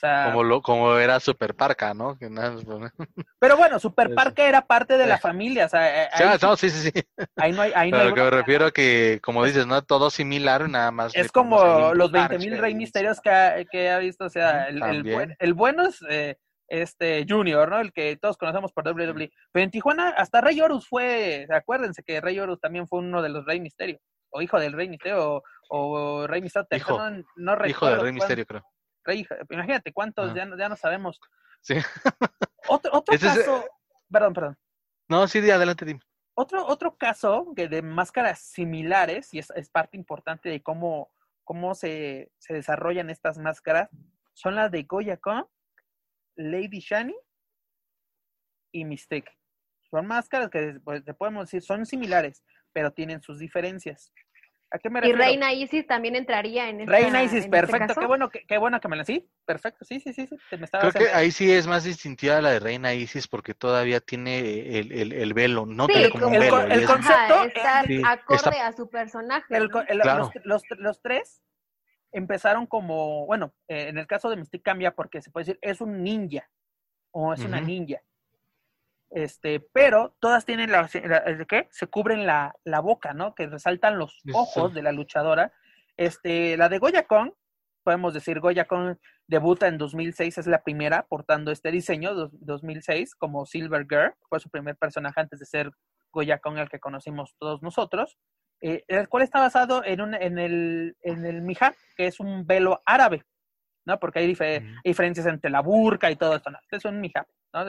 [0.00, 2.16] como, lo, como era Super Parca, ¿no?
[3.38, 6.08] Pero bueno, Super Parca era parte de la familia, o sea, eh,
[6.56, 7.02] sí, sí, sí.
[7.36, 10.68] Ahí no hay, ahí Pero que me refiero a que, como dices, no todo similar,
[10.68, 11.14] nada más.
[11.14, 15.36] Es como los 20.000 Rey Misterios que ha, que ha visto, o sea, el, el,
[15.38, 16.36] el bueno es eh,
[16.68, 17.80] este Junior, ¿no?
[17.80, 19.30] El que todos conocemos por WWE.
[19.52, 23.30] Pero en Tijuana, hasta Rey Horus fue, acuérdense que Rey Horus también fue uno de
[23.30, 23.98] los Rey Misterio,
[24.30, 27.24] o hijo del Rey Misterio, o, Rey Misterio, hijo, no,
[27.56, 28.64] no hijo del Rey Misterio, creo
[29.14, 31.20] imagínate cuántos, ya, ya no sabemos.
[31.60, 31.74] Sí.
[32.68, 33.64] Otro, otro caso,
[34.10, 34.58] perdón, perdón.
[35.08, 36.00] No, sí, adelante, dime.
[36.34, 41.10] Otro, otro caso que de máscaras similares, y es, parte importante de cómo,
[41.44, 43.88] cómo se, se, desarrollan estas máscaras,
[44.34, 45.48] son las de Goya Con,
[46.36, 47.16] Lady Shani
[48.72, 49.36] y Mistake.
[49.90, 54.12] Son máscaras que pues, te podemos decir, son similares, pero tienen sus diferencias.
[54.70, 55.18] ¿A qué me refiero?
[55.18, 58.58] Y Reina Isis también entraría en esta, Reina Isis, este perfecto, qué bueno, qué, qué,
[58.58, 60.36] bueno que me la sí, perfecto, sí, sí, sí, sí.
[60.58, 64.78] me Creo que ahí sí es más distintiva la de Reina Isis porque todavía tiene
[64.78, 66.60] el, el, el velo, no tiene como, un velo.
[66.60, 69.46] El, concepto está acorde a su personaje.
[69.48, 70.30] Claro.
[70.44, 71.42] Los, los, los, tres
[72.12, 75.80] empezaron como, bueno, eh, en el caso de Mystic cambia porque se puede decir es
[75.80, 76.48] un ninja
[77.10, 78.02] o es una ninja.
[79.10, 81.68] Este, pero todas tienen la, ¿de qué?
[81.70, 83.34] Se cubren la, la, boca, ¿no?
[83.34, 85.52] Que resaltan los ojos de la luchadora.
[85.96, 87.32] Este, la de Goya Kong,
[87.84, 88.96] podemos decir, Goya Kong
[89.26, 94.50] debuta en 2006, es la primera portando este diseño, 2006, como Silver Girl, fue su
[94.50, 95.70] primer personaje antes de ser
[96.12, 98.18] Goya Kong, el que conocimos todos nosotros,
[98.60, 102.46] eh, el cual está basado en, un, en, el, en el mija, que es un
[102.46, 103.24] velo árabe,
[103.86, 103.98] ¿no?
[103.98, 104.26] Porque hay,
[104.84, 106.58] diferencias entre la burka y todo esto, ¿no?
[106.62, 107.64] Este es un mija, ¿no?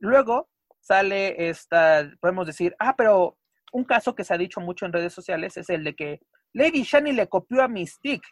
[0.00, 0.48] Luego
[0.80, 3.36] sale esta, podemos decir, ah, pero
[3.72, 6.20] un caso que se ha dicho mucho en redes sociales es el de que
[6.52, 8.26] Lady Shani le copió a Mystique.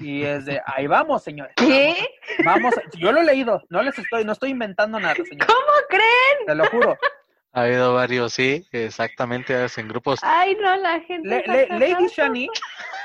[0.00, 1.54] Y es de, ahí vamos, señores.
[1.56, 1.96] ¿Qué?
[2.44, 5.46] Vamos, yo lo he leído, no les estoy, no estoy inventando nada, señores.
[5.46, 6.46] ¿Cómo creen?
[6.46, 6.96] Te lo juro.
[7.52, 10.20] Ha habido varios, sí, exactamente, en grupos.
[10.22, 11.28] Ay, no, la gente.
[11.28, 12.06] Le- está le- Lady.
[12.08, 12.48] Shani,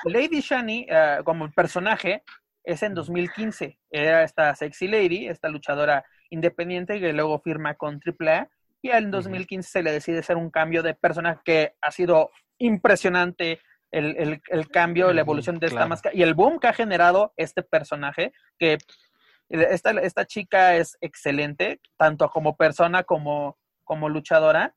[0.05, 2.23] Lady Shani, eh, como personaje,
[2.63, 3.79] es en 2015.
[3.89, 8.49] Era esta sexy lady, esta luchadora independiente que luego firma con AAA.
[8.81, 13.59] Y en 2015 se le decide hacer un cambio de personaje que ha sido impresionante
[13.91, 17.33] el, el- el cambio, la evolución de esta máscara y el boom que ha generado
[17.37, 18.77] este personaje, que
[19.49, 24.73] esta, esta chica es excelente, tanto como persona como, como luchadora,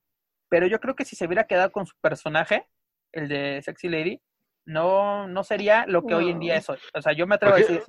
[0.49, 2.67] pero yo creo que si se hubiera quedado con su personaje,
[3.13, 4.21] el de Sexy Lady,
[4.67, 6.79] no, no sería lo que hoy en día es hoy.
[6.95, 7.83] O sea, yo me atrevo a decir,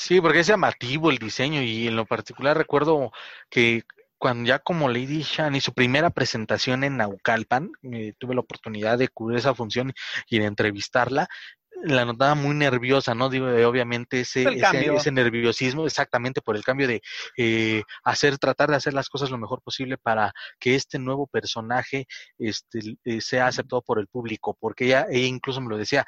[0.00, 3.12] Sí, porque es llamativo el diseño y en lo particular recuerdo
[3.50, 3.82] que
[4.16, 9.08] cuando ya como Lady Shani, su primera presentación en Naucalpan, eh, tuve la oportunidad de
[9.08, 9.92] cubrir esa función
[10.30, 11.28] y de entrevistarla,
[11.82, 13.28] la notaba muy nerviosa, ¿no?
[13.28, 17.02] Digo, eh, obviamente ese, ese, ese nerviosismo, exactamente por el cambio de
[17.36, 22.06] eh, hacer, tratar de hacer las cosas lo mejor posible para que este nuevo personaje
[22.38, 26.04] este, eh, sea aceptado por el público, porque ella, ella incluso me lo decía,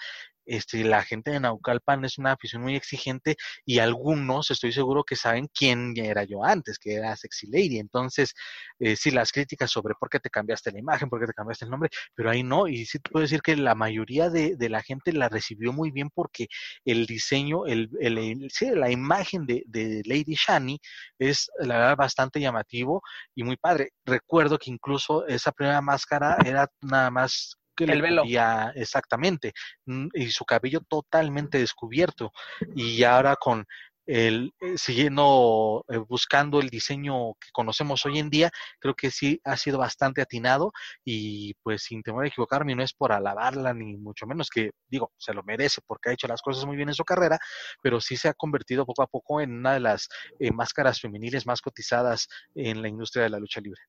[0.46, 5.16] este, la gente de Naucalpan es una afición muy exigente y algunos estoy seguro que
[5.16, 7.78] saben quién era yo antes, que era Sexy Lady.
[7.78, 8.34] Entonces,
[8.78, 11.64] eh, sí, las críticas sobre por qué te cambiaste la imagen, por qué te cambiaste
[11.64, 15.12] el nombre, pero ahí no, y sí puedo decir que la mayoría de, la gente
[15.12, 16.46] la recibió muy bien porque
[16.84, 20.78] el diseño, el- el- sí, la imagen de, de Lady Shani
[21.18, 23.02] es la verdad bastante llamativo
[23.34, 23.90] y muy padre.
[24.04, 28.22] Recuerdo que incluso esa primera máscara era nada más que le El velo.
[28.22, 29.52] cubría exactamente
[29.86, 32.32] mm, y su cabello totalmente descubierto
[32.74, 33.66] y ahora con
[34.12, 39.40] el eh, siguiendo eh, buscando el diseño que conocemos hoy en día creo que sí
[39.42, 40.72] ha sido bastante atinado
[41.02, 45.12] y pues sin temor a equivocarme no es por alabarla ni mucho menos que digo
[45.16, 47.38] se lo merece porque ha hecho las cosas muy bien en su carrera
[47.82, 51.46] pero sí se ha convertido poco a poco en una de las eh, máscaras femeniles
[51.46, 53.80] más cotizadas en la industria de la lucha libre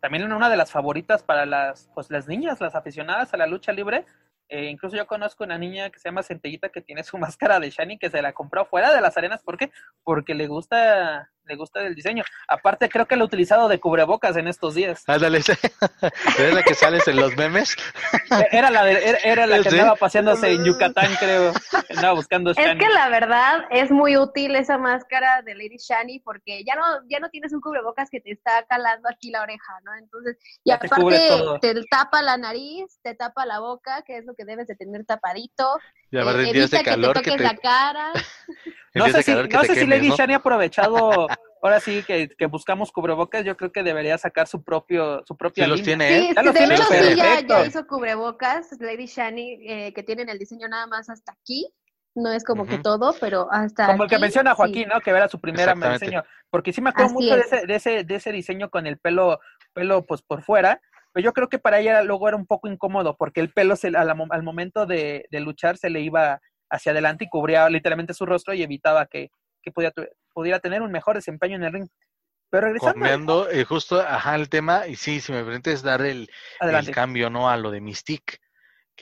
[0.00, 3.70] también una de las favoritas para las, pues, las niñas, las aficionadas a la lucha
[3.70, 4.04] libre.
[4.54, 7.70] Eh, incluso yo conozco una niña que se llama Centellita que tiene su máscara de
[7.70, 9.42] Shani que se la compró fuera de las arenas.
[9.42, 9.72] ¿Por qué?
[10.04, 12.24] Porque le gusta, le gusta el diseño.
[12.48, 15.02] Aparte, creo que lo ha utilizado de cubrebocas en estos días.
[15.06, 15.38] ándale
[16.38, 17.76] ¿eres la que sales en los memes?
[18.50, 19.78] Era la, de- era, era la que Sí.
[19.78, 21.52] andaba paseándose en Yucatán, creo.
[21.90, 22.78] Andaba buscando Es Shani.
[22.78, 27.18] que la verdad es muy útil esa máscara de Lady Shani porque ya no, ya
[27.20, 29.94] no tienes un cubrebocas que te está calando aquí la oreja, ¿no?
[29.94, 31.28] Entonces, y Ya te aparte
[31.60, 35.04] te tapa la nariz, te tapa la boca, que es lo que debes de tener
[35.04, 35.78] tapadito.
[36.12, 38.12] Y eh, aparte en días de calor que que te la cara.
[38.94, 40.16] No sé de si, que no sé si Lady ¿no?
[40.16, 41.26] Shani ha aprovechado,
[41.62, 45.64] ahora sí que, que buscamos cubrebocas, yo creo que debería sacar su propio, su propia
[45.64, 45.96] Sí los línea.
[45.96, 46.20] tiene, ¿eh?
[46.28, 50.02] Sí, Ya los de tiene hecho sí, ya, ya hizo cubrebocas, Lady Shani, eh, que
[50.02, 51.72] tienen el diseño nada más hasta aquí.
[52.14, 52.82] No es como que Ujú.
[52.82, 54.56] todo, pero hasta Como el que aquí, menciona sí.
[54.58, 55.00] Joaquín, ¿no?
[55.00, 56.22] Que era su primera diseño.
[56.50, 57.46] Porque sí me acuerdo Así mucho de es.
[57.50, 59.40] ese, de, ese, de ese diseño con el pelo,
[59.72, 60.82] pelo pues por fuera.
[61.12, 63.88] Pero yo creo que para ella luego era un poco incómodo, porque el pelo se,
[63.88, 66.40] a la mo- al momento de, de luchar se le iba
[66.70, 69.30] hacia adelante y cubría literalmente su rostro y evitaba que,
[69.62, 71.88] que pudiera, tener un mejor desempeño en el ring.
[72.50, 76.28] Pero regresando, Comiendo, eh, justo, ajá, el tema, y sí, si me permites dar el
[76.90, 77.48] cambio, ¿no?
[77.48, 78.38] A lo de Mystique.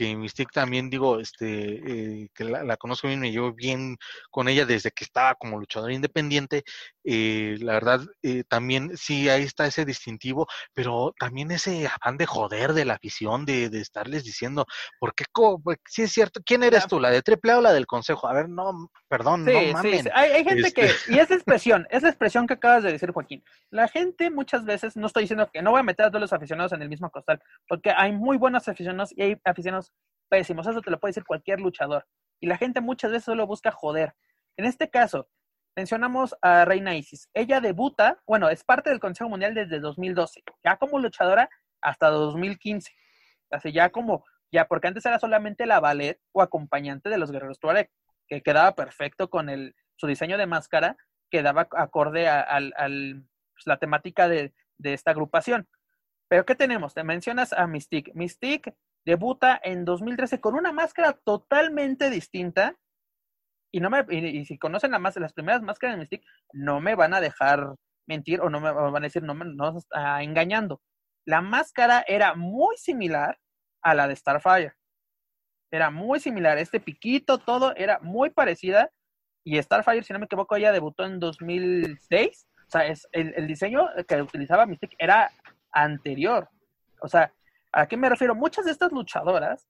[0.01, 1.75] Que Mystique también, digo, este,
[2.23, 3.99] eh, que la, la conozco bien, me llevo bien
[4.31, 6.65] con ella desde que estaba como luchadora independiente.
[7.05, 12.25] eh, la verdad, eh, también sí, ahí está ese distintivo, pero también ese afán de
[12.25, 14.65] joder de la afición, de, de estarles diciendo,
[14.99, 15.25] ¿por qué?
[15.87, 16.99] Sí, es cierto, ¿quién eres tú?
[16.99, 18.27] ¿La de triple A o la del consejo?
[18.27, 20.05] A ver, no, perdón, Sí, no mamen.
[20.05, 20.11] sí.
[20.15, 22.93] Hay, hay gente Este- que, y es la expresión, es la expresión que acabas de
[22.93, 23.43] decir, Joaquín.
[23.71, 26.33] La gente muchas veces, no estoy diciendo que no voy a meter a todos los
[26.33, 29.90] aficionados en el mismo costal, porque hay muy buenos aficionados y hay aficionados
[30.29, 32.07] pésimos, eso te lo puede decir cualquier luchador.
[32.41, 34.15] Y la gente muchas veces solo busca joder.
[34.57, 35.29] En este caso,
[35.77, 37.29] mencionamos a Reina Isis.
[37.35, 41.51] Ella debuta, bueno, es parte del Consejo Mundial desde 2012, ya como luchadora
[41.81, 42.93] hasta 2015.
[43.51, 47.59] Así ya como, ya porque antes era solamente la ballet o acompañante de los guerreros
[47.59, 47.91] Tuareg
[48.29, 50.97] que quedaba perfecto con el, su diseño de máscara,
[51.31, 55.69] quedaba acorde a, pues, la temática de, de esta agrupación.
[56.29, 56.95] Pero ¿qué tenemos?
[56.95, 58.13] Te mencionas a Mystique.
[58.15, 62.77] Mystique debuta en 2013 con una máscara totalmente distinta.
[63.73, 67.15] Y, no me, y, si conocen la las primeras máscaras de Mystique, no me van
[67.15, 67.75] a dejar
[68.07, 70.81] mentir o no me van a decir, no me no está engañando.
[71.25, 73.39] La máscara era muy similar
[73.83, 74.75] a la de Starfire.
[75.71, 76.59] Era muy similar.
[76.59, 78.91] Este piquito, todo era muy parecida.
[79.45, 82.49] Y Starfire, si no me equivoco, ella debutó en 2006.
[82.67, 85.31] O sea, es, el, el diseño que utilizaba Mystique era
[85.73, 86.49] anterior.
[87.01, 87.33] O sea,
[87.73, 88.35] ¿a qué me refiero?
[88.35, 89.69] Muchas de estas luchadoras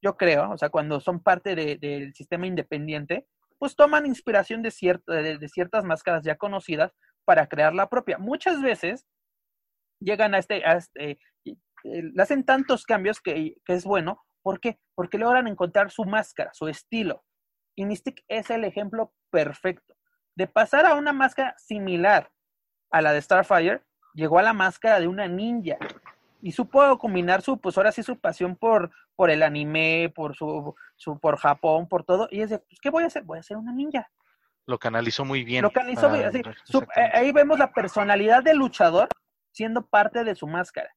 [0.00, 3.26] yo creo, o sea, cuando son parte del sistema independiente,
[3.58, 6.92] pues toman inspiración de, ciertas máscaras ya conocidas
[7.24, 8.18] para crear la propia.
[8.18, 9.06] Muchas veces
[10.00, 11.18] llegan a este, a este
[11.84, 14.24] eh, hacen tantos cambios que, que, es bueno.
[14.42, 14.78] ¿Por qué?
[14.94, 17.24] Porque logran encontrar su máscara, su estilo.
[17.76, 19.94] Y Mystic es el ejemplo perfecto.
[20.36, 22.30] De pasar a una máscara similar
[22.90, 23.82] a la de Starfire,
[24.14, 25.76] llegó a la máscara de una ninja
[26.40, 30.74] y supo combinar su, pues ahora sí su pasión por, por el anime, por su,
[30.96, 33.24] su, por Japón, por todo, y es de, pues, ¿qué voy a hacer?
[33.24, 34.10] Voy a ser una ninja.
[34.66, 35.62] Lo canalizó muy bien.
[35.62, 39.08] Lo canalizó muy bien, eh, ahí vemos la personalidad del luchador
[39.50, 40.90] siendo parte de su máscara.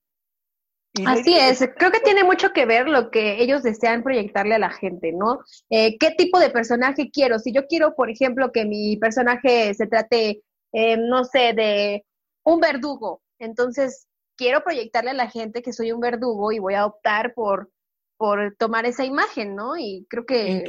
[1.06, 4.72] Así es, creo que tiene mucho que ver lo que ellos desean proyectarle a la
[4.72, 5.40] gente, ¿no?
[5.70, 7.40] Eh, ¿Qué tipo de personaje quiero?
[7.40, 10.44] Si yo quiero, por ejemplo, que mi personaje se trate,
[10.74, 12.06] eh, no sé, de
[12.44, 14.10] un verdugo, entonces
[14.42, 17.70] quiero proyectarle a la gente que soy un verdugo y voy a optar por,
[18.18, 19.78] por tomar esa imagen, ¿no?
[19.78, 20.64] Y creo que,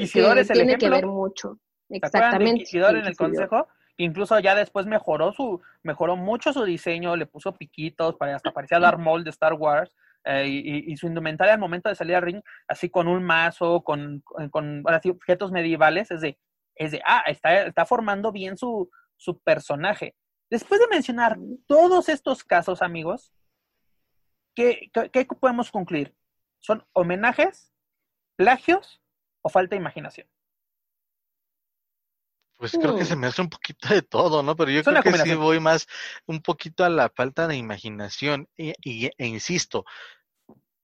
[0.53, 1.59] tiene que ver mucho.
[1.89, 2.51] Exactamente.
[2.51, 7.55] Inquisidor en el consejo, incluso ya después mejoró su, mejoró mucho su diseño, le puso
[7.55, 9.91] piquitos, para hasta parecía Darth Maul de Star Wars.
[10.25, 14.23] Eh, y, su indumentaria al momento de salir al ring, así con un mazo, con,
[14.51, 16.39] con objetos medievales, es de,
[16.77, 20.15] es de, ah, está, está formando bien su, su personaje.
[20.49, 23.33] Después de mencionar todos estos casos, amigos,
[24.55, 24.91] ¿qué,
[25.41, 26.15] podemos concluir?
[26.61, 27.73] ¿Son homenajes,
[28.37, 29.03] plagios
[29.43, 30.29] o falta de imaginación?
[32.59, 34.55] Pues creo que se me hace un poquito de todo, ¿no?
[34.55, 35.89] Pero yo creo que sí voy más
[36.27, 38.49] un poquito a la falta de imaginación.
[38.57, 38.73] Y,
[39.07, 39.85] e insisto,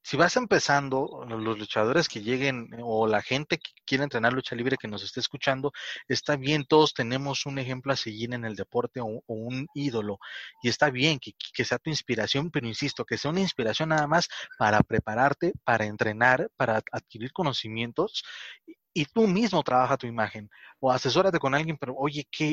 [0.08, 4.78] si vas empezando, los luchadores que lleguen o la gente que quiere entrenar lucha libre
[4.78, 5.70] que nos esté escuchando,
[6.08, 10.18] está bien, todos tenemos un ejemplo a seguir en el deporte o, un ídolo
[10.62, 14.06] y está bien que, que, sea tu inspiración, pero insisto, que sea una inspiración nada
[14.06, 18.24] más para prepararte, para entrenar, para adquirir conocimientos
[18.98, 20.50] y tú mismo trabaja tu imagen
[20.80, 22.52] o asesórate con alguien, pero oye, ¿qué,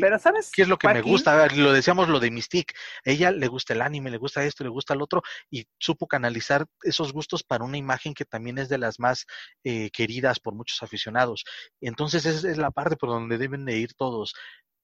[0.54, 1.34] ¿qué es lo que me gusta?
[1.34, 4.64] A ver, lo decíamos lo de Mystique, ella le gusta el anime, le gusta esto,
[4.64, 8.70] le gusta el otro y supo canalizar esos gustos para una imagen que también es
[8.70, 9.26] de las más
[9.64, 11.46] eh, queridas por muchos aficionados.
[11.82, 14.36] Entonces esa es la parte por donde deben de ir todos.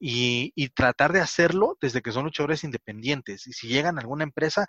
[0.03, 3.45] Y, y, tratar de hacerlo desde que son luchadores independientes.
[3.45, 4.65] Y si llegan a alguna empresa,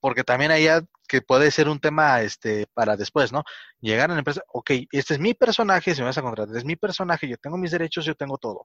[0.00, 3.42] porque también allá que puede ser un tema este para después, ¿no?
[3.80, 6.64] Llegar a la empresa, ok, este es mi personaje, si me vas a contratar, es
[6.64, 8.64] mi personaje, yo tengo mis derechos, yo tengo todo,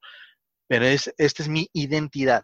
[0.67, 2.43] pero es, esta es mi identidad.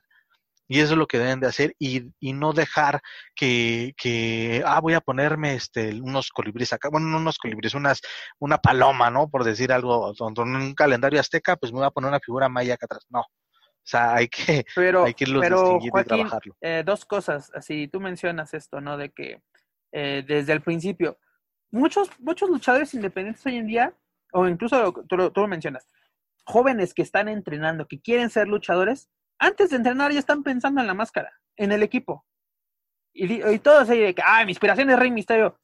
[0.71, 3.01] Y eso es lo que deben de hacer y, y no dejar
[3.35, 8.01] que, que, ah, voy a ponerme este, unos colibríes acá, bueno, no unos colibríes, unas,
[8.37, 9.29] una paloma, ¿no?
[9.29, 12.75] Por decir algo, en un calendario azteca, pues me voy a poner una figura maya
[12.75, 13.05] acá atrás.
[13.09, 13.23] No,
[13.83, 16.55] o sea, hay que, pero, hay que irlos pero, y trabajarlo.
[16.61, 18.97] Eh, dos cosas, así tú mencionas esto, ¿no?
[18.97, 19.41] De que
[19.91, 21.17] eh, desde el principio,
[21.71, 23.93] muchos, muchos luchadores independientes hoy en día,
[24.31, 25.87] o incluso tú, lo mencionas,
[26.45, 30.87] jóvenes que están entrenando, que quieren ser luchadores, antes de entrenar ya están pensando en
[30.87, 32.25] la máscara, en el equipo.
[33.13, 35.59] Y, y todos ahí de que, ah, mi inspiración es Rey Misterio.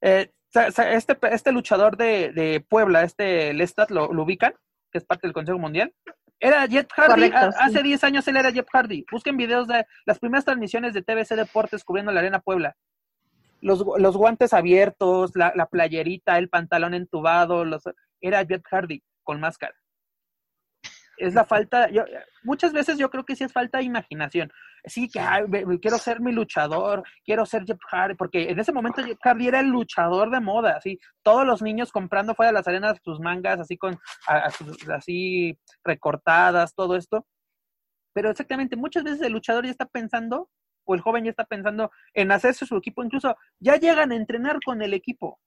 [0.00, 4.54] Eh, este, este luchador de, de Puebla, este Lestat, ¿lo, ¿lo ubican?
[4.90, 5.92] Que es parte del Consejo Mundial.
[6.40, 7.32] Era Jeff Hardy.
[7.32, 9.04] Hace 10 años él era Jeff Hardy.
[9.10, 12.76] Busquen videos de las primeras transmisiones de TBC Deportes cubriendo la Arena Puebla.
[13.60, 17.82] Los, los guantes abiertos, la, la, playerita, el pantalón entubado, los,
[18.20, 19.74] era Jeff Hardy con máscara
[21.18, 22.04] es la falta, yo,
[22.42, 24.50] muchas veces yo creo que sí es falta de imaginación.
[24.88, 25.20] Sí, que
[25.80, 29.60] quiero ser mi luchador, quiero ser Jeff Hardy, porque en ese momento Jeff Hardy era
[29.60, 33.60] el luchador de moda, así, todos los niños comprando fuera de las arenas sus mangas
[33.60, 37.26] así con, así recortadas, todo esto.
[38.12, 40.48] Pero exactamente, muchas veces el luchador ya está pensando,
[40.84, 44.58] o el joven ya está pensando en hacerse su equipo, incluso ya llegan a entrenar
[44.64, 45.38] con el equipo.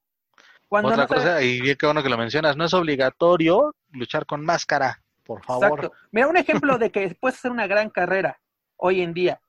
[0.68, 4.46] Cuando Otra cosa, y bien que bueno que lo mencionas, no es obligatorio luchar con
[4.46, 5.02] máscara
[5.32, 5.92] por favor.
[6.12, 8.41] Mira, un ejemplo de que puedes hacer una gran carrera
[8.82, 9.40] hoy en día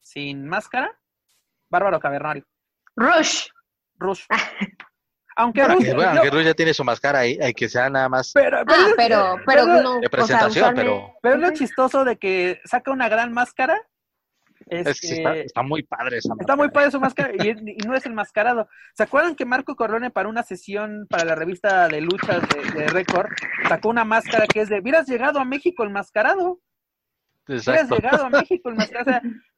[0.00, 0.90] sin máscara,
[1.68, 2.46] Bárbaro Cavernario.
[2.96, 3.48] Rush.
[3.96, 4.24] Rush.
[5.36, 8.32] aunque, Rush, ya tiene su máscara ahí, hay que sea nada más.
[8.32, 8.58] Pero,
[8.96, 10.00] pero, ah, pero, no.
[10.00, 11.14] De presentación, pero.
[11.20, 13.78] Pero es lo chistoso de que saca una gran máscara
[14.70, 17.54] está, muy padre esa Está muy padre su máscara y,
[17.86, 18.68] no es el mascarado.
[18.94, 22.86] ¿Se acuerdan que Marco Corleone para una sesión para la revista de luchas de, de
[22.88, 23.30] Record
[23.68, 25.90] sacó una máscara que es de, hubieras llegado a México el
[27.48, 28.76] llegado a México el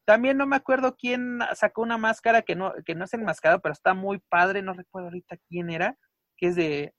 [0.04, 3.60] también no me acuerdo quién sacó una máscara que no, que no es el mascarado,
[3.60, 5.96] pero está muy padre, no recuerdo ahorita quién era,
[6.36, 6.94] que es de...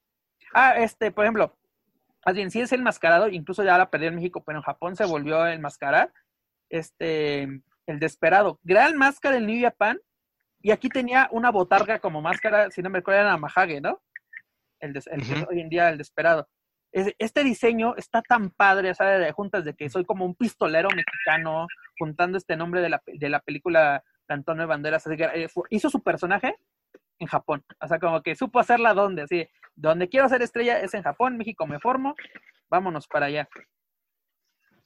[0.54, 1.58] Ah, este, por ejemplo,
[2.26, 4.96] más bien, sí es el mascarado, incluso ya la perdió en México, pero en Japón
[4.96, 6.14] se volvió el mascarar.
[6.70, 7.44] Este,
[7.88, 8.60] el desesperado.
[8.64, 10.00] Gran máscara del New Japan.
[10.62, 14.02] Y aquí tenía una botarga como máscara, si no me acuerdo, era Mahage, ¿no?
[14.80, 14.94] el,
[15.50, 16.48] hoy en día el desesperado.
[16.92, 19.20] Este diseño está tan padre, ¿sabes?
[19.20, 23.30] De juntas de que soy como un pistolero mexicano, juntando este nombre de la, de
[23.30, 25.08] la película de Antonio Banderas.
[25.08, 26.56] Eh, hizo su personaje
[27.20, 27.64] en Japón.
[27.82, 31.38] O sea, como que supo hacerla donde, así, donde quiero ser estrella es en Japón,
[31.38, 32.16] México me formo,
[32.70, 33.48] vámonos para allá.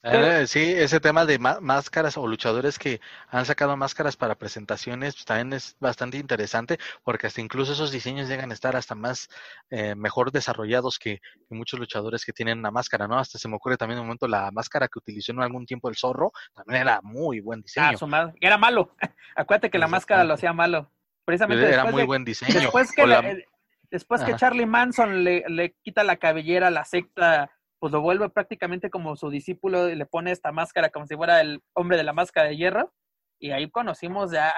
[0.07, 5.25] Eh, sí, ese tema de máscaras o luchadores que han sacado máscaras para presentaciones pues,
[5.25, 9.29] también es bastante interesante porque hasta incluso esos diseños llegan a estar hasta más
[9.71, 13.17] eh, mejor desarrollados que, muchos luchadores que tienen una máscara, ¿no?
[13.17, 15.95] Hasta se me ocurre también un momento la máscara que utilizó en algún tiempo el
[15.95, 18.33] zorro, también era muy buen ah, diseño.
[18.41, 18.95] era malo.
[19.35, 20.91] Acuérdate que la máscara lo hacía malo.
[21.23, 22.59] Precisamente era muy buen diseño.
[22.59, 23.45] Después que,
[23.89, 27.49] después que Charlie Manson le, le quita la cabellera a la secta
[27.79, 31.41] pues lo vuelve prácticamente como su discípulo y le pone esta máscara como si fuera
[31.41, 32.93] el hombre de la máscara de hierro.
[33.37, 34.53] Y ahí conocimos ya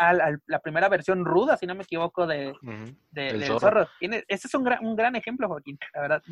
[0.46, 2.54] la primera versión ruda, si no me equivoco, de,
[3.10, 3.90] del zorro.
[4.00, 6.24] ese es un gran, un gran ejemplo, Joaquín, la verdad.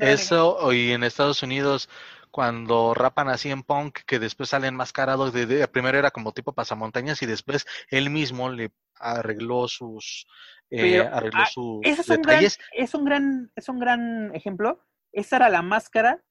[0.00, 1.90] Eso, y en Estados Unidos,
[2.30, 7.20] cuando rapan así en punk, que después salen mascarados, de, primero era como tipo pasamontañas
[7.22, 8.70] y después él mismo le
[9.00, 10.26] arregló sus,
[10.70, 12.58] eh, arregló ah, sus es detalles.
[12.72, 14.80] es, un gran, es un gran ejemplo.
[15.12, 16.22] Esa era la máscara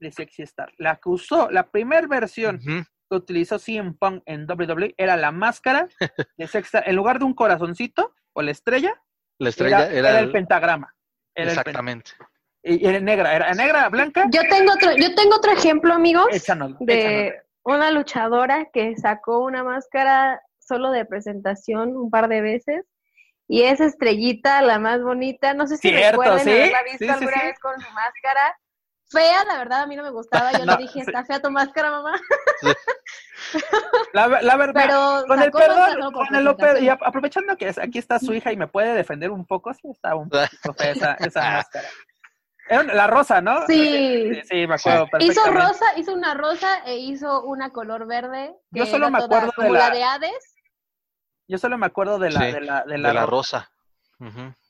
[0.00, 0.72] de Sexy Star.
[0.78, 5.88] La que usó, la primera versión que utilizó CM Punk en WWE era la máscara
[6.36, 6.88] de Sexy Star.
[6.88, 8.94] En lugar de un corazoncito o la estrella,
[9.38, 10.94] la estrella era, el, pentagrama.
[11.34, 12.12] exactamente.
[12.62, 14.26] y era negra, era negra, blanca.
[14.30, 16.26] Yo tengo otro, yo tengo otro ejemplo, amigos,
[16.80, 17.34] de
[17.64, 22.84] una luchadora que sacó una máscara solo de presentación un par de veces
[23.46, 27.78] y esa estrellita, la más bonita, no sé si recuerden haberla visto alguna vez con
[27.78, 28.58] su máscara,
[29.14, 30.52] fea, la verdad a mí no me gustaba.
[30.52, 32.20] Yo le dije, está fea tu máscara, mamá.
[34.12, 38.52] La, verdad, Pero con el perdón, con el y aprovechando que aquí está su hija
[38.52, 41.88] y me puede defender un poco, sí está un poquito fea esa, esa máscara.
[42.68, 43.66] Era la rosa, ¿no?
[43.66, 44.40] Sí.
[44.44, 48.54] Sí, me acuerdo Hizo rosa, hizo una rosa e hizo una color verde.
[48.70, 49.90] Yo solo me acuerdo de la...
[49.90, 50.54] de Hades.
[51.46, 53.70] Yo solo me acuerdo de la, de la, de la, rosa.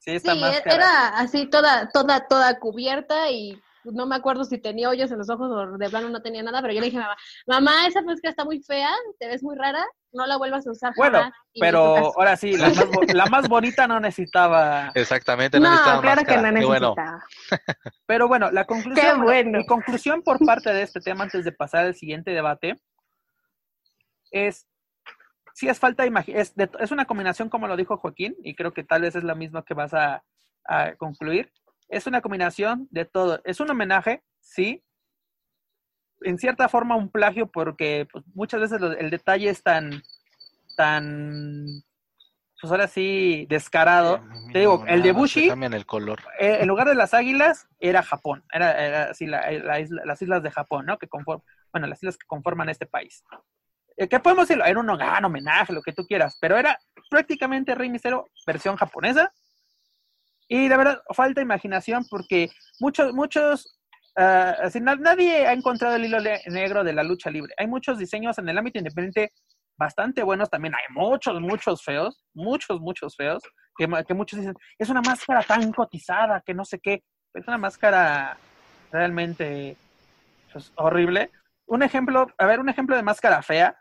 [0.01, 4.89] Sí, esta sí era así toda, toda, toda cubierta y no me acuerdo si tenía
[4.89, 7.03] hoyos en los ojos o de plano no tenía nada, pero yo le dije a
[7.03, 7.17] mamá,
[7.47, 10.93] mamá, esa máscara está muy fea, te ves muy rara, no la vuelvas a usar.
[10.97, 14.91] Bueno, pero ahora sí, la más, la más, bonita no necesitaba.
[14.95, 17.25] Exactamente, no, necesitaba claro que no necesitaba.
[18.07, 21.95] Pero bueno, la conclusión, mi conclusión por parte de este tema antes de pasar al
[21.95, 22.81] siguiente debate
[24.31, 24.67] es
[25.55, 28.83] si es falta de es, es una combinación como lo dijo Joaquín y creo que
[28.83, 30.25] tal vez es la misma que vas a,
[30.65, 31.53] a concluir
[31.89, 33.41] es una combinación de todo.
[33.45, 34.85] Es un homenaje, sí.
[36.23, 40.03] En cierta forma un plagio porque pues, muchas veces el detalle es tan,
[40.77, 41.67] tan,
[42.61, 44.23] pues ahora sí, descarado.
[44.53, 46.21] Te digo, el de Bushi, el color.
[46.39, 48.45] Eh, en lugar de las águilas, era Japón.
[48.53, 50.99] Era, así las islas de Japón, ¿no?
[50.99, 53.23] Que conforman, bueno, las islas que conforman este país.
[53.97, 54.65] Eh, ¿Qué podemos decirlo?
[54.65, 56.79] Era un gran homenaje, lo que tú quieras, pero era
[57.11, 59.33] prácticamente Rey Misterio versión japonesa
[60.49, 62.51] y de verdad, falta imaginación porque
[62.81, 63.79] muchos, muchos,
[64.17, 67.55] uh, así, nadie ha encontrado el hilo negro de la lucha libre.
[67.57, 69.33] Hay muchos diseños en el ámbito independiente
[69.77, 73.43] bastante buenos, también hay muchos, muchos feos, muchos, muchos feos,
[73.77, 77.03] que, que muchos dicen, es una máscara tan cotizada, que no sé qué,
[77.35, 78.37] es una máscara
[78.93, 79.77] realmente
[80.53, 81.31] pues, horrible.
[81.67, 83.77] Un ejemplo, a ver, un ejemplo de máscara fea,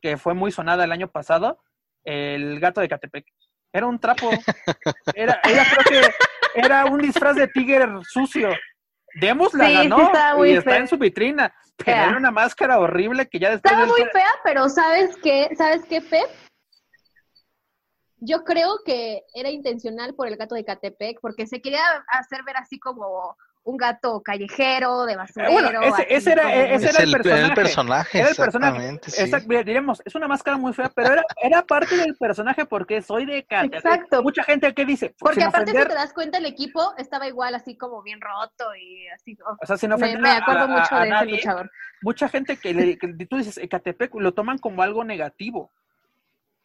[0.00, 1.62] que fue muy sonada el año pasado,
[2.04, 3.26] el gato de Catepec.
[3.72, 4.30] Era un trapo.
[5.14, 8.50] Era, ella creo que era un disfraz de tigre sucio.
[9.14, 11.52] Demos la ganó y está en su vitrina.
[11.76, 13.72] Pero era una máscara horrible que ya después.
[13.72, 15.50] Estaba muy fea, pero ¿sabes qué?
[15.56, 16.28] ¿Sabes qué, Pep?
[18.18, 22.58] Yo creo que era intencional por el gato de Catepec, porque se quería hacer ver
[22.58, 25.52] así como un gato callejero, de basurero.
[25.52, 27.46] Bueno, ese, era, ese era el, personaje.
[27.46, 28.18] el personaje.
[28.18, 29.00] Era el personaje.
[29.64, 33.38] diríamos, es una máscara muy fea, pero era, era parte del personaje porque soy de
[33.38, 34.22] Exacto.
[34.22, 35.14] Mucha gente que dice.
[35.18, 39.08] Porque aparte, si te das cuenta, el equipo estaba igual, así como bien roto y
[39.08, 39.36] así.
[39.62, 41.70] o sea, si no me, me acuerdo mucho de ese luchador.
[42.02, 45.70] Mucha gente que, le, que tú dices, Ecatepec, lo toman como algo negativo.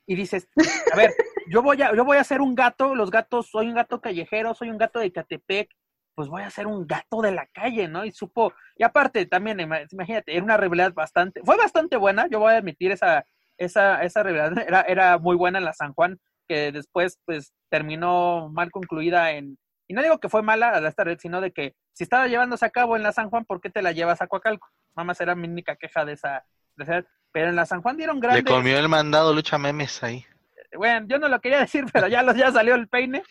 [0.08, 0.48] Y dices,
[0.94, 1.14] a ver,
[1.50, 4.54] yo voy a, yo voy a ser un gato, los gatos, soy un gato callejero,
[4.54, 5.70] soy un gato de Ecatepec,
[6.16, 8.06] pues voy a ser un gato de la calle, ¿no?
[8.06, 12.54] Y supo, y aparte también, imagínate, era una realidad bastante, fue bastante buena, yo voy
[12.54, 13.26] a admitir esa,
[13.58, 16.18] esa, esa era, era muy buena en la San Juan,
[16.48, 21.04] que después pues terminó mal concluida en, y no digo que fue mala a esta
[21.04, 23.70] red, sino de que si estaba llevándose a cabo en la San Juan, ¿por qué
[23.70, 24.68] te la llevas a Coacalco?
[24.96, 26.44] Mamá era mi única queja de esa,
[27.32, 28.44] pero en la San Juan dieron grandes...
[28.44, 30.26] Le comió el mandado lucha memes ahí.
[30.76, 33.24] Bueno, yo no lo quería decir, pero ya, ya salió el peine.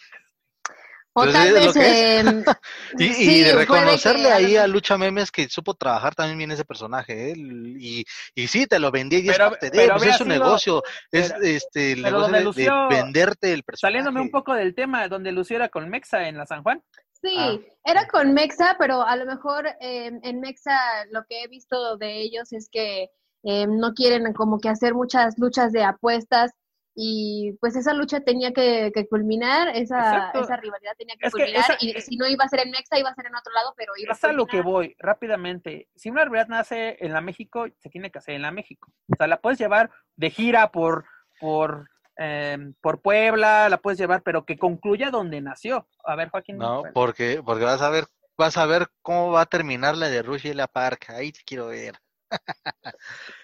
[1.16, 1.76] O tal es lo vez.
[1.76, 2.26] es.
[2.26, 2.44] em,
[2.98, 6.14] Y, y sí, de puede reconocerle que lo ahí a Lucha Memes que supo trabajar
[6.14, 7.34] también bien ese personaje, ¿eh?
[7.36, 8.04] Y,
[8.34, 10.82] y sí, te lo vendía y es Pero- parte de, pero pues es sido- negocio,
[11.12, 13.92] es pero- este el negocio de, de venderte el personaje.
[13.92, 16.82] Saliéndome un poco del tema donde Lucio era con Mexa en la San Juan.
[17.22, 17.56] Sí, Ah.
[17.84, 20.76] era con Mexa, pero a lo mejor em, en Mexa
[21.10, 23.08] lo que he visto de ellos es que
[23.44, 26.50] em, no quieren como que hacer muchas luchas de apuestas
[26.94, 31.62] y pues esa lucha tenía que, que culminar, esa, rivalidad tenía que Es que culminar
[31.62, 33.74] esa- y si no iba a ser en Mexa iba a ser en otro lado,
[33.76, 35.88] pero iba Es a lo que voy, rápidamente.
[35.96, 38.92] Si una rivalidad nace en la México, se tiene que hacer en la México.
[39.12, 41.04] O sea, la puedes llevar de gira por,
[41.40, 45.88] por, em, por Puebla, la puedes llevar, pero que concluya donde nació.
[46.04, 46.58] A ver, Joaquín.
[46.58, 46.92] No, bueno.
[46.94, 48.04] porque porque vas a ver
[48.36, 51.40] vas a ver cómo va a terminar la de Rush y la Park, ahí te
[51.44, 51.94] quiero ver.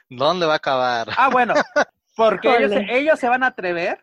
[0.09, 1.09] ¿Dónde va a acabar?
[1.17, 1.55] Ah, bueno,
[2.25, 4.03] porque ellos, ellos se van a atrever,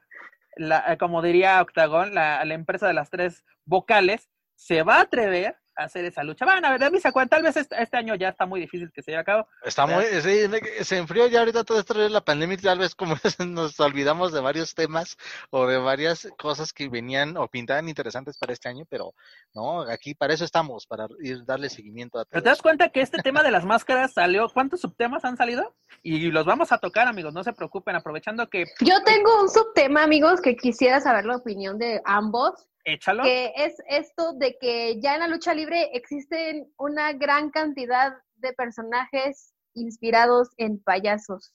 [0.56, 5.02] la- eh, como diría Octagon, la, la empresa de las tres vocales, se va a
[5.02, 6.46] atrever hacer esa lucha.
[6.46, 8.60] Van a ver, de mí se acuerdan, tal vez este, este año ya está muy
[8.60, 9.48] difícil que se lleve a cabo.
[9.64, 12.96] Está muy, sí, se enfrió ya ahorita todo esto de la pandemia y tal vez
[12.96, 13.16] como
[13.48, 15.18] nos olvidamos de varios temas
[15.50, 19.14] o de varias cosas que venían o pintaban interesantes para este año, pero
[19.54, 22.32] no, aquí para eso estamos, para ir darle seguimiento a todo.
[22.32, 25.76] Pero te das cuenta que este tema de las máscaras salió, ¿cuántos subtemas han salido?
[26.04, 30.04] Y los vamos a tocar, amigos, no se preocupen, aprovechando que Yo tengo un subtema,
[30.04, 33.24] amigos, que quisiera saber la opinión de ambos, échalo.
[33.24, 38.54] que es esto de que ya en la lucha libre existen una gran cantidad de
[38.54, 41.54] personajes inspirados en payasos.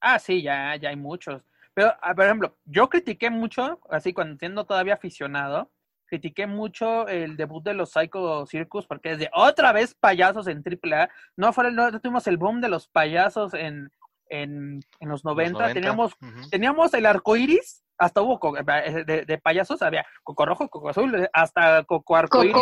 [0.00, 1.42] Ah, sí, ya, ya hay muchos.
[1.74, 5.70] Pero, ah, por ejemplo, yo critiqué mucho, así cuando siendo todavía aficionado,
[6.06, 10.62] critiqué mucho el debut de los Psycho Circus porque es de otra vez payasos en
[10.64, 11.10] AAA.
[11.36, 13.90] No, fue, no tuvimos el boom de los payasos en,
[14.28, 15.52] en, en los 90.
[15.58, 16.16] 90, Teníamos,
[16.50, 20.88] teníamos el arco iris, hasta hubo co- eh, de, de payasos, había coco rojo, coco
[20.90, 22.54] azul, hasta coco arco iris,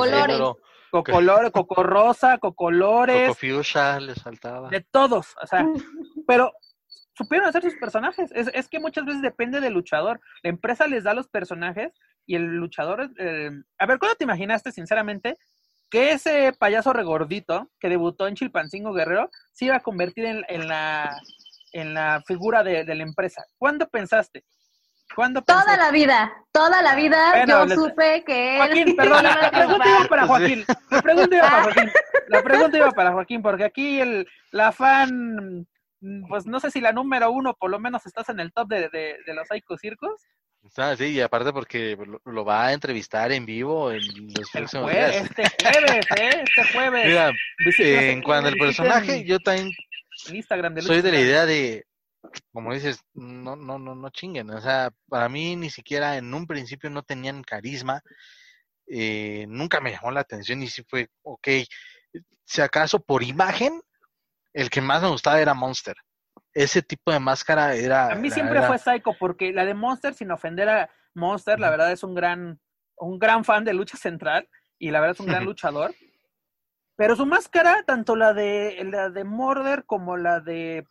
[0.90, 1.50] Cocolores.
[1.50, 4.68] Coco, rosa, cocolores, Coco Fuchsia les faltaba.
[4.68, 5.34] de todos.
[5.42, 5.66] O sea,
[6.26, 6.52] pero
[7.16, 8.30] supieron hacer sus personajes.
[8.32, 10.20] Es, es que muchas veces depende del luchador.
[10.44, 11.92] La empresa les da los personajes
[12.26, 13.10] y el luchador.
[13.18, 15.36] eh, a ver, ¿cuándo te imaginaste, sinceramente,
[15.90, 20.68] que ese payaso regordito que debutó en Chilpancingo Guerrero se iba a convertir en, en
[20.68, 21.16] la,
[21.72, 23.44] en la figura de, de la empresa?
[23.58, 24.44] ¿Cuándo pensaste?
[25.14, 29.22] ¿Cuándo Toda la vida, toda la vida Bueno, yo les- supe que él Joaquín, perdón,
[29.24, 30.64] la, pregunta iba para Joaquín.
[30.90, 31.92] La pregunta iba para Joaquín.
[32.28, 35.66] La pregunta iba para Joaquín, porque aquí el, la fan,
[36.28, 38.88] pues no sé si la número uno, por lo menos estás en el top de,
[38.88, 40.20] de, de los Psycho Circus.
[40.78, 44.60] Ah, sí, y aparte porque lo, lo va a entrevistar en vivo en los El
[44.62, 45.16] próximos jue- días.
[45.16, 46.42] este jueves, ¿eh?
[46.44, 47.06] Este jueves.
[47.06, 47.30] Mira,
[48.10, 49.70] en cuanto al personaje, yo también
[50.32, 51.84] Instagram de soy de la idea de,
[52.52, 54.50] como dices, no, no, no, no chinguen.
[54.50, 58.02] O sea, para mí ni siquiera en un principio no tenían carisma.
[58.86, 61.48] eh, nunca me llamó la atención y sí fue, ok,
[62.44, 63.80] si acaso por imagen,
[64.52, 65.96] el que más me gustaba era Monster.
[66.52, 68.10] Ese tipo de máscara era...
[68.10, 71.70] A mí siempre era- fue Psycho, porque la de Monster, sin ofender a Monster, la
[71.70, 72.60] verdad es un gran,
[72.98, 74.48] un gran fan de lucha central
[74.78, 75.94] y la verdad es un gran luchador.
[76.96, 80.86] Pero su máscara, tanto la de la de Murder como la de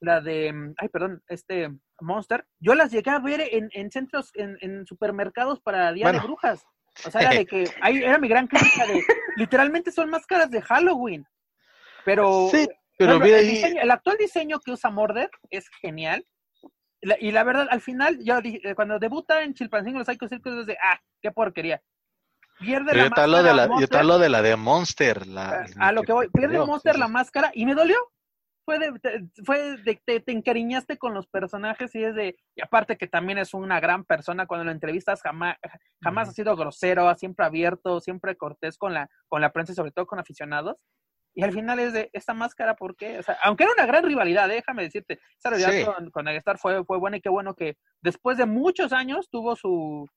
[0.00, 1.70] la de mm, ay perdón, este
[2.00, 6.20] Monster, yo las llegué a ver en, en centros, en, en supermercados para Día de.
[6.20, 6.64] Brujas.
[7.06, 9.02] O sea, era de que ahí era mi gran crítica de
[9.36, 11.24] literalmente son máscaras de Halloween.
[12.04, 12.66] Pero Sí,
[12.98, 16.26] pero por ejemplo, mira el, diseño- el actual diseño que usa Morder es genial.
[17.02, 20.28] La- y la verdad, al final, yo dije, eh, cuando debuta en Chilpancingo los Psycho
[20.28, 21.80] Circus, de, ah, qué porquería.
[22.58, 25.26] Pierde la yo te hablo de la, máscara yo te hablo de la de Monster.
[25.26, 25.48] La,
[25.78, 27.96] a, a lo que voy, pierde Monster la máscara y me dolió.
[28.64, 32.62] Fue de, te- fue de te, te encariñaste con los personajes y es de, y
[32.62, 35.56] aparte que también es una gran persona, cuando lo entrevistas jamás,
[36.02, 39.92] jamás ha sido grosero, siempre abierto, siempre cortés con la, con la prensa y sobre
[39.92, 40.76] todo con aficionados.
[41.32, 43.18] Y al final es de esta máscara, ¿por qué?
[43.18, 45.84] O sea, aunque era una gran rivalidad, déjame decirte, esa rivalidad Sí.
[45.84, 49.54] con, con Aguestar fue, fue buena y qué bueno que después de muchos años tuvo
[49.56, 50.08] su...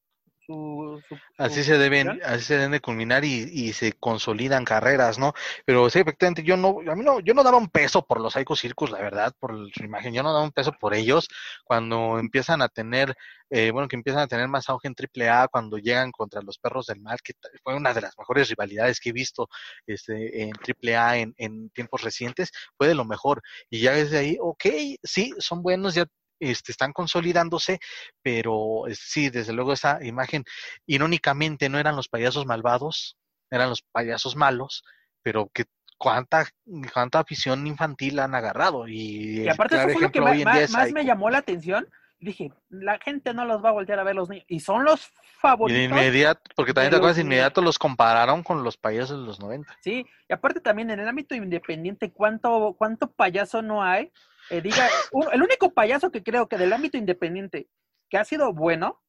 [0.46, 5.18] su, su- Así se deben, así se deben de culminar y, y se consolidan carreras,
[5.18, 5.34] ¿no?
[5.66, 8.34] Pero sí, efectivamente, yo no, a mí no, yo no daba un peso por los
[8.34, 11.28] Psycho Circus, la verdad, por su imagen, yo no daba un peso por ellos
[11.64, 13.16] cuando empiezan a tener,
[13.50, 16.86] eh, bueno, que empiezan a tener más auge en AAA, cuando llegan contra los perros
[16.88, 17.34] del mal, que
[17.64, 19.50] fue una de las mejores rivalidades que he visto
[19.88, 23.42] este, en AAA en, en tiempos recientes, fue de lo mejor.
[23.70, 24.66] Y ya desde ahí, ok,
[25.04, 26.06] sí, son buenos, ya
[26.40, 27.80] este, están consolidándose,
[28.22, 30.44] pero eh, sí, desde luego esa imagen
[30.86, 33.18] irónicamente no eran los payasos malvados,
[33.52, 34.84] eran los payasos malos,
[35.22, 35.66] pero que
[35.98, 36.46] cuánta,
[36.94, 38.88] cuánta afición infantil han agarrado.
[38.88, 41.88] Y, aparte eso fue lo que más, me llamó la atención,
[42.20, 44.46] dije, la gente no los va a voltear a ver los niños.
[44.48, 45.78] Y son los favoritos.
[45.78, 49.26] Y de inmediato, porque también te acuerdas, de inmediato los compararon con los payasos de
[49.26, 49.78] los 90.
[49.82, 54.12] Sí, y aparte también en el ámbito independiente, ¿cuánto, cuánto payaso no hay?
[54.50, 54.88] Eh, diga,
[55.32, 57.68] el único payaso que creo que del ámbito independiente
[58.10, 59.02] que ha sido bueno,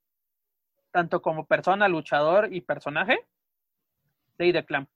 [0.90, 3.18] tanto como persona, luchador y personaje,
[4.38, 4.88] Day the Clown.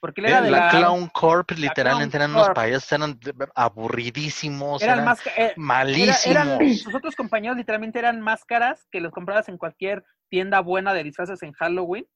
[0.00, 2.56] Porque él era de la, la, Clown Corp literalmente Clown eran unos Corp.
[2.56, 3.18] payasos, eran
[3.54, 6.26] aburridísimos, eran eran más, eh, Era- malísimos.
[6.26, 11.04] eran, sus otros compañeros literalmente eran máscaras que los comprabas en cualquier tienda buena de
[11.04, 12.06] disfraces en Halloween,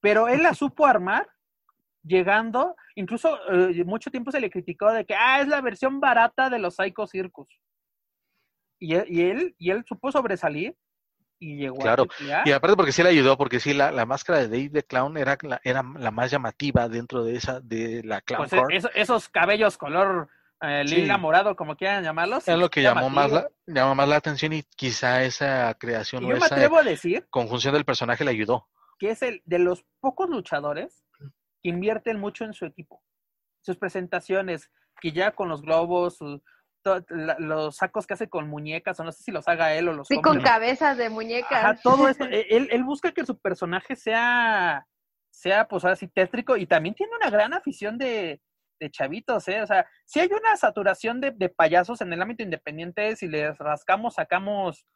[0.00, 1.28] pero él la supo armar
[2.04, 6.50] llegando, incluso eh, mucho tiempo se le criticó de que, ah, es la versión barata
[6.50, 7.48] de los Psycho Circus.
[8.78, 10.76] Y, él- y él, y él supo sobresalir
[11.38, 12.42] y llegó Claro, a.
[12.46, 15.16] Y aparte porque sí le ayudó, porque sí, la, la máscara de Dave the Clown
[15.16, 19.28] era la, era la más llamativa dentro de esa, de la Clown Pues, eh, esos
[19.28, 20.28] cabellos color
[20.60, 20.96] eh, Sí.
[20.96, 22.46] lila morado, como quieran llamarlos.
[22.48, 26.28] Es lo que llamó más, la, llamó más la atención y quizá esa creación o
[26.28, 28.68] yo me atrevo a decir conjunción del personaje le ayudó.
[28.98, 31.04] que es el de los pocos luchadores
[31.64, 33.02] que invierten mucho en su equipo.
[33.62, 34.70] Sus presentaciones,
[35.00, 36.42] que ya con los globos, su-
[36.82, 39.88] to- la- los sacos que hace con muñecas, o no sé si los haga él
[39.88, 41.52] o los Sí, con cabezas de muñecas.
[41.64, 42.26] Ajá, todo esto.
[42.26, 44.86] e- Él, él busca que su personaje sea,
[45.30, 48.42] sea pues ahora sí, tétrico y también tiene una gran afición de,
[48.78, 49.62] de chavitos, ¿eh?
[49.62, 53.56] O sea, si hay una saturación de, de payasos en el ámbito independiente, si les
[53.56, 54.86] rascamos, sacamos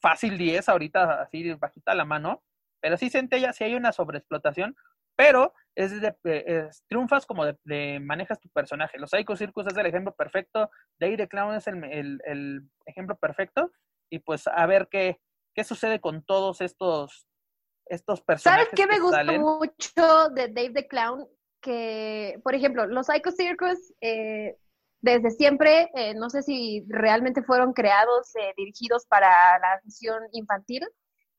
[0.00, 2.42] fácil 10 ahorita, así bajita la mano,
[2.80, 4.74] pero sí Centella, sí hay una sobreexplotación,
[5.18, 8.98] pero es de, es- triunfas como de, de manejas tu personaje.
[8.98, 10.70] Los Psycho Circus es el ejemplo perfecto,
[11.00, 13.72] Day the Clown es el, el- el ejemplo perfecto,
[14.10, 15.20] y pues a ver qué,
[15.54, 17.26] qué sucede con todos estos,
[17.86, 18.68] estos personajes.
[18.68, 21.26] ¿Sabes qué me gusta mucho de Dave the Clown?
[21.60, 24.56] Que, por ejemplo, los Psycho Circus, eh,
[25.00, 29.28] desde siempre, eh, no sé si realmente fueron creados, eh, dirigidos para
[29.58, 30.86] la afición infantil,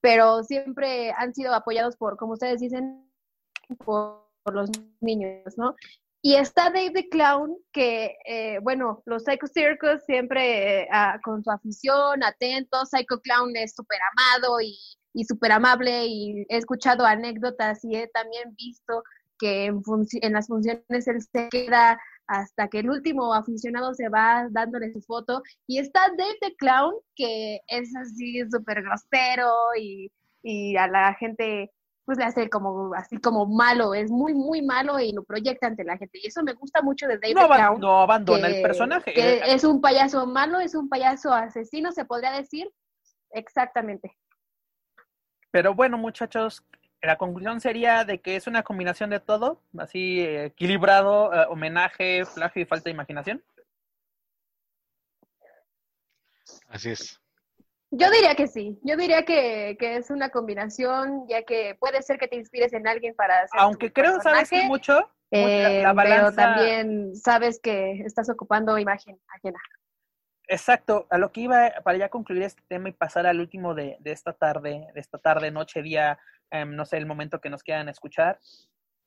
[0.01, 3.08] pero siempre han sido apoyados por, como ustedes dicen,
[3.77, 4.69] por, los
[5.01, 5.75] niños, ¿no?
[6.21, 10.87] Y está Dave the Clown, que, eh, bueno, los Psycho Circus siempre eh,
[11.23, 14.77] con su afición, atentos, Psycho Clown es súper amado y,
[15.13, 19.03] y súper amable y he escuchado anécdotas y he también visto
[19.37, 21.97] que en las funciones él se queda
[22.27, 25.41] hasta que el último aficionado se va dándole su foto.
[25.65, 30.11] Y está Dave the Clown, que es así súper grosero y,
[30.43, 31.71] y a la gente
[32.09, 35.83] pues le hace como así como malo, es muy, muy malo y lo proyecta ante
[35.83, 36.17] la gente.
[36.17, 37.35] Y eso me gusta mucho de Dave
[37.77, 39.13] No, abandona el personaje.
[39.13, 42.67] que Eh, es un payaso malo, es un payaso asesino, se podría decir.
[43.29, 44.17] Exactamente.
[45.51, 46.65] Pero bueno, muchachos,
[46.99, 52.23] la conclusión sería de que es una combinación de todo, así eh, equilibrado, eh, homenaje,
[52.33, 53.43] plagio y falta de imaginación.
[56.69, 57.21] Así es.
[57.91, 62.19] Yo diría que sí, yo diría que, que es una combinación, ya que puede ser
[62.19, 64.93] que te inspires en alguien para hacer Aunque creo, sabes que personaje, mucho,
[65.31, 69.59] la, eh, pero también sabes que estás ocupando imagen ajena.
[70.47, 73.97] Exacto, a lo que iba para ya concluir este tema y pasar al último de,
[73.99, 77.63] de esta tarde, de esta tarde, noche, día, em, no sé, el momento que nos
[77.63, 78.39] quieran escuchar.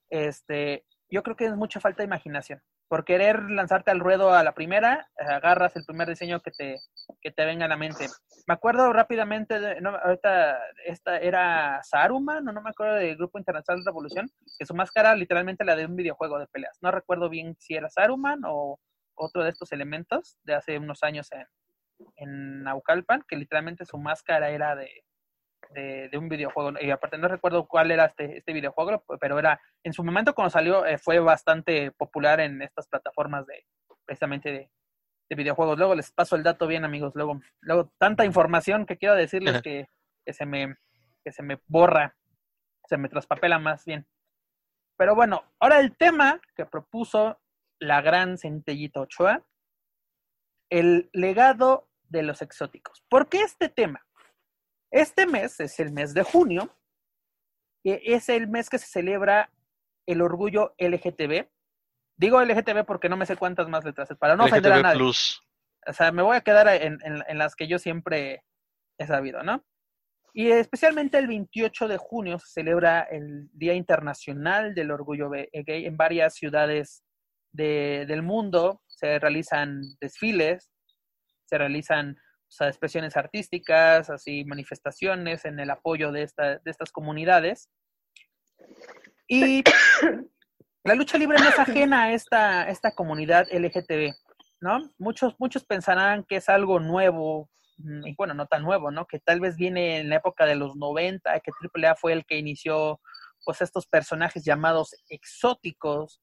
[0.09, 2.61] Este, yo creo que es mucha falta de imaginación.
[2.87, 6.75] Por querer lanzarte al ruedo a la primera, agarras el primer diseño que te,
[7.21, 8.07] que te venga a la mente.
[8.47, 13.39] Me acuerdo rápidamente, de, no, ahorita esta era Saruman, no, no me acuerdo del Grupo
[13.39, 14.29] Internacional de Revolución,
[14.59, 16.77] que su máscara literalmente la de un videojuego de peleas.
[16.81, 18.79] No recuerdo bien si era Saruman o
[19.15, 21.47] otro de estos elementos de hace unos años en,
[22.17, 24.89] en Naucalpan, que literalmente su máscara era de,
[25.73, 26.73] de, de un videojuego.
[26.79, 30.49] Y aparte no recuerdo cuál era este, este videojuego, pero era, en su momento cuando
[30.49, 33.65] salió, eh, fue bastante popular en estas plataformas de,
[34.05, 34.71] precisamente de,
[35.29, 35.77] de videojuegos.
[35.77, 37.13] Luego les paso el dato bien, amigos.
[37.15, 39.87] Luego, luego tanta información que quiero decirles que,
[40.25, 40.75] que se me,
[41.23, 42.15] que se me borra,
[42.87, 44.05] se me traspapela más bien.
[44.97, 47.39] Pero bueno, ahora el tema que propuso
[47.79, 49.43] la gran Centellita Ochoa,
[50.69, 53.03] el legado de los exóticos.
[53.09, 54.05] ¿Por qué este tema?
[54.93, 56.69] Este mes es el mes de junio,
[57.83, 59.49] es el mes que se celebra
[60.07, 61.47] el orgullo LGTB.
[62.15, 64.83] Digo LGTB porque no me sé cuántas más letras es, para no ofender a LGTB
[64.83, 64.97] nadie.
[64.99, 65.41] Plus.
[65.87, 68.43] O sea, me voy a quedar en, en- en las que yo siempre
[68.99, 69.65] he sabido, ¿no?
[70.31, 75.85] Y especialmente el 28 de junio se celebra el Día Internacional del Orgullo Be- Gay
[75.85, 77.03] en varias ciudades
[77.51, 78.81] de- del mundo.
[78.87, 80.71] Se realizan desfiles,
[81.45, 82.15] se realizan
[82.53, 87.67] o sea, expresiones artísticas, así manifestaciones en el apoyo de, esta- de estas comunidades.
[89.27, 89.63] Y
[90.83, 94.13] la lucha libre no es ajena a esta, esta comunidad LGTB,
[94.61, 94.91] ¿no?
[94.99, 99.07] Muchos, muchos pensarán que es algo nuevo mm, y bueno, no tan nuevo, ¿no?
[99.07, 102.37] Que tal vez viene en la época de los 90, que AAA fue el que
[102.37, 103.01] inició
[103.45, 106.21] pues estos personajes llamados exóticos,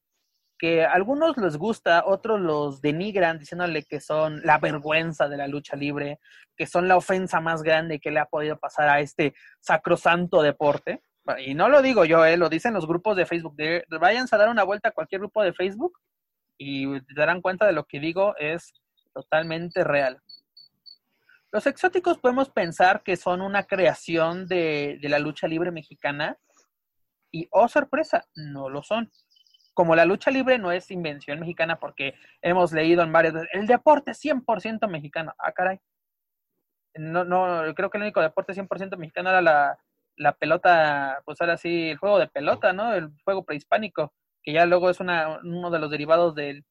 [0.60, 5.48] que a algunos les gusta, otros los denigran diciéndole que son la vergüenza de la
[5.48, 6.20] lucha libre,
[6.54, 11.02] que son la ofensa más grande que le ha podido pasar a este sacrosanto deporte.
[11.38, 13.56] Y no lo digo yo, eh, lo dicen los grupos de Facebook.
[13.56, 15.98] De, váyanse a dar una vuelta a cualquier grupo de Facebook
[16.58, 18.74] y se darán cuenta de lo que digo es
[19.14, 20.20] totalmente real.
[21.52, 26.36] Los exóticos podemos pensar que son una creación de, de la lucha libre mexicana
[27.30, 29.10] y, oh sorpresa, no lo son
[29.74, 34.12] como la lucha libre no es invención mexicana porque hemos leído en varios, el deporte
[34.12, 35.34] 100% mexicano.
[35.38, 35.78] Ah, caray.
[36.94, 39.78] No, no, creo que el único deporte 100% mexicano era la,
[40.16, 42.92] la pelota, pues ahora sí, el juego de pelota, ¿no?
[42.92, 46.64] El juego prehispánico, que ya luego es una, uno de los derivados del,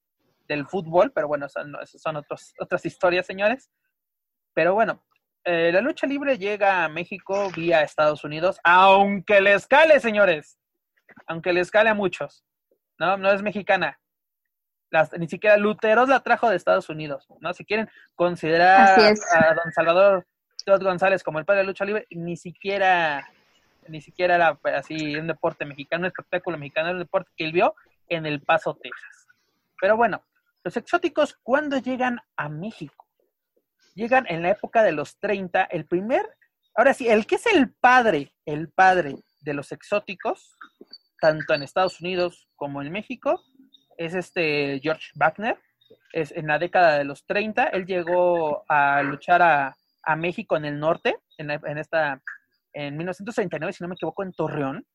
[0.47, 3.71] del fútbol, pero bueno, son, son otros, otras historias, señores.
[4.53, 5.03] Pero bueno,
[5.45, 10.59] eh, la lucha libre llega a México vía Estados Unidos, aunque le escale, señores,
[11.27, 12.43] aunque le escale a muchos.
[12.99, 13.99] No, no es mexicana.
[15.17, 17.53] ni siquiera Luteros la trajo de Estados Unidos, ¿no?
[17.53, 20.25] Si quieren considerar a don Salvador
[20.65, 23.27] González como el padre de lucha libre, ni siquiera,
[23.87, 27.73] ni siquiera era así un deporte mexicano, un espectáculo mexicano, un deporte que él vio
[28.07, 29.27] en El Paso, Texas.
[29.79, 30.23] Pero bueno,
[30.63, 33.07] los exóticos, ¿cuándo llegan a México?
[33.95, 36.27] Llegan en la época de los 30, el primer,
[36.75, 40.57] ahora sí, el que es el padre, el padre de los exóticos,
[41.19, 43.43] tanto en Estados Unidos como en México,
[43.97, 45.57] es este George Wagner.
[46.13, 49.75] Es en la década de los 30, él llegó a luchar a,
[50.15, 52.19] México en el norte, en, en, esta,
[52.73, 54.87] en 1939, si no me equivoco, en Torreón.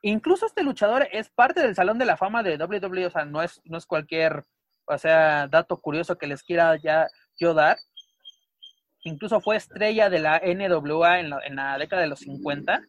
[0.00, 3.42] Incluso este luchador es parte del Salón de la Fama de WWE, o sea, no
[3.42, 4.44] es, no es cualquier,
[4.86, 7.06] o sea, dato curioso que les quiera ya
[7.38, 7.76] yo dar.
[9.04, 12.82] Incluso fue estrella de la NWA en la, en la década de los 50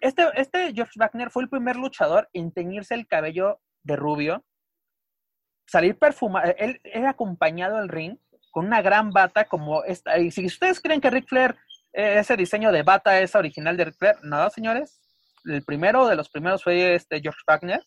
[0.00, 4.44] este, este George Wagner fue el primer luchador en teñirse el cabello de rubio,
[5.66, 8.16] salir perfumado, él era acompañado al ring
[8.50, 10.18] con una gran bata como esta.
[10.18, 11.56] Y si ustedes creen que Ric Flair,
[11.92, 15.00] eh, ese diseño de bata es original de Ric Flair, no, señores.
[15.44, 17.82] El primero de los primeros fue este George Wagner.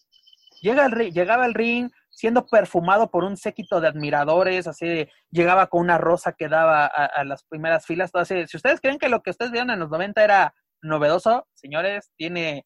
[0.62, 5.82] Llega al, llegaba al ring siendo perfumado por un séquito de admiradores, así llegaba con
[5.82, 8.12] una rosa que daba a, las primeras filas.
[8.14, 12.12] Así, si ustedes creen que lo que ustedes vieron en los 90 era novedoso, señores,
[12.18, 12.66] tiene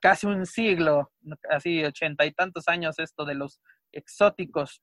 [0.00, 1.12] casi un siglo,
[1.50, 3.60] así ochenta y tantos años esto de los
[3.92, 4.82] exóticos.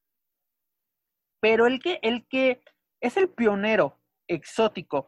[1.41, 2.63] Pero el que, el que
[3.01, 5.07] es el pionero exótico,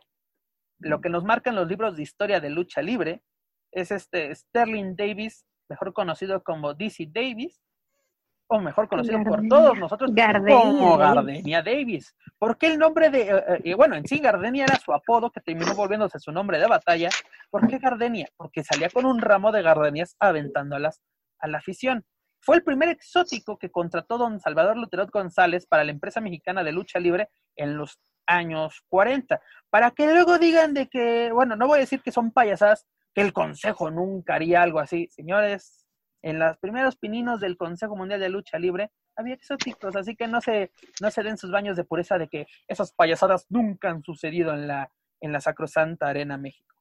[0.79, 3.23] lo que nos marcan los libros de historia de lucha libre,
[3.71, 7.59] es este Sterling Davis, mejor conocido como DC Davis,
[8.47, 10.11] o mejor conocido por todos nosotros
[10.47, 12.15] como Gardenia Davis.
[12.39, 15.41] ¿Por qué el nombre de, eh, eh, bueno, en sí Gardenia era su apodo que
[15.41, 17.09] terminó volviéndose su nombre de batalla?
[17.49, 18.27] ¿Por qué Gardenia?
[18.37, 21.01] Porque salía con un ramo de gardenias aventándolas
[21.39, 22.05] a la afición.
[22.39, 26.71] Fue el primer exótico que contrató don Salvador Luterot González para la empresa mexicana de
[26.71, 29.41] lucha libre en los años 40.
[29.69, 33.21] Para que luego digan de que, bueno, no voy a decir que son payasas, que
[33.21, 35.07] el consejo nunca haría algo así.
[35.09, 35.86] Señores,
[36.21, 40.41] en los primeros pininos del Consejo Mundial de Lucha Libre había exóticos, así que no
[40.41, 40.71] se,
[41.01, 44.67] no se den sus baños de pureza de que esas payasadas nunca han sucedido en
[44.67, 44.91] la,
[45.21, 46.75] en la Sacrosanta Arena México.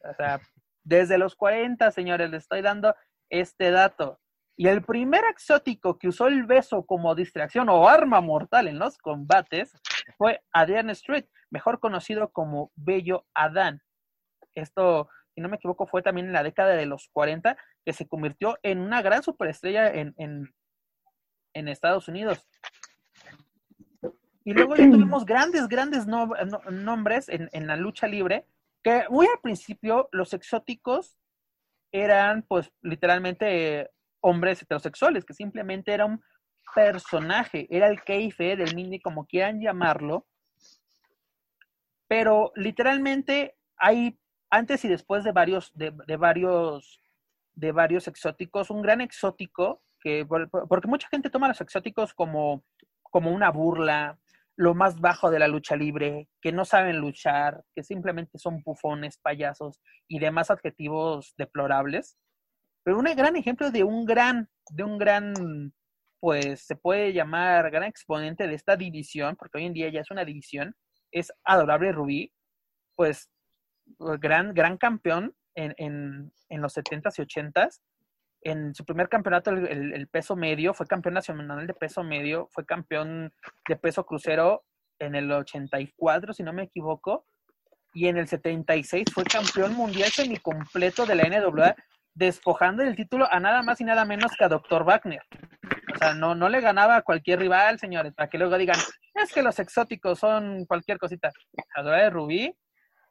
[0.00, 0.40] O sea,
[0.84, 2.94] desde los 40, señores, les estoy dando
[3.30, 4.20] este dato.
[4.56, 8.98] Y el primer exótico que usó el beso como distracción o arma mortal en los
[8.98, 9.72] combates
[10.16, 13.80] fue Adrian Street, mejor conocido como Bello Adán.
[14.54, 15.08] Esto
[15.38, 18.58] si no me equivoco, fue también en la década de los 40, que se convirtió
[18.64, 22.44] en una gran superestrella en, en, Estados Unidos.
[24.44, 28.46] Y luego ya tuvimos grandes, grandes nombres en, en, la lucha libre,
[28.82, 31.16] que muy al principio los exóticos
[31.92, 36.20] eran pues literalmente hombres heterosexuales, que simplemente era un
[36.74, 40.26] personaje, era el keife del mini, como quieran llamarlo,
[42.08, 44.18] pero literalmente hay
[44.50, 47.00] antes y después de varios, de, varios,
[47.54, 52.64] de varios exóticos, un gran exótico, que, porque mucha gente toma los exóticos como,
[53.02, 54.18] como una burla,
[54.56, 59.18] lo más bajo de la lucha libre, que no saben luchar, que simplemente son bufones,
[59.18, 62.18] payasos y demás adjetivos deplorables.
[62.82, 65.72] Pero un gran ejemplo de un gran, de un gran,
[66.20, 70.10] pues se puede llamar gran exponente de esta división, porque hoy en día ya es
[70.10, 70.74] una división,
[71.12, 72.32] es Adorable Rubí,
[72.96, 73.30] pues
[73.98, 77.80] gran, gran campeón en, en, en los 70s y 80s.
[78.42, 83.32] En su primer campeonato, el, peso medio, fue campeón nacional de peso medio, fue campeón
[83.68, 84.64] de peso crucero
[85.00, 87.26] en el 84, si no me equivoco,
[87.92, 91.74] y en el 76 fue campeón mundial semicompleto de la NWA,
[92.14, 94.84] despojando el título a nada más y nada menos que a Dr.
[94.84, 95.22] Wagner.
[95.94, 98.78] O sea, no, no le ganaba a cualquier rival, señores, para que luego digan,
[99.14, 101.32] es que los exóticos son cualquier cosita.
[101.74, 102.54] A de Rubí,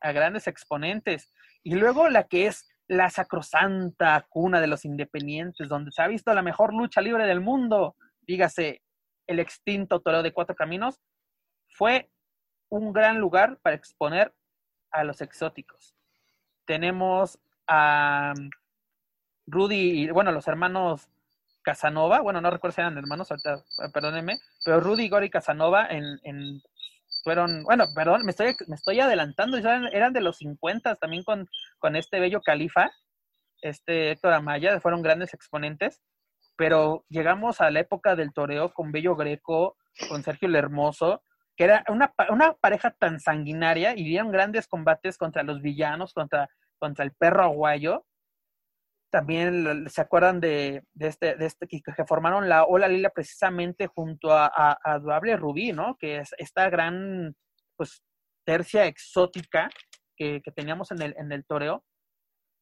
[0.02, 1.32] a grandes exponentes.
[1.64, 6.34] Y luego la que es la sacrosanta cuna de los independientes, donde se ha visto
[6.34, 8.82] la mejor lucha libre del mundo, dígase,
[9.28, 11.02] el extinto Toreo de Cuatro Caminos,
[11.70, 12.10] fue
[12.70, 14.34] un gran lugar para exponer
[14.92, 15.96] a los exóticos.
[16.66, 18.34] Tenemos a
[19.46, 21.10] Rudy y, bueno, los hermanos
[21.62, 23.28] Casanova, bueno, no recuerdo si eran hermanos,
[23.94, 26.62] perdónenme, pero Rudy, Igor y Casanova en,
[27.28, 31.46] fueron, bueno, perdón, me estoy, me estoy adelantando, eran, de los 50 también con,
[31.78, 32.90] con este bello califa,
[33.62, 36.02] este Héctor Amaya, fueron grandes exponentes,
[36.56, 39.76] pero llegamos a la época del toreo con Bello Greco,
[40.08, 41.22] con Sergio el Hermoso,
[41.58, 46.48] que era una, una pareja tan sanguinaria y grandes combates contra los villanos, contra,
[46.80, 48.06] contra el perro aguayo.
[49.10, 54.32] También se acuerdan de, de este, de este que, formaron la Ola Lila precisamente junto
[54.32, 54.52] a,
[54.84, 55.96] a, Duable Rubí, ¿no?
[55.98, 57.36] Que es esta gran,
[57.78, 58.04] pues,
[58.46, 59.70] tercia exótica
[60.16, 61.84] que, que teníamos en el, en el toreo.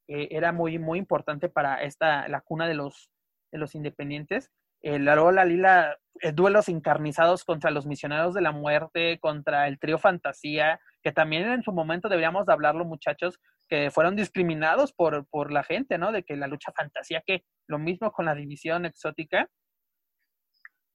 [0.08, 3.10] era muy, muy importante para esta, la cuna de los,
[3.52, 4.52] de los independientes
[4.86, 9.98] el Arola Lila, eh, duelos encarnizados contra los misioneros de la muerte, contra el trío
[9.98, 15.52] Fantasía, que también en su momento deberíamos de hablarlo, muchachos, que fueron discriminados por, por
[15.52, 16.12] la gente, ¿no?
[16.12, 19.50] De que la lucha fantasía, que lo mismo con la división exótica.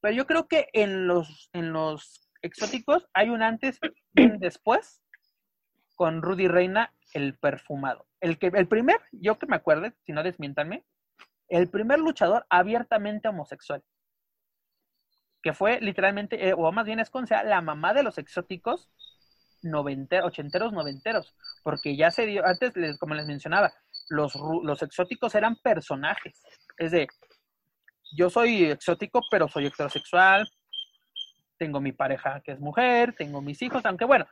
[0.01, 3.79] Pero yo creo que en los, en los exóticos hay un antes
[4.15, 5.03] y un después
[5.95, 8.07] con Rudy Reina, el perfumado.
[8.21, 10.85] El, que, el primer, yo que me acuerde, si no desmientanme,
[11.49, 13.83] el primer luchador abiertamente homosexual,
[15.43, 18.91] que fue literalmente, eh, o más bien es sea la mamá de los exóticos
[20.23, 23.73] ochenteros, noventeros, porque ya se dio, antes, como les mencionaba,
[24.09, 26.43] los, los exóticos eran personajes,
[26.79, 27.07] es de,
[28.13, 30.49] yo soy exótico, pero soy heterosexual,
[31.59, 34.27] tengo mi pareja que es mujer, tengo mis hijos, aunque bueno,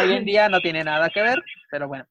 [0.00, 2.06] hoy en día no tiene nada que ver, pero bueno.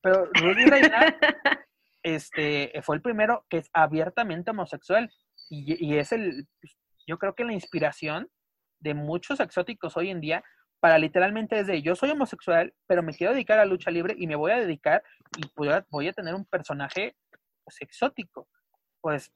[0.00, 1.00] Pero Rudy Reina
[2.02, 5.10] este, fue el primero que es abiertamente homosexual
[5.50, 6.46] y, es el,
[7.06, 8.28] yo creo que la inspiración
[8.80, 10.44] de muchos exóticos hoy en día
[10.80, 14.26] para literalmente desde yo soy homosexual, pero me quiero dedicar a la lucha libre y
[14.26, 15.02] me voy a dedicar
[15.36, 17.16] y voy a, tener un personaje
[17.64, 18.48] pues, exótico.
[19.00, 19.32] Pues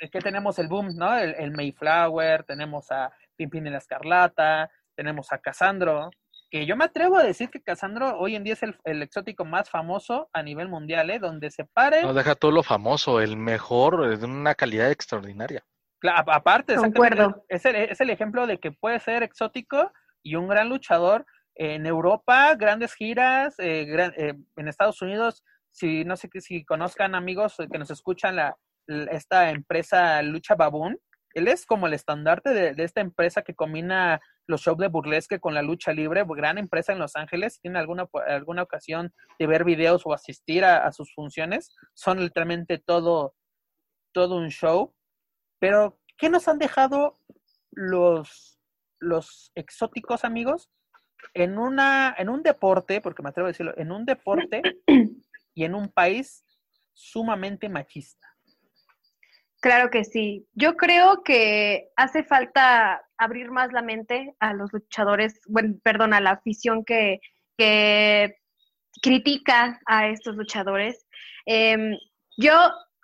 [0.00, 1.16] es que tenemos el boom, ¿no?
[1.16, 6.10] El, el Mayflower, tenemos a Pimpin y la Escarlata, tenemos a Casandro,
[6.54, 9.68] que yo me atrevo a decir que Casandro hoy en día es el, exótico más
[9.68, 11.18] famoso a nivel mundial, ¿eh?
[11.18, 12.02] Donde se pare.
[12.02, 15.64] No deja todo lo famoso, el mejor, de una calidad extraordinaria.
[15.98, 16.74] Claro, aparte,
[17.48, 19.90] es el, es el ejemplo de que puede ser exótico
[20.24, 21.24] y un gran luchador
[21.54, 23.86] en Europa, grandes giras, eh,
[24.16, 28.56] eh, en Estados Unidos, si no sé si conozcan amigos que nos escuchan la,
[29.10, 30.98] esta empresa Lucha Baboon,
[31.34, 35.52] él es como el estandarte de, esta empresa que combina los shows de burlesque con
[35.54, 40.02] la lucha libre, gran empresa en Los Ángeles, tiene alguna, alguna ocasión de ver videos
[40.04, 43.34] o asistir a, sus funciones, son literalmente todo,
[44.12, 44.94] todo un show.
[45.58, 47.18] Pero, ¿qué nos han dejado
[47.72, 48.53] los,
[49.04, 50.70] los exóticos amigos?
[51.32, 54.62] En, una, en un deporte, porque me atrevo a decirlo, en un deporte
[55.54, 56.44] y en un país
[56.92, 58.28] sumamente machista.
[59.60, 60.46] Claro que sí.
[60.52, 66.20] Yo creo que hace falta abrir más la mente a los luchadores, bueno, perdón, a
[66.20, 67.20] la afición que,
[67.56, 68.36] que
[69.00, 71.06] critica a estos luchadores.
[71.46, 71.96] Em,
[72.36, 72.52] yo,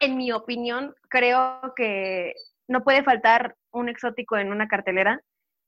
[0.00, 2.34] en mi opinión, creo que
[2.68, 5.20] no puede faltar un exótico en una cartelera,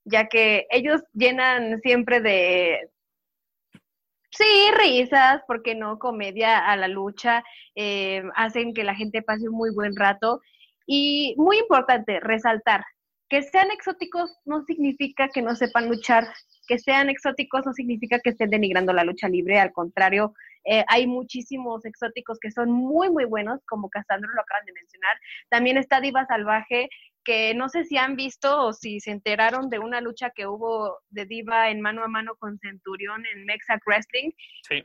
[0.05, 2.91] ya que ellos llenan siempre de,
[4.35, 4.45] Sí,
[4.79, 5.99] risas, porque no?
[5.99, 10.41] Comedia a la lucha, em, hacen que la gente pase un muy buen rato
[10.87, 12.83] y muy importante, resaltar,
[13.29, 16.25] que sean exóticos no significa que no sepan luchar,
[16.67, 20.35] que sean exóticos no significa que estén denigrando la lucha libre, al contrario,
[20.65, 25.17] eh, hay muchísimos exóticos que son muy, muy buenos, como Casandro lo acaban de mencionar.
[25.51, 26.89] También está Diva Salvaje,
[27.25, 30.99] que no sé si han visto o si se enteraron de una lucha que hubo
[31.11, 34.31] de Diva en mano a mano con Centurión en Mexa Wrestling.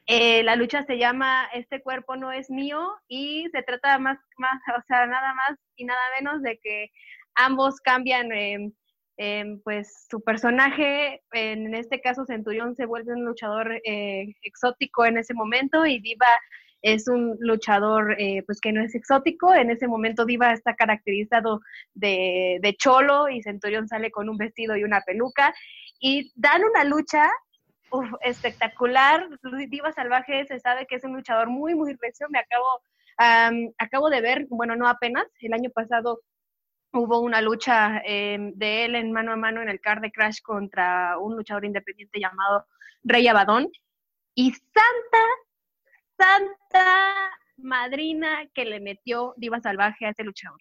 [0.05, 4.61] Eh, la lucha se llama Este cuerpo no es mío y se trata más, más,
[4.77, 6.89] o sea, nada más y nada menos de que
[7.35, 14.33] ambos cambian em, pues su personaje, en este caso Centurión se vuelve un luchador eh,
[14.41, 16.27] exótico en ese momento y Diva
[16.81, 19.53] es un luchador eh, pues que no es exótico.
[19.53, 21.61] En ese momento Diva está caracterizado
[21.93, 25.53] de, de, cholo y Centurión sale con un vestido y una peluca.
[25.99, 27.29] y dan una lucha
[28.21, 29.27] espectacular.
[29.69, 32.27] Diva Salvaje se sabe que es un luchador muy, muy recio.
[32.29, 36.21] Me acabo, acabo de ver, bueno, no apenas, el año pasado
[36.93, 40.41] hubo una lucha em, de él en mano a mano en el car de Crash
[40.41, 42.65] contra un luchador independiente llamado
[43.03, 43.69] Rey Abadón.
[44.35, 45.25] Y Santa,
[46.17, 50.59] Santa madrina que le metió Diva Salvaje a ese luchador.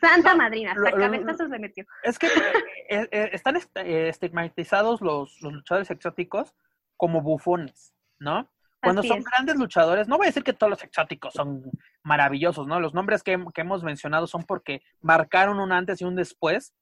[0.00, 1.84] Santa madrina, hasta cabezazos le metió.
[2.02, 6.54] Es que eh, eh, están eh, estigmatizados los, los luchadores exóticos
[6.96, 8.50] como bufones, ¿no?
[8.82, 11.62] Cuando son grandes luchadores, no voy a decir que todos los exóticos son
[12.02, 12.80] maravillosos, ¿no?
[12.80, 16.74] Los nombres que, hemos mencionado son porque marcaron un antes y un después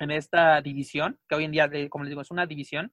[0.00, 2.90] en esta división, que hoy en día, como les digo, es una división,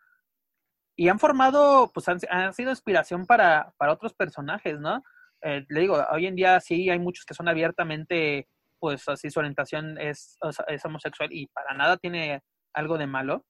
[0.97, 5.01] y han formado, pues han, sido inspiración para, otros personajes, ¿no?
[5.41, 8.49] le digo, hoy en día sí hay muchos que son abiertamente
[8.79, 10.37] pues así su orientación es,
[10.83, 12.41] homosexual y para nada tiene
[12.73, 13.45] algo de malo.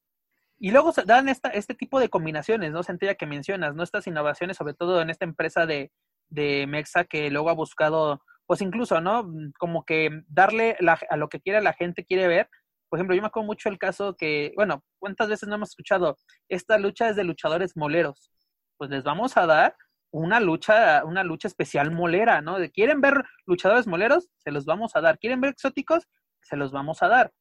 [0.60, 2.82] Y luego se dan este tipo de combinaciones, ¿no?
[2.82, 3.84] Centella que mencionas, ¿no?
[3.84, 5.91] Estas innovaciones, sobre todo en esta empresa de,
[6.30, 9.30] de Mexa que luego ha buscado, pues incluso, ¿no?
[9.60, 10.76] Como que darle
[11.10, 12.49] a lo que quiere la gente quiere ver.
[12.89, 16.18] Por ejemplo, yo me acuerdo mucho el caso que, bueno, ¿cuántas veces no hemos escuchado?
[16.49, 18.31] Esta lucha es de luchadores moleros.
[18.77, 19.76] Pues les vamos a dar
[20.11, 22.59] una lucha, una lucha especial molera, ¿no?
[22.59, 25.19] De quieren ver luchadores moleros, se los vamos a dar.
[25.19, 26.07] Quieren ver exóticos,
[26.41, 27.31] se los vamos a dar.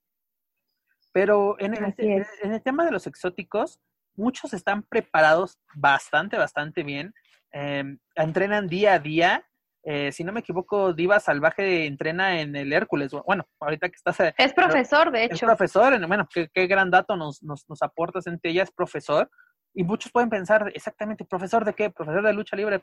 [1.13, 3.81] Pero en el, en el tema de los exóticos,
[4.17, 7.15] muchos están preparados bastante, bastante bien.
[7.53, 9.47] Em, entrenan día a día.
[9.89, 13.13] Eh, si no me equivoco, Diva Salvaje entrena en el Hércules.
[13.25, 14.19] Bueno, ahorita que estás...
[14.19, 15.35] Eh, es profesor, de hecho.
[15.35, 16.07] Es profesor.
[16.09, 18.65] Bueno, qué, qué gran dato nos, nos, nos aportas entre ella.
[18.65, 19.31] Es profesor.
[19.79, 21.91] Y muchos pueden pensar, exactamente, ¿profesor de qué?
[21.91, 22.83] Profesor de lucha libre,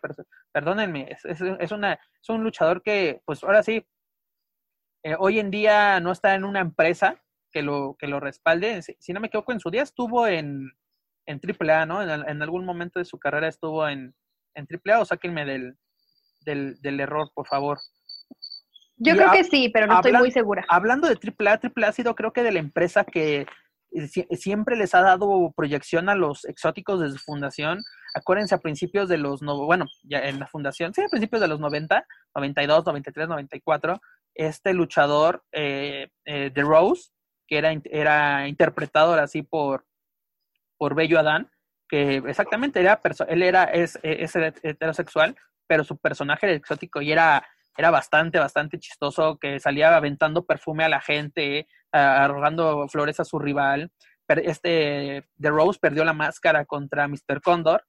[0.51, 3.83] perdónenme, es, es, una, es un luchador que, pues ahora sí,
[5.03, 7.19] eh, hoy en día no está en una empresa
[7.51, 8.83] que lo, que lo respalde.
[8.83, 10.71] Si, no me equivoco, en su día estuvo en,
[11.25, 12.03] en AAA, ¿no?
[12.03, 14.15] En, algún momento de su carrera estuvo en,
[14.53, 15.75] en AAA, o sáquenme del,
[16.43, 17.79] del, del error, por favor.
[18.97, 20.63] Yo creo que sí, pero no estoy muy segura.
[20.69, 23.45] Hablando de AAA, AAA ha sido creo que de la empresa que
[24.31, 27.79] siempre les ha dado proyección a los exóticos desde su fundación.
[28.15, 31.47] Acuérdense a principios de los, no, bueno, ya en la fundación, sí, a principios de
[31.47, 32.05] los 90,
[32.35, 34.01] 92, 93, 94,
[34.35, 37.11] este luchador eh, eh, de Rose,
[37.47, 39.85] que era, era interpretado así por,
[40.77, 41.51] por Bello Adán,
[41.87, 45.35] que exactamente era, él era, es, es heterosexual,
[45.67, 47.43] pero su personaje era exótico y era
[47.77, 53.39] era bastante, bastante chistoso, que salía aventando perfume a la gente, arrojando flores a su
[53.39, 53.91] rival.
[54.27, 57.41] Este, The Rose perdió la máscara contra Mr.
[57.43, 57.83] Condor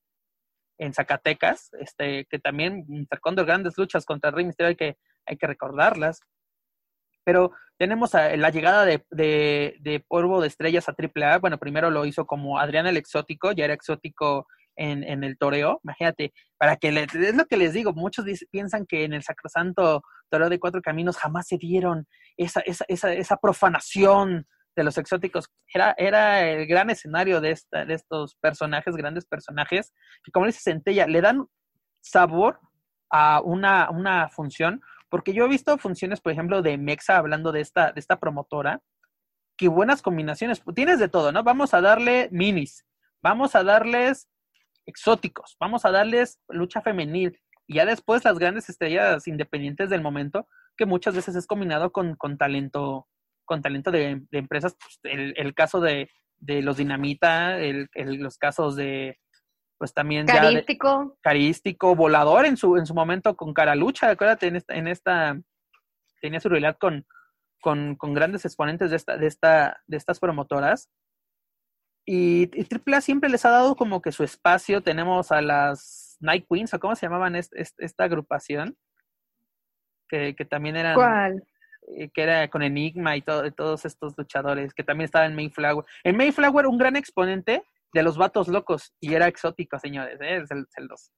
[0.78, 3.20] en Zacatecas, este, que también Mr.
[3.20, 4.96] Condor, grandes luchas contra Rey Mysterio, hay que,
[5.26, 6.20] hay que recordarlas.
[7.22, 11.38] Pero tenemos la llegada de, de, de Polvo de Estrellas a AAA.
[11.38, 14.46] Bueno, primero lo hizo como Adrián el Exótico, ya era exótico
[14.76, 15.80] en, el toreo.
[15.84, 20.02] Imagínate, para que le, es lo que les digo, muchos piensan que en el sacrosanto
[20.30, 22.06] toreo de cuatro caminos jamás se dieron
[22.36, 24.46] esa, esa, esa, esa profanación
[24.76, 25.51] de los exóticos.
[25.72, 29.92] Era, era el gran escenario de, esta, de estos personajes, grandes personajes,
[30.22, 31.46] que como dice Centella, le dan
[32.01, 32.60] sabor
[33.10, 37.60] a una, una función, porque yo he visto funciones, por ejemplo, de Mexa hablando de
[37.60, 38.82] esta, de esta promotora,
[39.56, 41.44] que buenas combinaciones, tienes de todo, ¿no?
[41.44, 42.84] Vamos a darle minis,
[43.22, 44.28] vamos a darles
[44.86, 47.39] exóticos, vamos a darles lucha femenil.
[47.66, 50.47] Y ya después las grandes estrellas independientes del momento,
[50.77, 53.09] que muchas veces es combinado con, con talento,
[53.44, 59.19] con talento de, empresas, pues, el, caso de, de los Dinamita, el, los casos de
[59.77, 64.56] pues también carístico, carístico, volador en su, en su momento con cara lucha, acuérdate en
[64.56, 65.40] esta, en esta
[66.20, 67.05] tenía su realidad con,
[67.61, 70.89] con, con grandes exponentes de esta, de esta, de estas promotoras
[72.06, 74.82] y, AAA siempre les ha dado como que su espacio.
[74.82, 78.76] Tenemos a las Night Queens, o cómo se llamaban esta agrupación,
[80.09, 80.94] que, que también eran...
[80.94, 81.43] ¿Cuál?
[82.14, 85.85] Que era con Enigma y todo, todos estos luchadores, que también estaba en Mayflower.
[86.02, 87.62] En Mayflower, un gran exponente
[87.93, 90.43] de los vatos locos, y era exótico, señores, ¿eh?
[90.47, 91.12] se, los,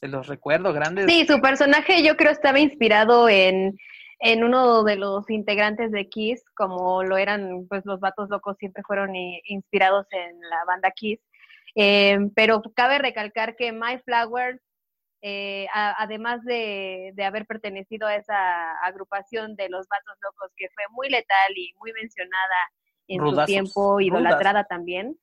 [0.00, 1.06] se los recuerdo, grandes.
[1.06, 3.76] Sí, su personaje yo creo estaba inspirado en
[4.24, 8.84] en uno de los integrantes de Kiss, como lo eran pues los vatos locos, siempre
[8.86, 11.18] fueron inspirados en la banda Kiss.
[11.74, 14.60] Eh, pero cabe recalcar que My Flowers,
[15.22, 21.08] eh, además de, haber pertenecido a esa agrupación de los vatos locos, que fue muy
[21.08, 22.70] letal y muy mencionada
[23.08, 25.18] en su tiempo, idolatrada también,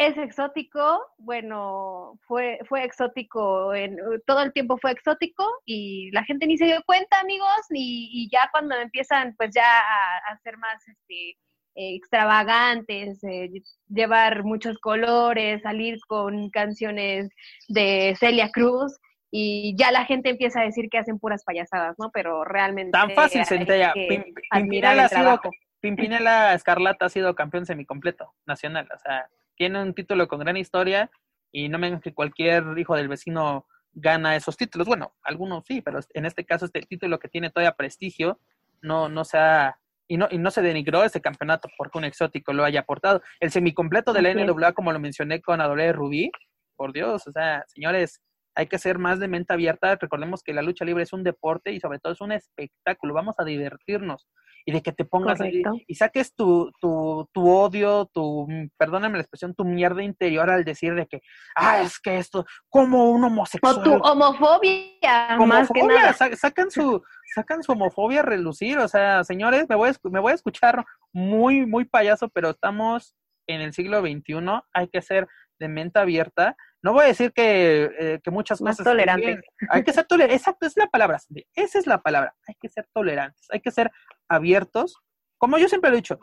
[0.00, 6.46] es exótico, bueno, fue, fue exótico, en, todo el tiempo fue exótico y la gente
[6.46, 10.88] ni se dio cuenta, amigos, y, y ya cuando empiezan pues ya a, ser más
[10.88, 11.30] este,
[11.74, 13.50] eh, extravagantes, eh,
[13.88, 17.28] llevar muchos colores, salir con canciones
[17.68, 18.98] de Celia Cruz
[19.30, 22.10] y ya la gente empieza a decir que hacen puras payasadas, ¿no?
[22.10, 22.92] Pero realmente...
[22.92, 23.92] Tan fácil, Centella.
[23.92, 25.40] Pimpinela, ha sido,
[25.80, 29.28] Pimpinela Escarlata ha sido campeón semicompleto nacional, o sea,
[29.60, 31.10] tiene un título con gran historia
[31.52, 34.88] y no me digan que cualquier hijo del vecino gana esos títulos.
[34.88, 38.40] Bueno, algunos sí, pero en este caso este título que tiene todavía prestigio
[38.80, 39.78] no, no se ha,
[40.08, 43.20] y no, y no se denigró ese campeonato porque un exótico lo haya aportado.
[43.38, 46.30] El semicompleto de la NWA, como lo mencioné con Adolé Rubí,
[46.74, 48.22] por Dios, o sea, señores,
[48.54, 49.94] hay que ser más de mente abierta.
[49.96, 53.12] Recordemos que la lucha libre es un deporte y sobre todo es un espectáculo.
[53.12, 54.26] Vamos a divertirnos
[54.64, 58.46] y de que te pongas ahí y saques tu, tu, tu odio, tu,
[58.76, 61.20] perdóname la expresión, tu mierda interior al decir de que,
[61.56, 63.78] ah, es que esto, como un homosexual.
[63.78, 66.12] O tu homofobia, más que nada.
[66.12, 67.02] Sacan su,
[67.34, 70.84] sacan su homofobia a relucir, o sea, señores, me voy a, me voy a escuchar
[71.12, 73.14] muy, muy payaso, pero estamos
[73.46, 75.26] en el siglo XXI, hay que ser
[75.58, 76.56] de mente abierta.
[76.82, 78.92] No voy a decir que, eh, que muchas Más cosas.
[78.92, 79.40] tolerantes.
[79.68, 80.40] Hay que ser tolerantes.
[80.40, 81.18] Exacto, es la palabra.
[81.54, 82.34] Esa es la palabra.
[82.48, 83.46] Hay que ser tolerantes.
[83.50, 83.90] Hay que ser
[84.28, 84.96] abiertos.
[85.38, 86.18] Como yo siempre lo he dicho,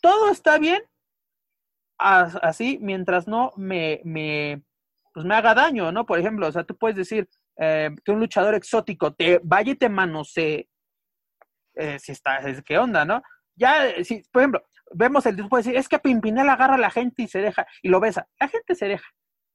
[0.00, 0.82] todo está bien
[1.98, 4.62] así mientras no me, me,
[5.12, 6.04] pues me haga daño, ¿no?
[6.06, 7.28] Por ejemplo, o sea, tú puedes decir
[7.58, 10.68] eh, que un luchador exótico te vaya y te manosee,
[11.74, 13.22] eh, si está, ¿qué onda, no?
[13.54, 14.62] Ya, si, por ejemplo,
[14.92, 17.88] vemos el puede decir, es que Pimpinela agarra a la gente y se deja, y
[17.88, 18.26] lo besa.
[18.40, 19.06] La gente se deja.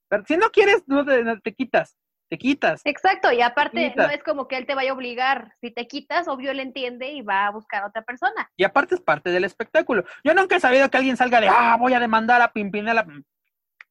[0.10, 1.98] Pero si no quieres, no te, quitas.
[2.30, 2.82] Te quitas.
[2.86, 5.54] Exacto, y aparte no es como que él te vaya a obligar.
[5.62, 8.50] Si te quitas, obvio él entiende y va a buscar a otra persona.
[8.58, 10.04] Y aparte es parte del espectáculo.
[10.24, 13.06] Yo nunca he sabido que alguien salga de, ah, voy a demandar a Pimpinela.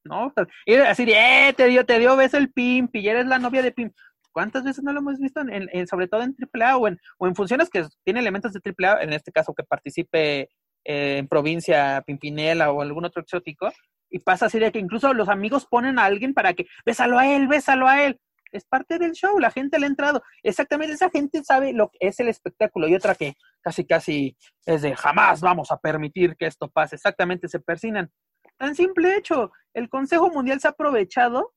[0.03, 0.33] No,
[0.65, 3.61] y así de, eh, te dio, te dio beso el Pimpi, y eres la novia
[3.61, 3.93] de Pimp.
[4.31, 7.35] ¿Cuántas veces no lo hemos visto, en, sobre todo en AAA o en, o en
[7.35, 10.49] funciones que tiene elementos de AAA, en este caso que participe
[10.85, 13.71] eh, en provincia Pimpinela o algún otro exótico,
[14.09, 17.27] y pasa así de que incluso los amigos ponen a alguien para que, bésalo a
[17.27, 18.19] él, bésalo a él.
[18.51, 20.23] Es parte del show, la gente le ha entrado.
[20.41, 24.81] Exactamente, esa gente sabe lo que es el espectáculo y otra que casi, casi es
[24.81, 26.95] de jamás vamos a permitir que esto pase.
[26.95, 28.09] Exactamente, se persinan.
[28.57, 31.53] Tan simple hecho, el Consejo Mundial se ha aprovechado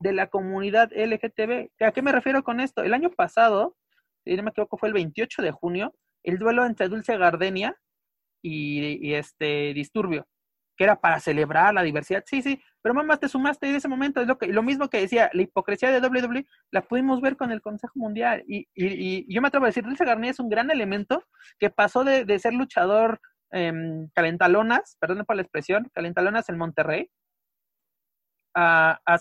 [0.00, 1.70] de la comunidad LGTB.
[1.80, 2.82] ¿A qué me refiero con esto?
[2.82, 3.76] El año pasado,
[4.24, 7.76] si no me equivoco, fue el 28 de junio, el duelo entre Dulce Gardenia
[8.42, 10.26] y, este Disturbio,
[10.82, 12.22] era para celebrar la diversidad.
[12.26, 14.20] Sí, sí, pero mamá, te sumaste en ese momento.
[14.20, 17.52] Es lo, que, lo mismo que decía, la hipocresía de WWE la pudimos ver con
[17.52, 18.44] el Consejo Mundial.
[18.46, 21.24] Y, y, yo me atrevo a decir, Dulce Gardenia es un gran elemento
[21.58, 23.20] que pasó de, de ser luchador
[23.52, 23.72] eh,
[24.14, 27.10] calentalonas, perdón por la expresión, calentalonas en Monterrey,
[28.54, 29.18] a, a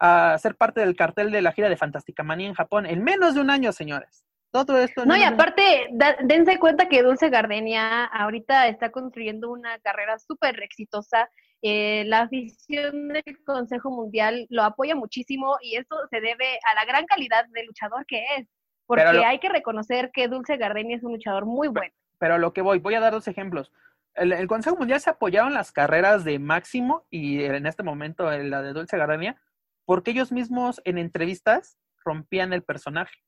[0.00, 3.34] a ser parte del cartel de la gira de Fantástica Manía en Japón en menos
[3.34, 4.24] de un año, señores.
[4.54, 5.04] Todo esto.
[5.04, 5.88] No, y aparte,
[6.22, 11.28] dense cuenta que Dulce Gardenia ahorita está construyendo una carrera súper exitosa.
[11.60, 16.84] Eh, la afición del Consejo Mundial lo apoya muchísimo y esto se debe a la
[16.84, 18.46] gran calidad de luchador que es.
[18.86, 21.92] Porque hay que reconocer que Dulce Gardenia es un luchador muy bueno.
[22.18, 23.72] Pero lo que voy, voy a dar dos ejemplos.
[24.14, 28.62] El, el Consejo Mundial se apoyaron las carreras de Máximo y en este momento la
[28.62, 29.36] de Dulce Gardenia
[29.84, 33.18] porque ellos mismos en entrevistas rompían el personaje.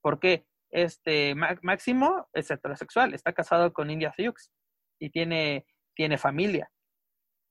[0.00, 4.50] Porque este Máximo es heterosexual, está casado con India Sioux
[4.98, 6.70] y tiene, tiene familia.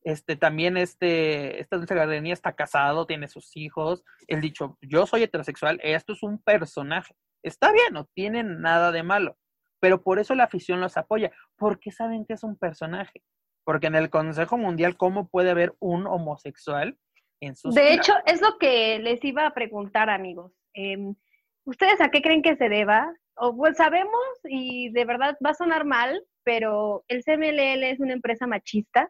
[0.03, 4.03] Este también este esta Dulce Gardenia está casado, tiene sus hijos.
[4.27, 7.15] Él dicho, yo soy heterosexual, esto es un personaje.
[7.41, 9.37] Está bien, no tiene nada de malo.
[9.79, 13.23] Pero por eso la afición los apoya, porque saben que es un personaje.
[13.65, 16.97] Porque en el Consejo Mundial, ¿cómo puede haber un homosexual
[17.63, 20.53] de hecho, es lo que les iba a preguntar, amigos.
[20.73, 21.15] Em,
[21.65, 23.13] ¿Ustedes a qué creen que se deba?
[23.35, 28.13] O, pues sabemos, y de verdad va a sonar mal, pero el CMLL es una
[28.13, 29.09] empresa machista.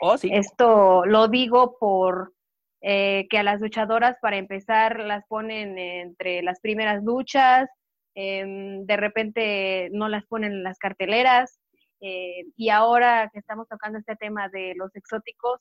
[0.00, 0.30] oh, sí.
[0.32, 2.32] Esto lo digo por
[2.80, 7.68] eh, que a las luchadoras, para empezar, las ponen entre las primeras luchas,
[8.14, 11.58] em, de repente no las ponen en las carteleras,
[12.00, 15.60] eh, y ahora que estamos tocando este tema de los exóticos,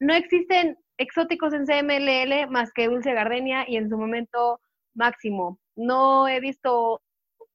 [0.00, 4.60] no existen exóticos en CMLL más que Dulce Gardenia y en su momento
[4.94, 5.58] Máximo.
[5.76, 7.02] No he visto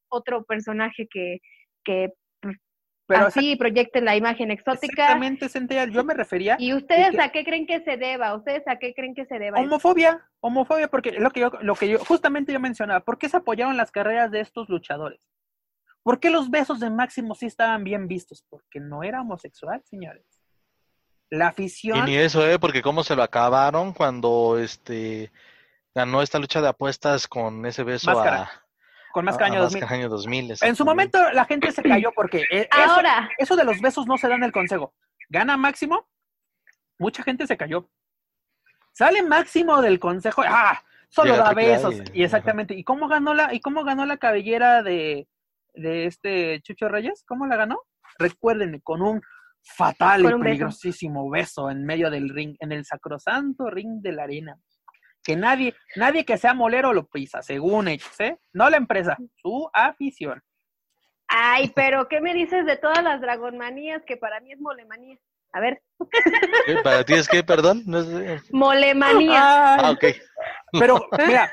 [0.09, 1.39] otro personaje que,
[1.83, 2.13] que
[3.09, 4.85] pero, así proyecte la imagen exótica.
[4.85, 6.57] Exactamente, Centella, yo me refería.
[6.59, 8.35] ¿Y ustedes a qué creen que se deba?
[8.35, 9.59] ¿Ustedes a qué creen que se deba?
[9.59, 13.37] Homofobia, homofobia, porque lo que yo, lo que yo, justamente yo mencionaba, ¿por qué se
[13.37, 15.27] apoyaron las carreras de estos luchadores?
[16.03, 18.45] ¿Por qué los besos de Máximo sí estaban bien vistos?
[18.47, 20.25] Porque no era homosexual, señores.
[21.31, 21.97] La afición.
[21.97, 22.59] Y ni eso, ¿eh?
[22.59, 25.31] Porque cómo se lo acabaron cuando este
[25.95, 28.49] ganó esta lucha de apuestas con ese beso a,
[29.11, 29.81] Con Máscara a- 2000.
[29.81, 30.55] Máscara año 2000.
[30.61, 34.17] En su momento la gente se cayó porque eh, Ahora, eso de los besos no
[34.17, 34.93] se da en el consejo.
[35.29, 36.07] Gana Máximo,
[36.97, 37.89] mucha gente se cayó.
[38.93, 40.81] Sale Máximo del consejo, ¡ah!
[41.11, 41.95] Solo Llega da besos.
[42.13, 42.75] y- Y exactamente.
[42.75, 45.27] ¿Y cómo ganó la, y cómo ganó la cabellera de,
[45.73, 47.23] de este Chucho Reyes?
[47.27, 47.81] ¿Cómo la ganó?
[48.19, 49.21] Recuerden, con un
[49.63, 50.43] fatal Con y un beso.
[50.43, 54.55] peligrosísimo beso en medio del ring, en el sacrosanto ring de la arena.
[55.29, 58.39] Que nadie, nadie que sea molero lo pisa, según ellos, ¿eh?
[58.51, 60.41] No la empresa, su afición.
[61.27, 65.19] ay, pero ¿qué me dices de todas las dragonmanías que para mí es molemanía?
[65.53, 65.83] A ver,
[66.65, 66.77] ¿Qué?
[66.83, 67.83] ¿Para ti es que, perdón?
[67.85, 68.41] No sé.
[68.51, 69.75] molemanía.
[69.75, 70.05] Ay, Ah, ok.
[70.79, 71.51] Pero, mira,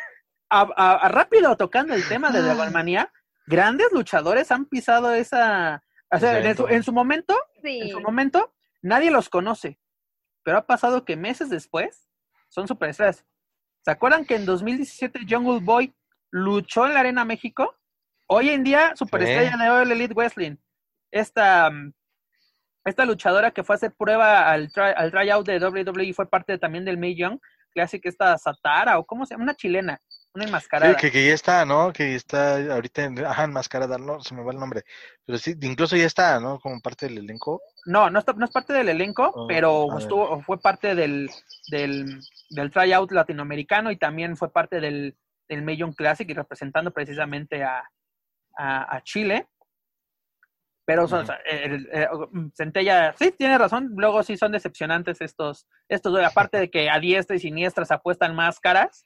[0.48, 3.12] a, a- a rápido tocando el tema de Dragonmanía,
[3.47, 5.82] grandes luchadores han pisado esa.
[6.11, 9.78] O sea, en su, en su momento, en su momento, nadie los conoce.
[10.44, 12.09] Pero ha pasado que meses después
[12.48, 13.23] son superestrellas.
[13.86, 15.94] ¿Se acuerdan que en 2017 Jungle Boy
[16.32, 17.76] luchó en la Arena México?
[18.28, 20.56] Hoy en día, superestrella de All Elite Wrestling.
[21.12, 21.92] Esta, mm,
[22.84, 26.58] esta luchadora que fue a hacer prueba al, try- al tryout de WWE fue parte
[26.58, 27.38] también del May Young
[27.72, 30.00] Classic, esta Satara, o cómo se llama, una chilena,
[30.36, 30.94] una enmascarada.
[30.94, 31.92] Sí, que, que ya está, ¿no?
[31.92, 34.84] Que está ahorita en, ajá, enmascarada, no, se me va el nombre.
[35.24, 36.60] Pero sí, incluso ya está, ¿no?
[36.60, 37.60] Como parte del elenco.
[37.86, 41.30] No, no, está- no es parte del elenco, Oh, pero estuvo, fue parte del,
[41.68, 45.16] del, del tryout latinoamericano y también fue parte del,
[45.48, 47.82] del Million Classic y representando precisamente a,
[48.58, 49.48] a, a Chile.
[50.84, 51.32] Pero son, Ujú.
[51.46, 56.58] el- el- mm, Centella, sí, tiene razón, luego sí son decepcionantes estos, estos, dos, aparte
[56.58, 59.02] de que a diestra y siniestra se apuestan máscaras,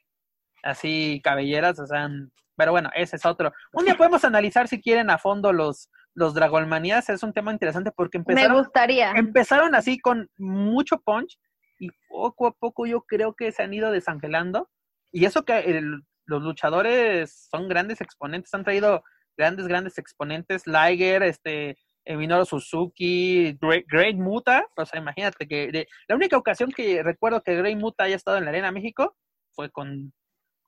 [0.62, 2.08] así cabelleras, o sea,
[2.56, 3.52] pero bueno, ese es otro.
[3.72, 7.90] Un día podemos analizar si quieren a fondo los, los Dragonmanías, es un tema interesante
[7.92, 9.10] porque Me empezaron, gustaría.
[9.12, 11.38] empezaron así con mucho punch
[11.78, 14.68] y poco a poco yo creo que se han ido desangelando.
[15.12, 19.02] Y eso que el- los luchadores son grandes exponentes, han traído
[19.36, 20.66] grandes, grandes exponentes.
[20.66, 21.76] Liger, este,
[22.06, 24.66] Minoru Suzuki, Great, Great Muta.
[24.76, 28.36] O sea, imagínate que de- la única ocasión que recuerdo que Great Muta haya estado
[28.38, 29.16] en la Arena México
[29.52, 30.12] fue con,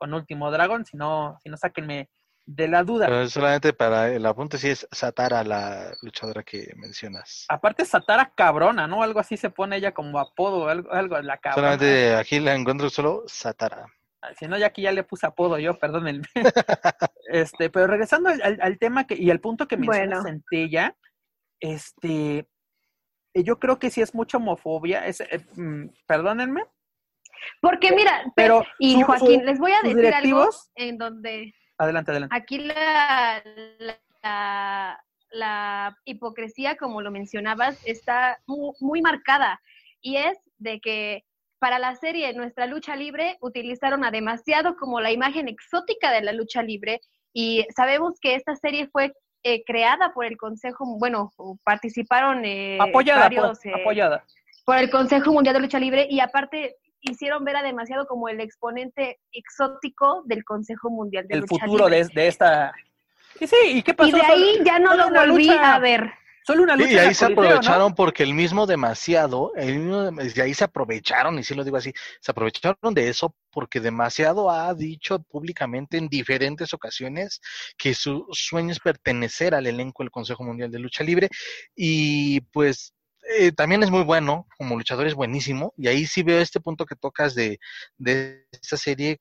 [0.03, 0.85] con Último Dragon.
[0.85, 2.11] Si no, si no, sáquenme
[2.45, 3.07] de la duda.
[3.07, 7.47] Pero solamente para el apunte, sí es Satara, la luchadora que mencionas.
[7.49, 9.05] Aparte, Satara cabrona, ¿no?
[9.05, 11.55] Algo así se pone ella como apodo, algo, algo la cabrona.
[11.79, 13.87] Solamente aquí la encuentro solo Satara.
[14.41, 16.27] Si no, ya aquí ya le puse apodo yo, perdónenme.
[17.31, 20.23] este, pero regresando al, al- al tema que, y al punto que menciona Bueno.
[20.24, 20.97] Centella,
[21.61, 22.49] este,
[23.35, 25.07] yo creo que sí es mucha homofobia.
[25.07, 26.65] Es, eh, mm, perdónenme,
[27.60, 32.10] Porque mira, pero y su- su- Joaquín, les voy a decir algo en donde adelante,
[32.10, 32.36] adelante.
[32.36, 33.43] aquí la,
[33.78, 39.60] la, la- la hipocresía, como lo mencionabas, está mu- muy, marcada.
[40.01, 41.24] Y es de que
[41.59, 46.32] para la serie Nuestra Lucha Libre utilizaron a demasiado como la imagen exótica de la
[46.32, 47.01] lucha libre.
[47.32, 49.12] Y sabemos que esta serie fue
[49.44, 51.32] eh, creada por el Consejo, bueno,
[51.64, 54.24] participaron eh, apoyada, varios, pues, eh, apoyada.
[54.66, 58.41] por el Consejo Mundial de Lucha Libre y aparte hicieron ver a demasiado como el
[58.41, 62.05] exponente exótico del Consejo Mundial de El Lucha futuro Libre.
[62.09, 62.73] de, de esta.
[63.41, 64.09] Y sí, ¿y qué pasó?
[64.09, 65.74] Y de ahí ya no lo una volví lucha.
[65.74, 66.12] a ver.
[66.45, 66.89] Solo una lucha.
[66.89, 71.39] Sí, y ahí se aprovecharon porque el mismo demasiado, el mismo, y ahí se aprovecharon,
[71.39, 76.09] y sí lo digo así, se aprovecharon de eso porque demasiado ha dicho públicamente en
[76.09, 77.41] diferentes ocasiones
[77.79, 81.29] que su sueño es pertenecer al elenco del Consejo Mundial de Lucha Libre
[81.77, 82.93] y pues
[83.39, 86.86] eh, también es muy bueno, como luchador es buenísimo, y ahí sí veo este punto
[86.86, 87.59] que tocas de,
[87.97, 89.19] de esta serie,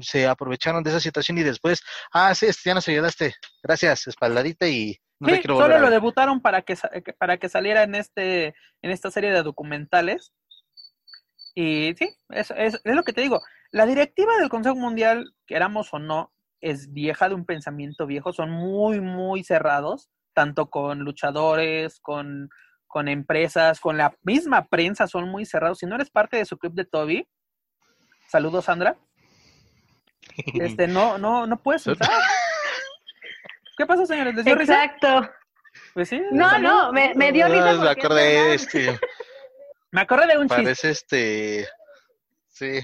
[0.00, 1.80] se aprovecharon de esa situación y después,
[2.12, 6.40] ah, sí, este, ya nos ayudaste, gracias, espaldadita y no Sí, quiero solo lo debutaron
[6.40, 6.76] para que-
[7.18, 8.46] para que saliera en este
[8.82, 10.32] en esta serie de documentales.
[11.54, 13.40] Y sí, es, es, es lo que te digo.
[13.70, 18.32] La directiva del Consejo Mundial, queramos o no, es vieja de un pensamiento viejo.
[18.32, 22.48] Son muy, muy cerrados, tanto con luchadores, con,
[22.94, 25.78] con empresas, con la misma prensa, son muy cerrados.
[25.80, 27.26] Si no eres parte de su club de Toby,
[28.28, 28.94] saludos Sandra,
[30.54, 32.08] este, no, no, no puedes entrar.
[33.76, 34.36] ¿Qué pasa, señores?
[34.36, 34.84] ¿Les dio risa?
[34.84, 35.28] Exacto.
[35.92, 38.54] Pues sí, No, no, me, me dio Ah, risa Me acordé, verdad.
[38.54, 39.00] este,
[39.90, 40.62] Me acordé de un chiste.
[40.62, 41.68] parece este,
[42.46, 42.80] sí.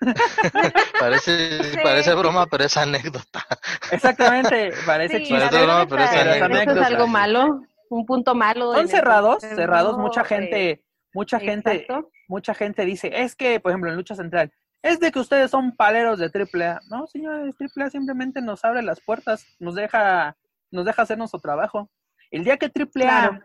[1.00, 1.78] parece, Sí.
[1.82, 3.44] parece broma, pero es anécdota.
[3.90, 5.40] Exactamente, parece Sí, chiste.
[5.46, 6.62] Parece broma, pero es anécdota.
[6.62, 8.72] eso es algo malo, un punto malo.
[8.72, 9.98] Son el cerrados, cerrados.
[9.98, 12.10] Mucha eh, gente, mucha gente, exacto.
[12.28, 14.52] mucha gente dice, es que, por ejemplo, en Lucha Central,
[14.82, 16.80] es de que ustedes son paleros de AAA.
[16.88, 20.36] No, señores, AAA simplemente nos abre las puertas, nos deja,
[20.70, 21.90] nos deja hacer nuestro trabajo.
[22.30, 23.40] El día que AAA Claro.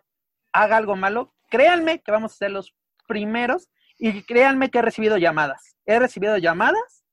[0.53, 2.73] haga algo malo, créanme que vamos a ser los
[3.07, 3.69] primeros
[3.99, 5.75] y créanme que he recibido llamadas.
[5.85, 7.03] He recibido llamadas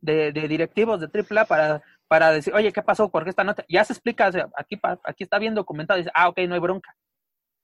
[0.00, 3.10] de, de directivos de AAA para, para decir, oye, ¿qué pasó?
[3.10, 3.64] ¿Por qué esta nota?
[3.68, 6.96] Ya se explica, aquí, aquí está bien documentado, dice, ah, ok, no hay bronca.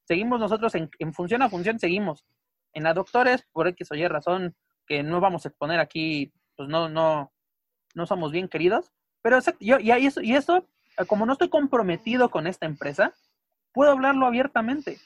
[0.06, 2.26] Seguimos nosotros en, función a función, seguimos.
[2.74, 4.54] En la doctores, por X o Y razón,
[4.86, 7.32] que no vamos a exponer aquí, pues no, no,
[7.94, 8.92] no somos bien queridos.
[9.22, 10.68] Pero yo, y, eso, y eso,
[11.06, 13.14] como no estoy comprometido con esta empresa,
[13.72, 14.98] puedo hablarlo abiertamente.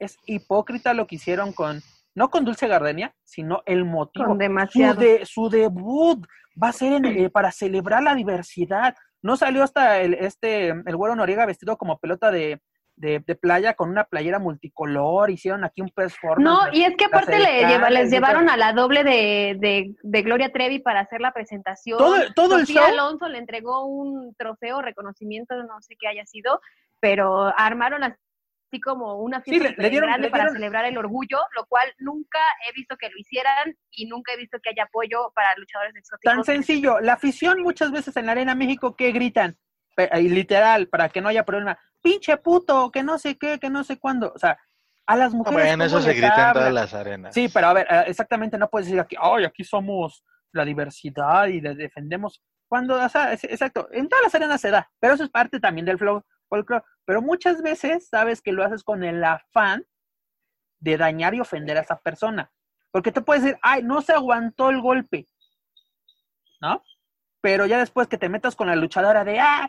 [0.00, 1.80] Es hipócrita lo que hicieron con,
[2.14, 4.26] no con Dulce Gardenia, sino el motivo.
[4.26, 4.94] Con demasiado.
[4.94, 6.26] Su, de, su debut
[6.62, 8.94] va a ser eh, para celebrar la diversidad.
[9.22, 12.60] No salió hasta el, este, el güero Noriega vestido como pelota de,
[12.96, 16.44] de, playa con una playera multicolor, hicieron aquí un performance.
[16.44, 20.78] No, y es que aparte le les llevaron a la doble de, de, Gloria Trevi
[20.78, 21.98] para hacer la presentación.
[21.98, 22.84] Todo, todo el show.
[22.84, 26.60] Alonso le entregó un trofeo, reconocimiento, no sé qué haya sido,
[27.00, 28.04] pero armaron
[28.72, 33.10] así como una fiesta grande para celebrar el orgullo, lo cual nunca he visto que
[33.10, 36.34] lo hicieran y nunca he visto que haya apoyo para luchadores exóticos.
[36.34, 39.58] Tan sencillo, la afición muchas veces en la Arena México, ¿qué gritan?
[40.14, 43.84] Y literal, para que no haya problema, pinche puto, que no sé qué, que no
[43.84, 44.32] sé cuándo.
[44.34, 44.58] O sea,
[45.06, 45.66] a las mujeres.
[45.66, 47.34] Bueno, eso se grita en todas las arenas.
[47.34, 51.48] Sí, pero a ver, eh, exactamente no puedes decir aquí, ay, aquí somos la diversidad
[51.48, 52.42] y defendemos.
[52.66, 55.84] Cuando, o sea, exacto, en todas las arenas se da, pero eso es parte también
[55.84, 56.84] del flow folclore.
[57.04, 59.86] Pero muchas veces sabes que lo haces con el afán
[60.80, 62.50] de dañar y ofender a esa persona.
[62.90, 65.28] Porque te puedes decir, ay, no se aguantó el golpe,
[66.60, 66.84] ¿no?
[67.40, 69.68] Pero ya después que te metas con la luchadora de, ah,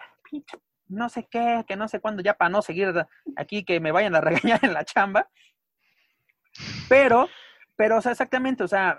[0.87, 2.93] no sé qué, que no sé cuándo, ya para no seguir
[3.35, 5.29] aquí que me vayan a regañar en la chamba.
[6.89, 7.29] Pero,
[7.75, 8.97] pero, o sea, exactamente, o sea,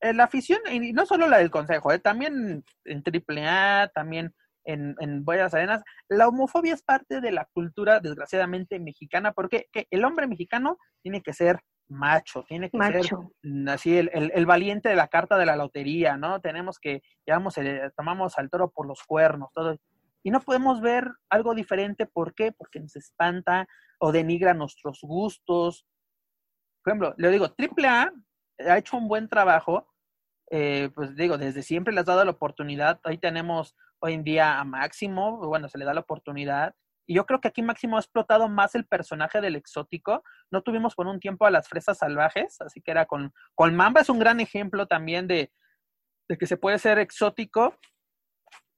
[0.00, 1.98] la afición, y no solo la del consejo, ¿eh?
[1.98, 4.34] también en AAA, también
[4.66, 10.26] en, en Arenas, la homofobia es parte de la cultura, desgraciadamente, mexicana, porque el hombre
[10.26, 13.10] mexicano tiene que ser macho, tiene que ser
[13.68, 16.40] así el, el, valiente de la carta de la lotería, ¿no?
[16.40, 17.54] Tenemos que, llevamos,
[17.96, 19.76] tomamos al toro por los cuernos, todo.
[20.22, 22.52] Y no podemos ver algo diferente, ¿por qué?
[22.52, 23.68] Porque nos espanta
[24.00, 25.86] o denigra nuestros gustos.
[26.82, 28.12] Por ejemplo, le digo, AAA
[28.68, 29.86] ha hecho un buen trabajo,
[30.50, 33.00] eh, pues digo, desde siempre le has dado la oportunidad.
[33.04, 36.74] Ahí tenemos hoy en día a Máximo, bueno, se le da la oportunidad.
[37.08, 40.24] Y yo creo que aquí Máximo ha explotado más el personaje del exótico.
[40.50, 44.00] No tuvimos por un tiempo a las fresas salvajes, así que era con, con Mamba
[44.00, 45.52] es un gran ejemplo también de,
[46.28, 47.76] de que se puede ser exótico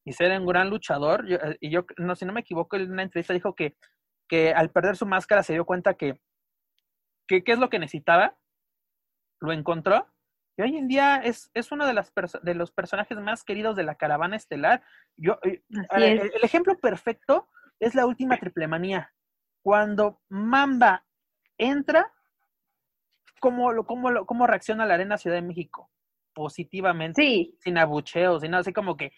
[0.05, 1.25] y ser un gran luchador.
[1.31, 3.77] Eh, y yo, no, si no me equivoco, en una entrevista dijo que,
[4.29, 6.21] que al perder su máscara se dio cuenta que,
[7.27, 8.37] que qué es lo que necesitaba,
[9.41, 10.07] lo encontró.
[10.59, 12.13] Y hoy en día es, es uno de, las
[12.43, 14.83] de los personajes más queridos de la caravana estelar.
[15.17, 15.63] Yo, eh,
[15.93, 17.49] el, ejemplo perfecto
[17.79, 19.15] es la última triple manía.
[19.63, 21.07] Cuando Mamba
[21.59, 22.13] entra,
[23.39, 25.93] ¿cómo, cómo, cómo reacciona la Arena Ciudad de México?
[26.35, 29.13] Positivamente, sin abucheos, sin así como que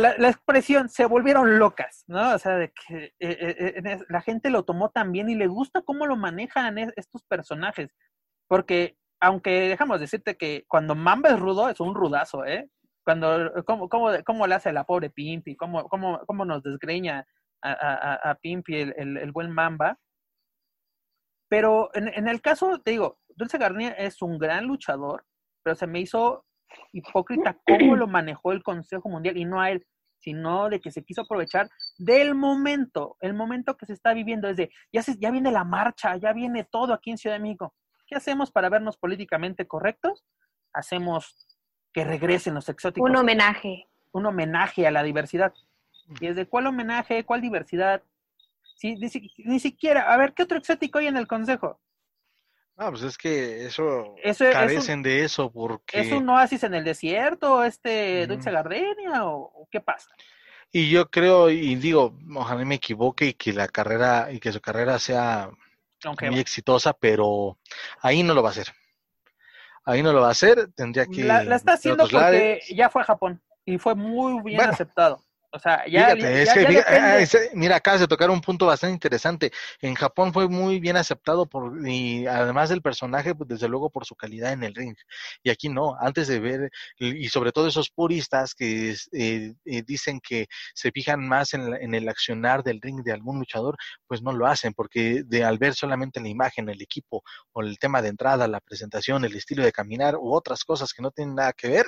[0.00, 2.34] la, expresión se volvieron locas, ¿no?
[2.34, 5.82] O sea, de que eh, eh, la gente lo tomó tan bien y le gusta
[5.82, 7.94] cómo lo manejan estos personajes.
[8.48, 12.68] Porque, aunque dejamos decirte que cuando Mamba es rudo, es un rudazo, ¿eh?
[13.04, 17.26] Cuando, cómo, cómo, cómo le hace la pobre Pimpi, cómo, cómo, cómo nos desgreña
[17.62, 19.98] a, a, a Pimpi el, el, buen Mamba.
[21.48, 25.24] Pero en, en el caso, te digo, Dulce Garnier es un gran luchador,
[25.62, 26.44] pero se me hizo
[26.92, 29.86] hipócrita cómo lo manejó el Consejo Mundial y no a él,
[30.18, 34.70] sino de que se quiso aprovechar del momento, el momento que se está viviendo, desde
[34.92, 37.74] ya, se, ya viene la marcha, ya viene todo aquí en Ciudad de México.
[38.14, 40.22] ¿Qué hacemos para vernos políticamente correctos?
[40.72, 41.48] Hacemos
[41.92, 43.10] que regresen los exóticos.
[43.10, 43.88] Un homenaje.
[44.12, 45.52] Un homenaje a la diversidad.
[46.20, 47.24] ¿Y desde cuál homenaje?
[47.24, 48.04] ¿Cuál diversidad?
[48.84, 51.80] Ni, ni, siquiera, a ver, ¿qué otro exótico hay en el Consejo?
[52.76, 54.14] Ah, pues es que eso,
[54.52, 55.98] carecen de eso porque...
[55.98, 60.10] ¿Es un oasis en el desierto, este Dulce Gardenia o, qué pasa?
[60.70, 64.60] Y yo creo, y digo, ojalá me equivoque y que la carrera, y que su
[64.60, 65.50] carrera sea
[66.04, 67.58] muy exitosa, pero
[68.00, 68.68] ahí no lo va a hacer.
[69.84, 71.24] Ahí no lo va a hacer, tendría que...
[71.24, 75.22] La, está haciendo porque ya fue a Japón y fue muy bien aceptado.
[75.54, 76.16] O sea, ya,
[77.54, 79.52] mira, acabas de tocar un punto bastante interesante.
[79.80, 84.04] En Japón fue muy bien aceptado por, y además del personaje, pues desde luego por
[84.04, 84.96] su calidad en el ring.
[85.44, 90.18] Y aquí no, antes de ver, y sobre todo esos puristas que eh, eh, dicen
[90.18, 93.76] que se fijan más en, en, el accionar del ring de algún luchador,
[94.08, 97.22] pues no lo hacen, porque de al ver solamente la imagen, el equipo,
[97.52, 101.00] o el tema de entrada, la presentación, el estilo de caminar, u otras cosas que
[101.02, 101.86] no tienen nada que ver,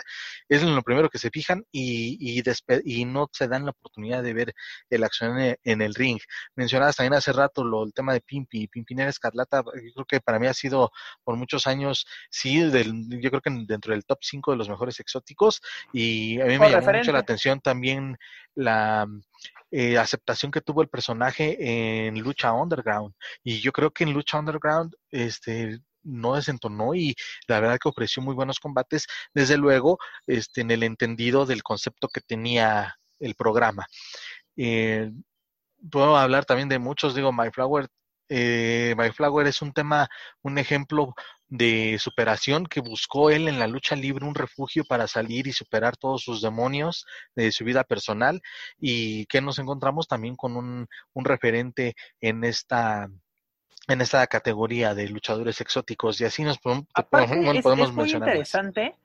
[0.49, 2.45] es lo primero que se fijan y, y,
[2.85, 4.55] y no se da dan la oportunidad de ver
[4.91, 6.19] el acción en, el ring.
[6.55, 10.39] Mencionabas también hace rato lo, el tema de Pimpi, Pimpinera Escarlata, yo creo que para
[10.39, 10.91] mí ha sido
[11.25, 15.01] por muchos años, sí, del, yo creo que dentro del top 5 de los mejores
[15.01, 15.61] exóticos
[15.93, 18.17] y a mí me llamó mucho la atención también
[18.55, 19.07] la
[19.71, 23.15] eh, aceptación que tuvo el personaje en Lucha Underground.
[23.43, 27.15] Y yo creo que en Lucha Underground, este no desentonó y
[27.49, 32.09] la verdad que ofreció muy buenos combates, desde luego, este, en el entendido del concepto
[32.09, 33.87] que tenía el programa.
[34.57, 35.11] Eh,
[35.91, 37.89] puedo hablar también de muchos, digo, My Flower
[38.29, 40.09] eh, My Flower es un tema,
[40.43, 41.15] un ejemplo
[41.49, 45.97] de superación que buscó él en la lucha libre un refugio para salir y superar
[45.97, 47.07] todos sus demonios
[47.37, 48.41] de su vida personal.
[48.79, 53.09] Y que nos encontramos también con un, un referente en esta
[53.89, 56.21] en esta categoría de luchadores exóticos.
[56.21, 58.97] Y así nos podemos, es, muy interesante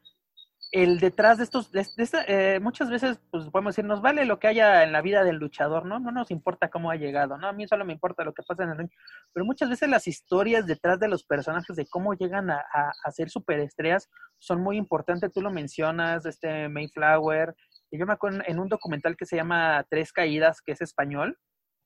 [0.71, 1.85] el detrás de estos, de,
[2.27, 5.35] eh, muchas veces, pues podemos decir, nos vale lo que haya en la vida del
[5.35, 5.99] luchador, ¿no?
[5.99, 7.47] No nos importa cómo ha llegado, ¿no?
[7.47, 8.89] A mí solo me importa lo que pasa en el ring.
[9.33, 13.29] Pero muchas veces las historias detrás de los personajes, de cómo llegan a, a, ser
[13.29, 15.33] superestrellas, son muy importantes.
[15.33, 17.53] Tú lo mencionas, este Mayflower.
[17.91, 21.37] Y yo me acuerdo en un documental que se llama Tres Caídas, que es español.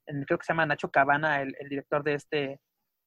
[0.05, 2.61] creo que se llama Nacho Cabana, el, el director de este,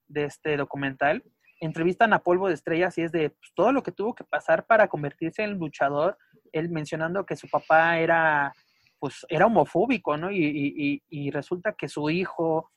[0.08, 1.22] de este documental
[1.60, 4.66] entrevistan a Polvo de Estrellas y es de pues, todo lo que tuvo que pasar
[4.66, 6.16] para convertirse en luchador,
[6.52, 8.52] él mencionando que su papá era,
[8.98, 10.30] pues, era homofóbico, ¿no?
[10.30, 12.70] Y, y, resulta que su hijo,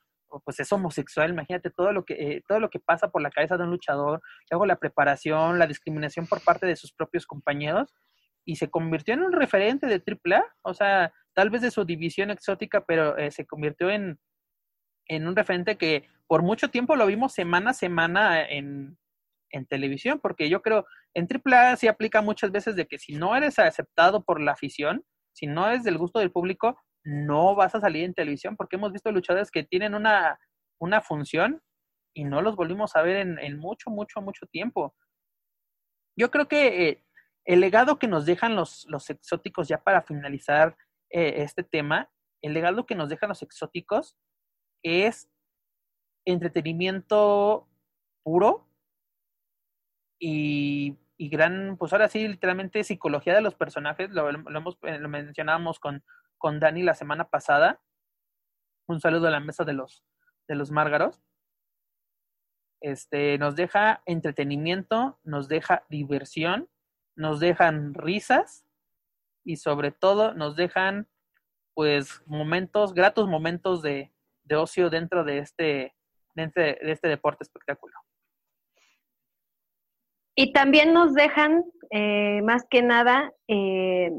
[0.44, 3.58] pues, es homosexual, imagínate todo lo que, eh, todo lo que pasa por la cabeza
[3.58, 7.94] de un luchador, luego la preparación, la discriminación por parte de sus propios compañeros,
[8.44, 12.32] y se convirtió en un referente de AAA, o sea, tal vez de su división
[12.32, 14.20] exótica, pero eh, se convirtió en,
[15.08, 18.98] en un referente que por mucho tiempo lo vimos semana a semana en,
[19.68, 23.60] televisión, porque yo creo, en AAA sí aplica muchas veces de que si no eres
[23.60, 25.04] aceptado por la afición,
[25.34, 28.94] si no es del gusto del público, no vas a salir en televisión, porque hemos
[28.94, 30.40] visto luchadores que tienen una,
[30.80, 31.62] una función
[32.14, 34.96] y no los volvimos a ver en, mucho, mucho, mucho tiempo.
[36.18, 37.06] Yo creo que eh,
[37.44, 40.78] el legado que nos dejan los, los exóticos, ya para finalizar
[41.10, 42.10] eh, este tema,
[42.42, 44.18] el legado que nos dejan los exóticos
[44.84, 45.30] es
[46.26, 47.68] entretenimiento
[48.24, 48.68] puro
[50.20, 55.80] y, gran, pues ahora sí, literalmente psicología de los personajes, lo, hemos, eh, lo mencionábamos
[55.80, 56.04] con,
[56.38, 57.82] con Dani la semana pasada.
[58.88, 60.04] Un saludo a la mesa de los,
[60.48, 61.22] de los márgaros.
[62.82, 66.70] Este, nos deja entretenimiento, nos deja diversión,
[67.16, 68.66] nos dejan risas
[69.44, 71.08] y sobre todo nos dejan
[71.74, 74.11] pues momentos, gratos momentos de,
[74.44, 75.94] de ocio dentro de este,
[76.36, 77.94] de este, deporte espectáculo.
[80.36, 84.12] Y también nos dejan, eh, más que nada, eh,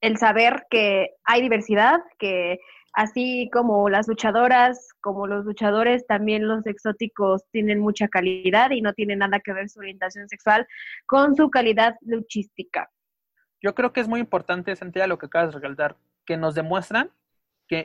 [0.00, 2.58] el saber que hay diversidad, que
[2.92, 8.92] así como las luchadoras, como los luchadores, también los exóticos tienen mucha calidad y no
[8.92, 10.66] tiene nada que ver su orientación sexual
[11.06, 12.90] con su calidad luchística.
[13.62, 17.10] Yo creo que es muy importante, Santiago, lo que acabas de recalcar, que nos demuestran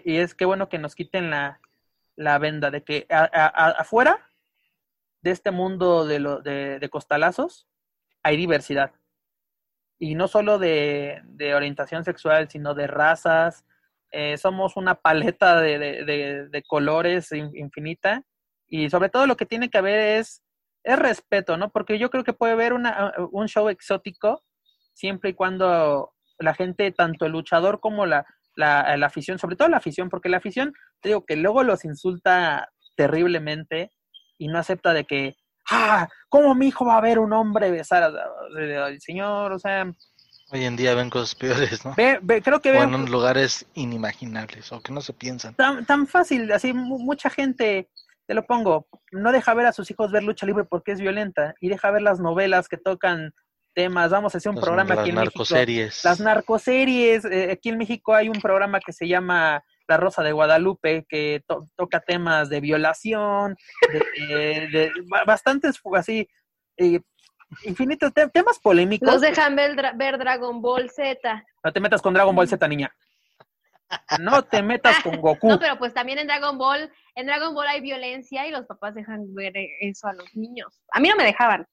[0.03, 1.59] y es que bueno que nos quiten la,
[2.15, 4.19] la venda de que afuera
[5.21, 7.67] de este mundo de, de, costalazos
[8.23, 8.91] hay diversidad.
[9.97, 11.23] Y no solo de,
[11.55, 13.65] orientación sexual, sino de razas.
[14.11, 18.23] Eh, somos una paleta de, colores infinita.
[18.67, 20.43] Y sobre todo lo que tiene que haber es,
[20.83, 21.71] es respeto, ¿no?
[21.71, 24.43] Porque yo creo que puede haber una, un show exótico
[24.93, 28.25] siempre y cuando la gente, tanto el luchador como la,
[28.55, 31.85] la, la, afición, sobre todo la afición, porque la afición, te digo que luego los
[31.85, 33.91] insulta terriblemente
[34.37, 35.35] y no acepta de que,
[35.69, 39.51] ah, ¿cómo mi hijo va a ver un hombre besar al señor?
[39.51, 39.91] O sea...
[40.51, 41.95] Hoy en día ven cosas peores, ¿no?
[41.95, 45.55] creo que en lugares inimaginables o que no se piensan.
[45.55, 47.89] Tan, tan fácil, así mucha gente,
[48.27, 51.55] te lo pongo, no deja ver a sus hijos ver lucha libre porque es violenta
[51.59, 53.33] y deja ver las novelas que tocan
[53.75, 54.09] temas.
[54.09, 55.85] Vamos a hacer un programa aquí en narcoseries.
[55.87, 56.09] México.
[56.09, 57.25] Las narcoseries.
[57.25, 61.43] Eh, aquí en México hay un programa que se llama La Rosa de Guadalupe, que
[61.75, 63.55] toca temas de violación,
[63.91, 64.91] de,
[65.27, 66.27] bastantes, así,
[66.77, 67.01] eh,
[67.63, 69.07] infinitos temas polémicos.
[69.07, 71.45] Nos dejan ver, ver Dragon Ball Z.
[71.63, 72.91] No te metas con Dragon Ball Z, niña.
[74.19, 75.47] No te metas con Goku.
[75.47, 78.95] No, pero pues también en Dragon Ball, en Dragon Ball hay violencia y los papás
[78.95, 80.81] dejan ver eso a los niños.
[80.91, 81.67] A mí no me dejaban.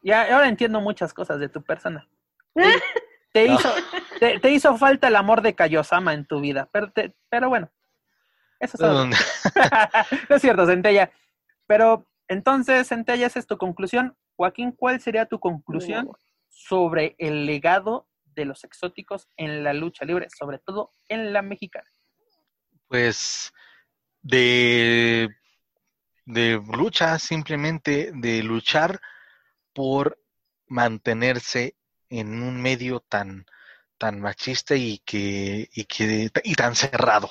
[0.00, 2.08] Ya, ahora entiendo muchas cosas de tu persona.
[3.32, 3.70] Te, hizo,
[4.18, 6.90] te, hizo falta el amor de Kayosama en tu vida, pero,
[7.28, 7.70] pero bueno,
[8.58, 9.06] eso es todo.
[10.30, 11.12] no es cierto, Centella.
[11.66, 14.16] Pero entonces, Centella, esa es tu conclusión.
[14.34, 16.10] Joaquín, ¿cuál sería tu conclusión
[16.48, 21.88] sobre el legado de los exóticos en la lucha libre, sobre todo en la mexicana?
[22.88, 23.52] Pues
[24.22, 25.28] de,
[26.24, 29.00] de lucha, simplemente de luchar
[29.78, 30.18] por
[30.66, 31.76] mantenerse
[32.10, 33.46] en un medio tan,
[33.96, 37.30] tan machista y que, y que y tan cerrado.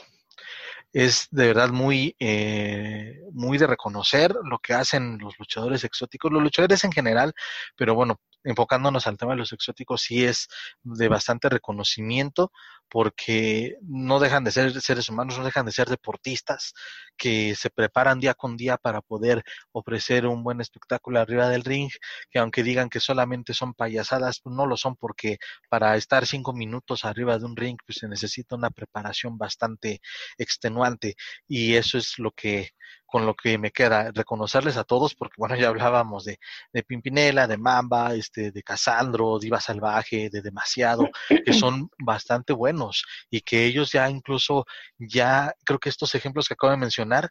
[0.93, 6.41] Es de verdad muy, eh, muy de reconocer lo que hacen los luchadores exóticos, los
[6.41, 7.33] luchadores en general,
[7.75, 10.47] pero bueno, enfocándonos al tema de los exóticos, sí es
[10.83, 12.53] de bastante reconocimiento
[12.89, 16.73] porque no dejan de ser seres humanos, no dejan de ser deportistas
[17.18, 21.89] que se preparan día con día para poder ofrecer un buen espectáculo arriba del ring,
[22.30, 25.38] que aunque digan que solamente son payasadas, pues no lo son porque
[25.69, 30.01] para estar cinco minutos arriba de un ring pues se necesita una preparación bastante
[30.38, 31.15] extenuante
[31.47, 32.72] y eso es lo que
[33.07, 36.39] con lo que me queda reconocerles a todos, porque bueno, ya hablábamos de,
[36.73, 41.09] de Pimpinela, de Mamba, este, de Casandro, Diva Salvaje, de Demasiado,
[41.45, 44.65] que son bastante buenos y que ellos ya incluso,
[44.99, 47.29] ya creo que estos ejemplos que acabo de mencionar,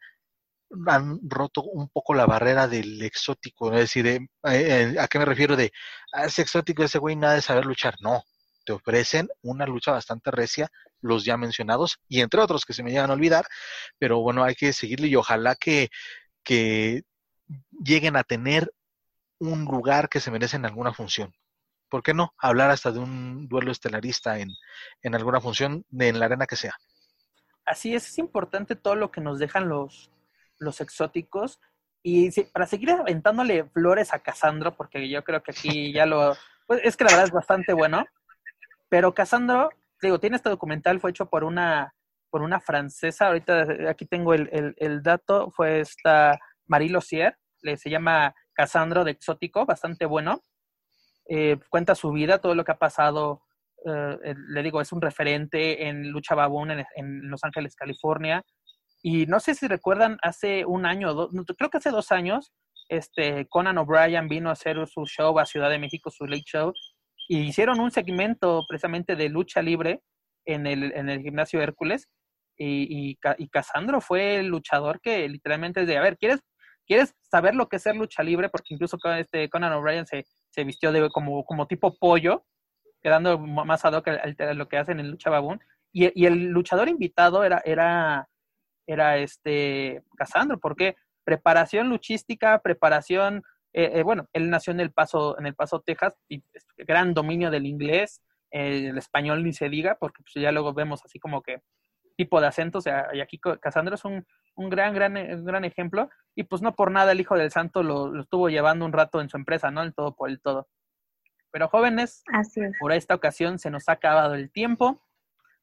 [0.86, 5.24] han roto un poco la barrera del exótico, es decir, eh, eh, ¿a qué me
[5.24, 5.70] refiero de,
[6.12, 7.94] ah, ese exótico, ese güey nada de saber luchar?
[8.00, 8.24] No,
[8.66, 10.70] te ofrecen una lucha bastante recia,
[11.00, 13.46] los ya mencionados, y entre otros que se me llegan a olvidar,
[13.98, 15.88] pero bueno, hay que seguirle y ojalá que,
[16.42, 17.04] que
[17.82, 18.72] lleguen a tener
[19.38, 21.32] un lugar que se merece en alguna función.
[21.88, 22.34] ¿Por qué no?
[22.38, 24.50] Hablar hasta de un duelo estelarista en,
[25.02, 26.74] en alguna función, de, en la arena que sea.
[27.64, 30.10] Así es, es importante todo lo que nos dejan los,
[30.58, 31.60] los exóticos.
[32.02, 36.36] Y para seguir aventándole flores a Casandro, porque yo creo que aquí ya lo...
[36.66, 38.04] Pues es que la verdad es bastante bueno.
[38.88, 41.94] Pero Casandro, digo, tiene este documental, fue hecho por una,
[42.30, 47.90] por una francesa, ahorita aquí tengo el, el, dato, fue esta Marie Lossier, le, se
[47.90, 50.42] llama Casandro de Exótico, bastante bueno.
[51.28, 53.42] Eh, cuenta su vida, todo lo que ha pasado,
[53.84, 58.44] eh, le digo, es un referente en Lucha Baboon en, en, Los Ángeles, California.
[59.02, 62.52] Y no sé si recuerdan, hace un año, creo que hace dos años,
[62.88, 66.72] este Conan O'Brien vino a hacer su show a Ciudad de México, su late show,
[67.28, 70.00] y hicieron un segmento precisamente de lucha libre
[70.44, 72.08] en el, en el gimnasio Hércules
[72.58, 76.40] y, y, Casandro fue el luchador que literalmente de, a ver, ¿quieres,
[76.86, 78.48] ¿quieres saber lo que es ser lucha libre?
[78.48, 82.46] Porque incluso este Conan O'Brien se, se vistió de como, como tipo pollo,
[83.02, 85.60] quedando más ad hoc a lo que hacen en Lucha Babún.
[85.92, 88.28] Y, y, el luchador invitado era, era,
[88.86, 93.42] era este Casandro, porque preparación luchística, preparación
[93.76, 96.42] eh, eh, bueno, él nació en El Paso, en El Paso, Texas, y
[96.78, 101.04] gran dominio del inglés, eh, el español ni se diga, porque pues, ya luego vemos
[101.04, 101.60] así como que
[102.16, 106.08] tipo de acento, o sea, y aquí Casandro es un, un gran, gran, gran ejemplo,
[106.34, 109.28] y pues no por nada el Hijo del Santo lo, estuvo llevando un rato en
[109.28, 109.82] su empresa, ¿no?
[109.82, 110.68] El todo por el todo.
[111.50, 112.24] Pero jóvenes,
[112.80, 115.02] por esta ocasión se nos ha acabado el tiempo.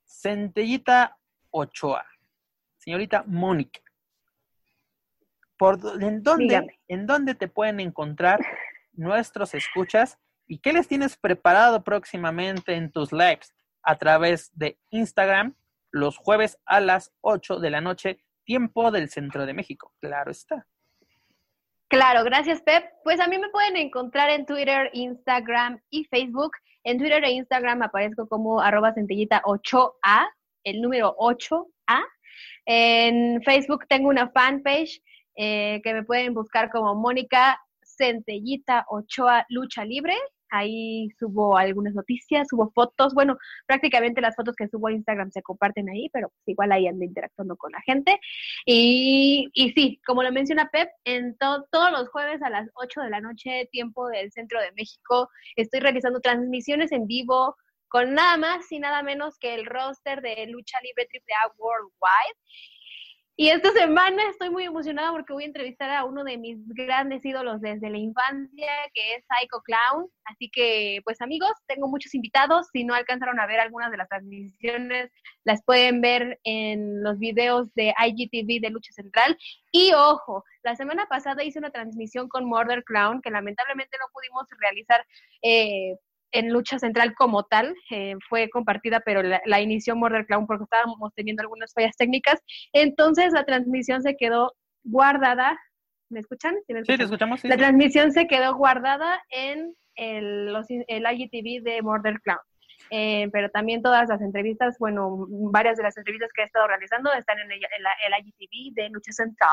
[0.06, 1.18] Centellita
[1.50, 2.06] Ochoa,
[2.78, 3.80] señorita Mónica,
[6.00, 8.40] en, dónde, ¿En dónde te pueden encontrar
[8.94, 10.18] nuestros escuchas?
[10.48, 15.56] ¿Y qué les tienes preparado próximamente en tus lives a través de Instagram
[15.92, 19.94] los jueves a las 8 de la noche, tiempo del centro de México?
[20.00, 20.68] Claro está.
[21.88, 22.86] Claro, gracias Pep.
[23.04, 26.54] Pues a mí me pueden encontrar en Twitter, Instagram y Facebook.
[26.84, 30.28] En Twitter e Instagram aparezco como arroba centellita 8A,
[30.64, 32.04] el número 8A.
[32.66, 35.02] En Facebook tengo una fanpage
[35.36, 40.16] eh, que me pueden buscar como Mónica Centellita Ochoa Lucha Libre.
[40.50, 43.16] Ahí subo algunas noticias, subo fotos.
[43.16, 46.88] Bueno, prácticamente las fotos que subo a Instagram se comparten ahí, pero pues igual ahí
[46.88, 48.20] ando interactuando con la gente.
[48.66, 53.10] Y, y sí, como lo menciona Pep, en todos los jueves a las 8 de
[53.10, 57.56] la noche, tiempo del centro de México, estoy realizando transmisiones en vivo
[57.94, 62.38] con nada más y nada menos que el roster de Lucha Libre AAA Worldwide.
[63.36, 67.26] Y esta semana estoy muy emocionada porque voy a entrevistar a uno de mis grandes
[67.26, 70.08] ídolos desde la infancia, que es Psycho Clown.
[70.26, 72.68] Así que, pues amigos, tengo muchos invitados.
[72.72, 75.10] Si no alcanzaron a ver algunas de las transmisiones,
[75.46, 79.36] las pueden ver en los videos de IGTV de Lucha Central.
[79.72, 84.46] Y ojo, la semana pasada hice una transmisión con Murder Clown, que lamentablemente no pudimos
[84.60, 85.04] realizar
[85.42, 85.98] eh,
[86.34, 91.14] en lucha central como tal, eh, fue compartida, pero la, inició Murder Clown porque estábamos
[91.16, 92.42] teniendo algunas fallas técnicas.
[92.74, 94.54] Entonces la transmisión se quedó
[94.84, 95.58] guardada.
[96.10, 96.56] ¿Me escuchan?
[96.68, 97.44] ¿Sí, te escuchamos.
[97.44, 102.40] la transmisión se quedó guardada en el, los, el IGTV de Murder Clown.
[102.90, 107.12] Eh, pero también todas las entrevistas, bueno, varias de las entrevistas que he estado realizando
[107.14, 109.50] están en el, IGTV de Lucha Central.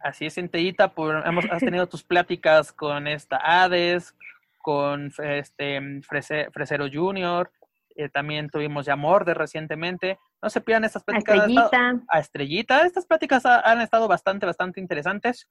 [0.00, 4.14] Así es, Centellita, por, hemos, has tenido tus pláticas con esta Hades,
[4.60, 7.50] con este Fresero Junior,
[7.96, 10.18] eh, también tuvimos ya Morde recientemente.
[10.42, 11.34] No se pierdan estas pláticas.
[11.34, 12.00] A Estrellita.
[12.08, 12.86] A Estrellita.
[12.86, 15.48] Estas pláticas han estado bastante, bastante interesantes,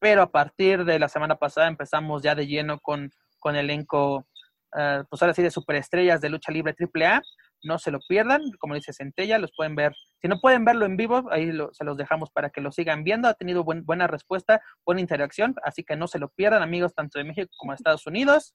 [0.00, 4.26] pero a partir de la semana pasada empezamos ya de lleno con, con elenco,
[4.74, 7.22] uh, pues ahora sí, de superestrellas de lucha libre AAA.
[7.64, 9.92] No se lo pierdan, como dice Centella, los pueden ver.
[10.20, 13.26] Si no pueden verlo en vivo, ahí se los dejamos para que lo sigan viendo.
[13.26, 17.24] Ha tenido buena respuesta, buena interacción, así que no se lo pierdan, amigos, tanto de
[17.24, 18.54] México como de Estados Unidos.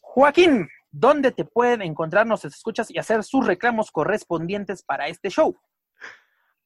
[0.00, 5.56] Joaquín, ¿dónde te pueden encontrar, nos escuchas y hacer sus reclamos correspondientes para este show?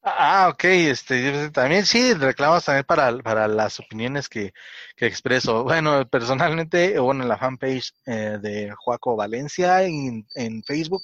[0.01, 4.53] Ah, ok, este, también sí, reclamos también para, para las opiniones que,
[4.97, 5.65] que expreso.
[5.65, 11.03] Bueno, personalmente, bueno, en la fanpage eh, de Joaco Valencia en, en, Facebook,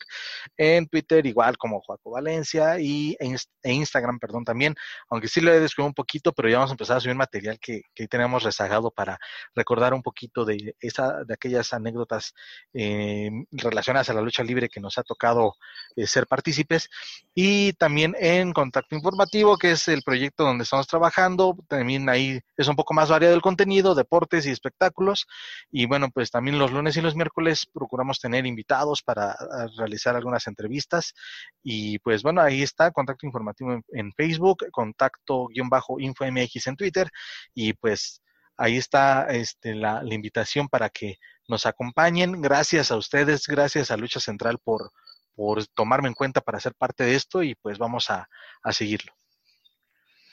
[0.56, 4.76] en Twitter igual como Joaco Valencia y e, e Instagram, perdón, también,
[5.10, 7.58] aunque sí lo he descubierto un poquito, pero ya vamos a empezar a subir material
[7.58, 9.18] que, que tenemos rezagado para
[9.56, 12.32] recordar un poquito de, esa, de aquellas anécdotas
[12.72, 15.56] eh, relacionadas a la lucha libre que nos ha tocado
[15.96, 16.88] eh, ser partícipes
[17.34, 21.56] y también en contacto Informativo, que es el proyecto donde estamos trabajando.
[21.68, 25.26] También ahí es un poco más variado el contenido, deportes y espectáculos.
[25.70, 29.36] Y bueno, pues también los lunes y los miércoles procuramos tener invitados para
[29.76, 31.14] realizar algunas entrevistas.
[31.62, 37.10] Y pues bueno, ahí está, Contacto Informativo en, Facebook, Contacto-Info MX en Twitter.
[37.54, 38.22] Y pues
[38.56, 41.16] ahí está este, la invitación para que
[41.48, 42.40] nos acompañen.
[42.40, 44.90] Gracias a ustedes, gracias a Lucha Central por
[45.34, 48.28] por tomarme en cuenta para ser parte de esto y pues vamos a,
[48.70, 49.12] seguirlo.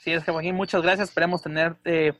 [0.02, 1.10] Sí, es que Joaquín, muchas gracias.
[1.10, 2.20] Esperemos tenerte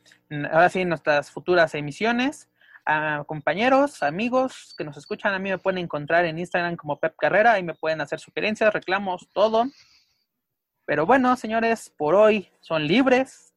[0.52, 2.48] ahora sí en nuestras futuras emisiones.
[2.86, 7.16] A compañeros, amigos que nos escuchan, a mí me pueden encontrar en Instagram como Pep
[7.16, 9.66] Carrera, y me pueden hacer sugerencias, reclamos, todo.
[10.88, 13.54] Pero bueno, señores, por hoy son libres.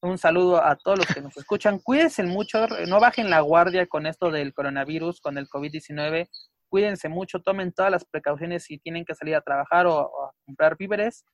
[0.00, 1.78] Un saludo a todos los que nos escuchan.
[1.78, 6.28] Cuídense mucho, no bajen la guardia con esto del coronavirus, con el COVID-19
[6.68, 10.76] cuídense mucho, tomen todas las precauciones si tienen que salir a trabajar o, a comprar
[10.76, 11.24] víveres.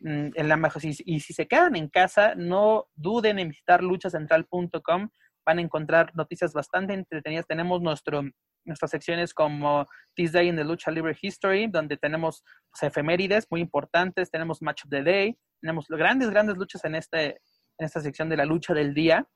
[0.00, 5.08] Mm, en la y, si se quedan en casa, no duden en visitar luchacentral.com.
[5.46, 7.46] Van a encontrar noticias bastante entretenidas.
[7.46, 8.22] Tenemos nuestro,
[8.64, 13.60] nuestras secciones como This Day in the Lucha Libre History, donde tenemos pues, efemérides muy
[13.60, 14.30] importantes.
[14.30, 15.38] Tenemos Match of the Day.
[15.60, 17.40] Tenemos grandes, grandes luchas en, este,
[17.78, 19.26] en esta sección de la lucha del día.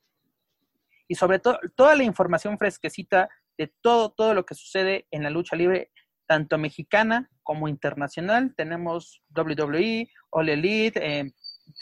[1.07, 3.29] Y sobre todo, toda la información fresquecita
[3.59, 5.91] de todo, todo lo que sucede en la lucha libre,
[6.27, 8.55] tanto mexicana como internacional.
[8.57, 11.33] Tenemos WWE, All Elite, eh,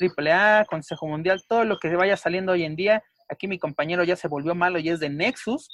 [0.01, 3.05] AAA, Consejo Mundial, todo lo que vaya saliendo hoy en día.
[3.29, 5.69] Aquí mi compañero ya se volvió malo y es de Nexus.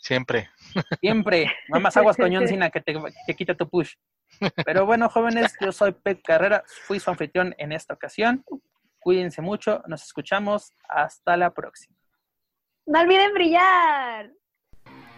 [0.00, 0.50] Siempre.
[1.00, 1.50] Siempre.
[1.68, 2.94] más aguas coñón Cina que te,
[3.26, 3.94] te quita tu push.
[4.64, 8.44] Pero bueno, jóvenes, yo soy Pep Carrera, fui su anfitrión en esta ocasión.
[8.98, 10.72] Cuídense mucho, nos escuchamos.
[10.88, 11.96] Hasta la próxima.
[12.86, 14.30] No olviden brillar.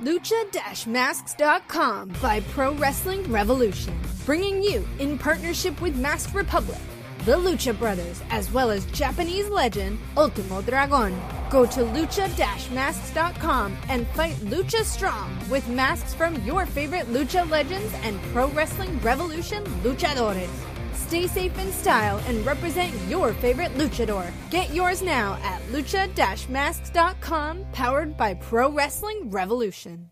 [0.01, 6.79] Lucha-Masks.com by Pro Wrestling Revolution, bringing you, in partnership with Masked Republic,
[7.25, 11.15] the Lucha Brothers, as well as Japanese legend Ultimo Dragon.
[11.51, 18.21] Go to lucha-masks.com and fight Lucha Strong with masks from your favorite Lucha legends and
[18.33, 20.76] Pro Wrestling Revolution luchadores.
[21.07, 24.29] Stay safe in style and represent your favorite luchador.
[24.51, 30.11] Get yours now at lucha-masks.com, powered by Pro Wrestling Revolution.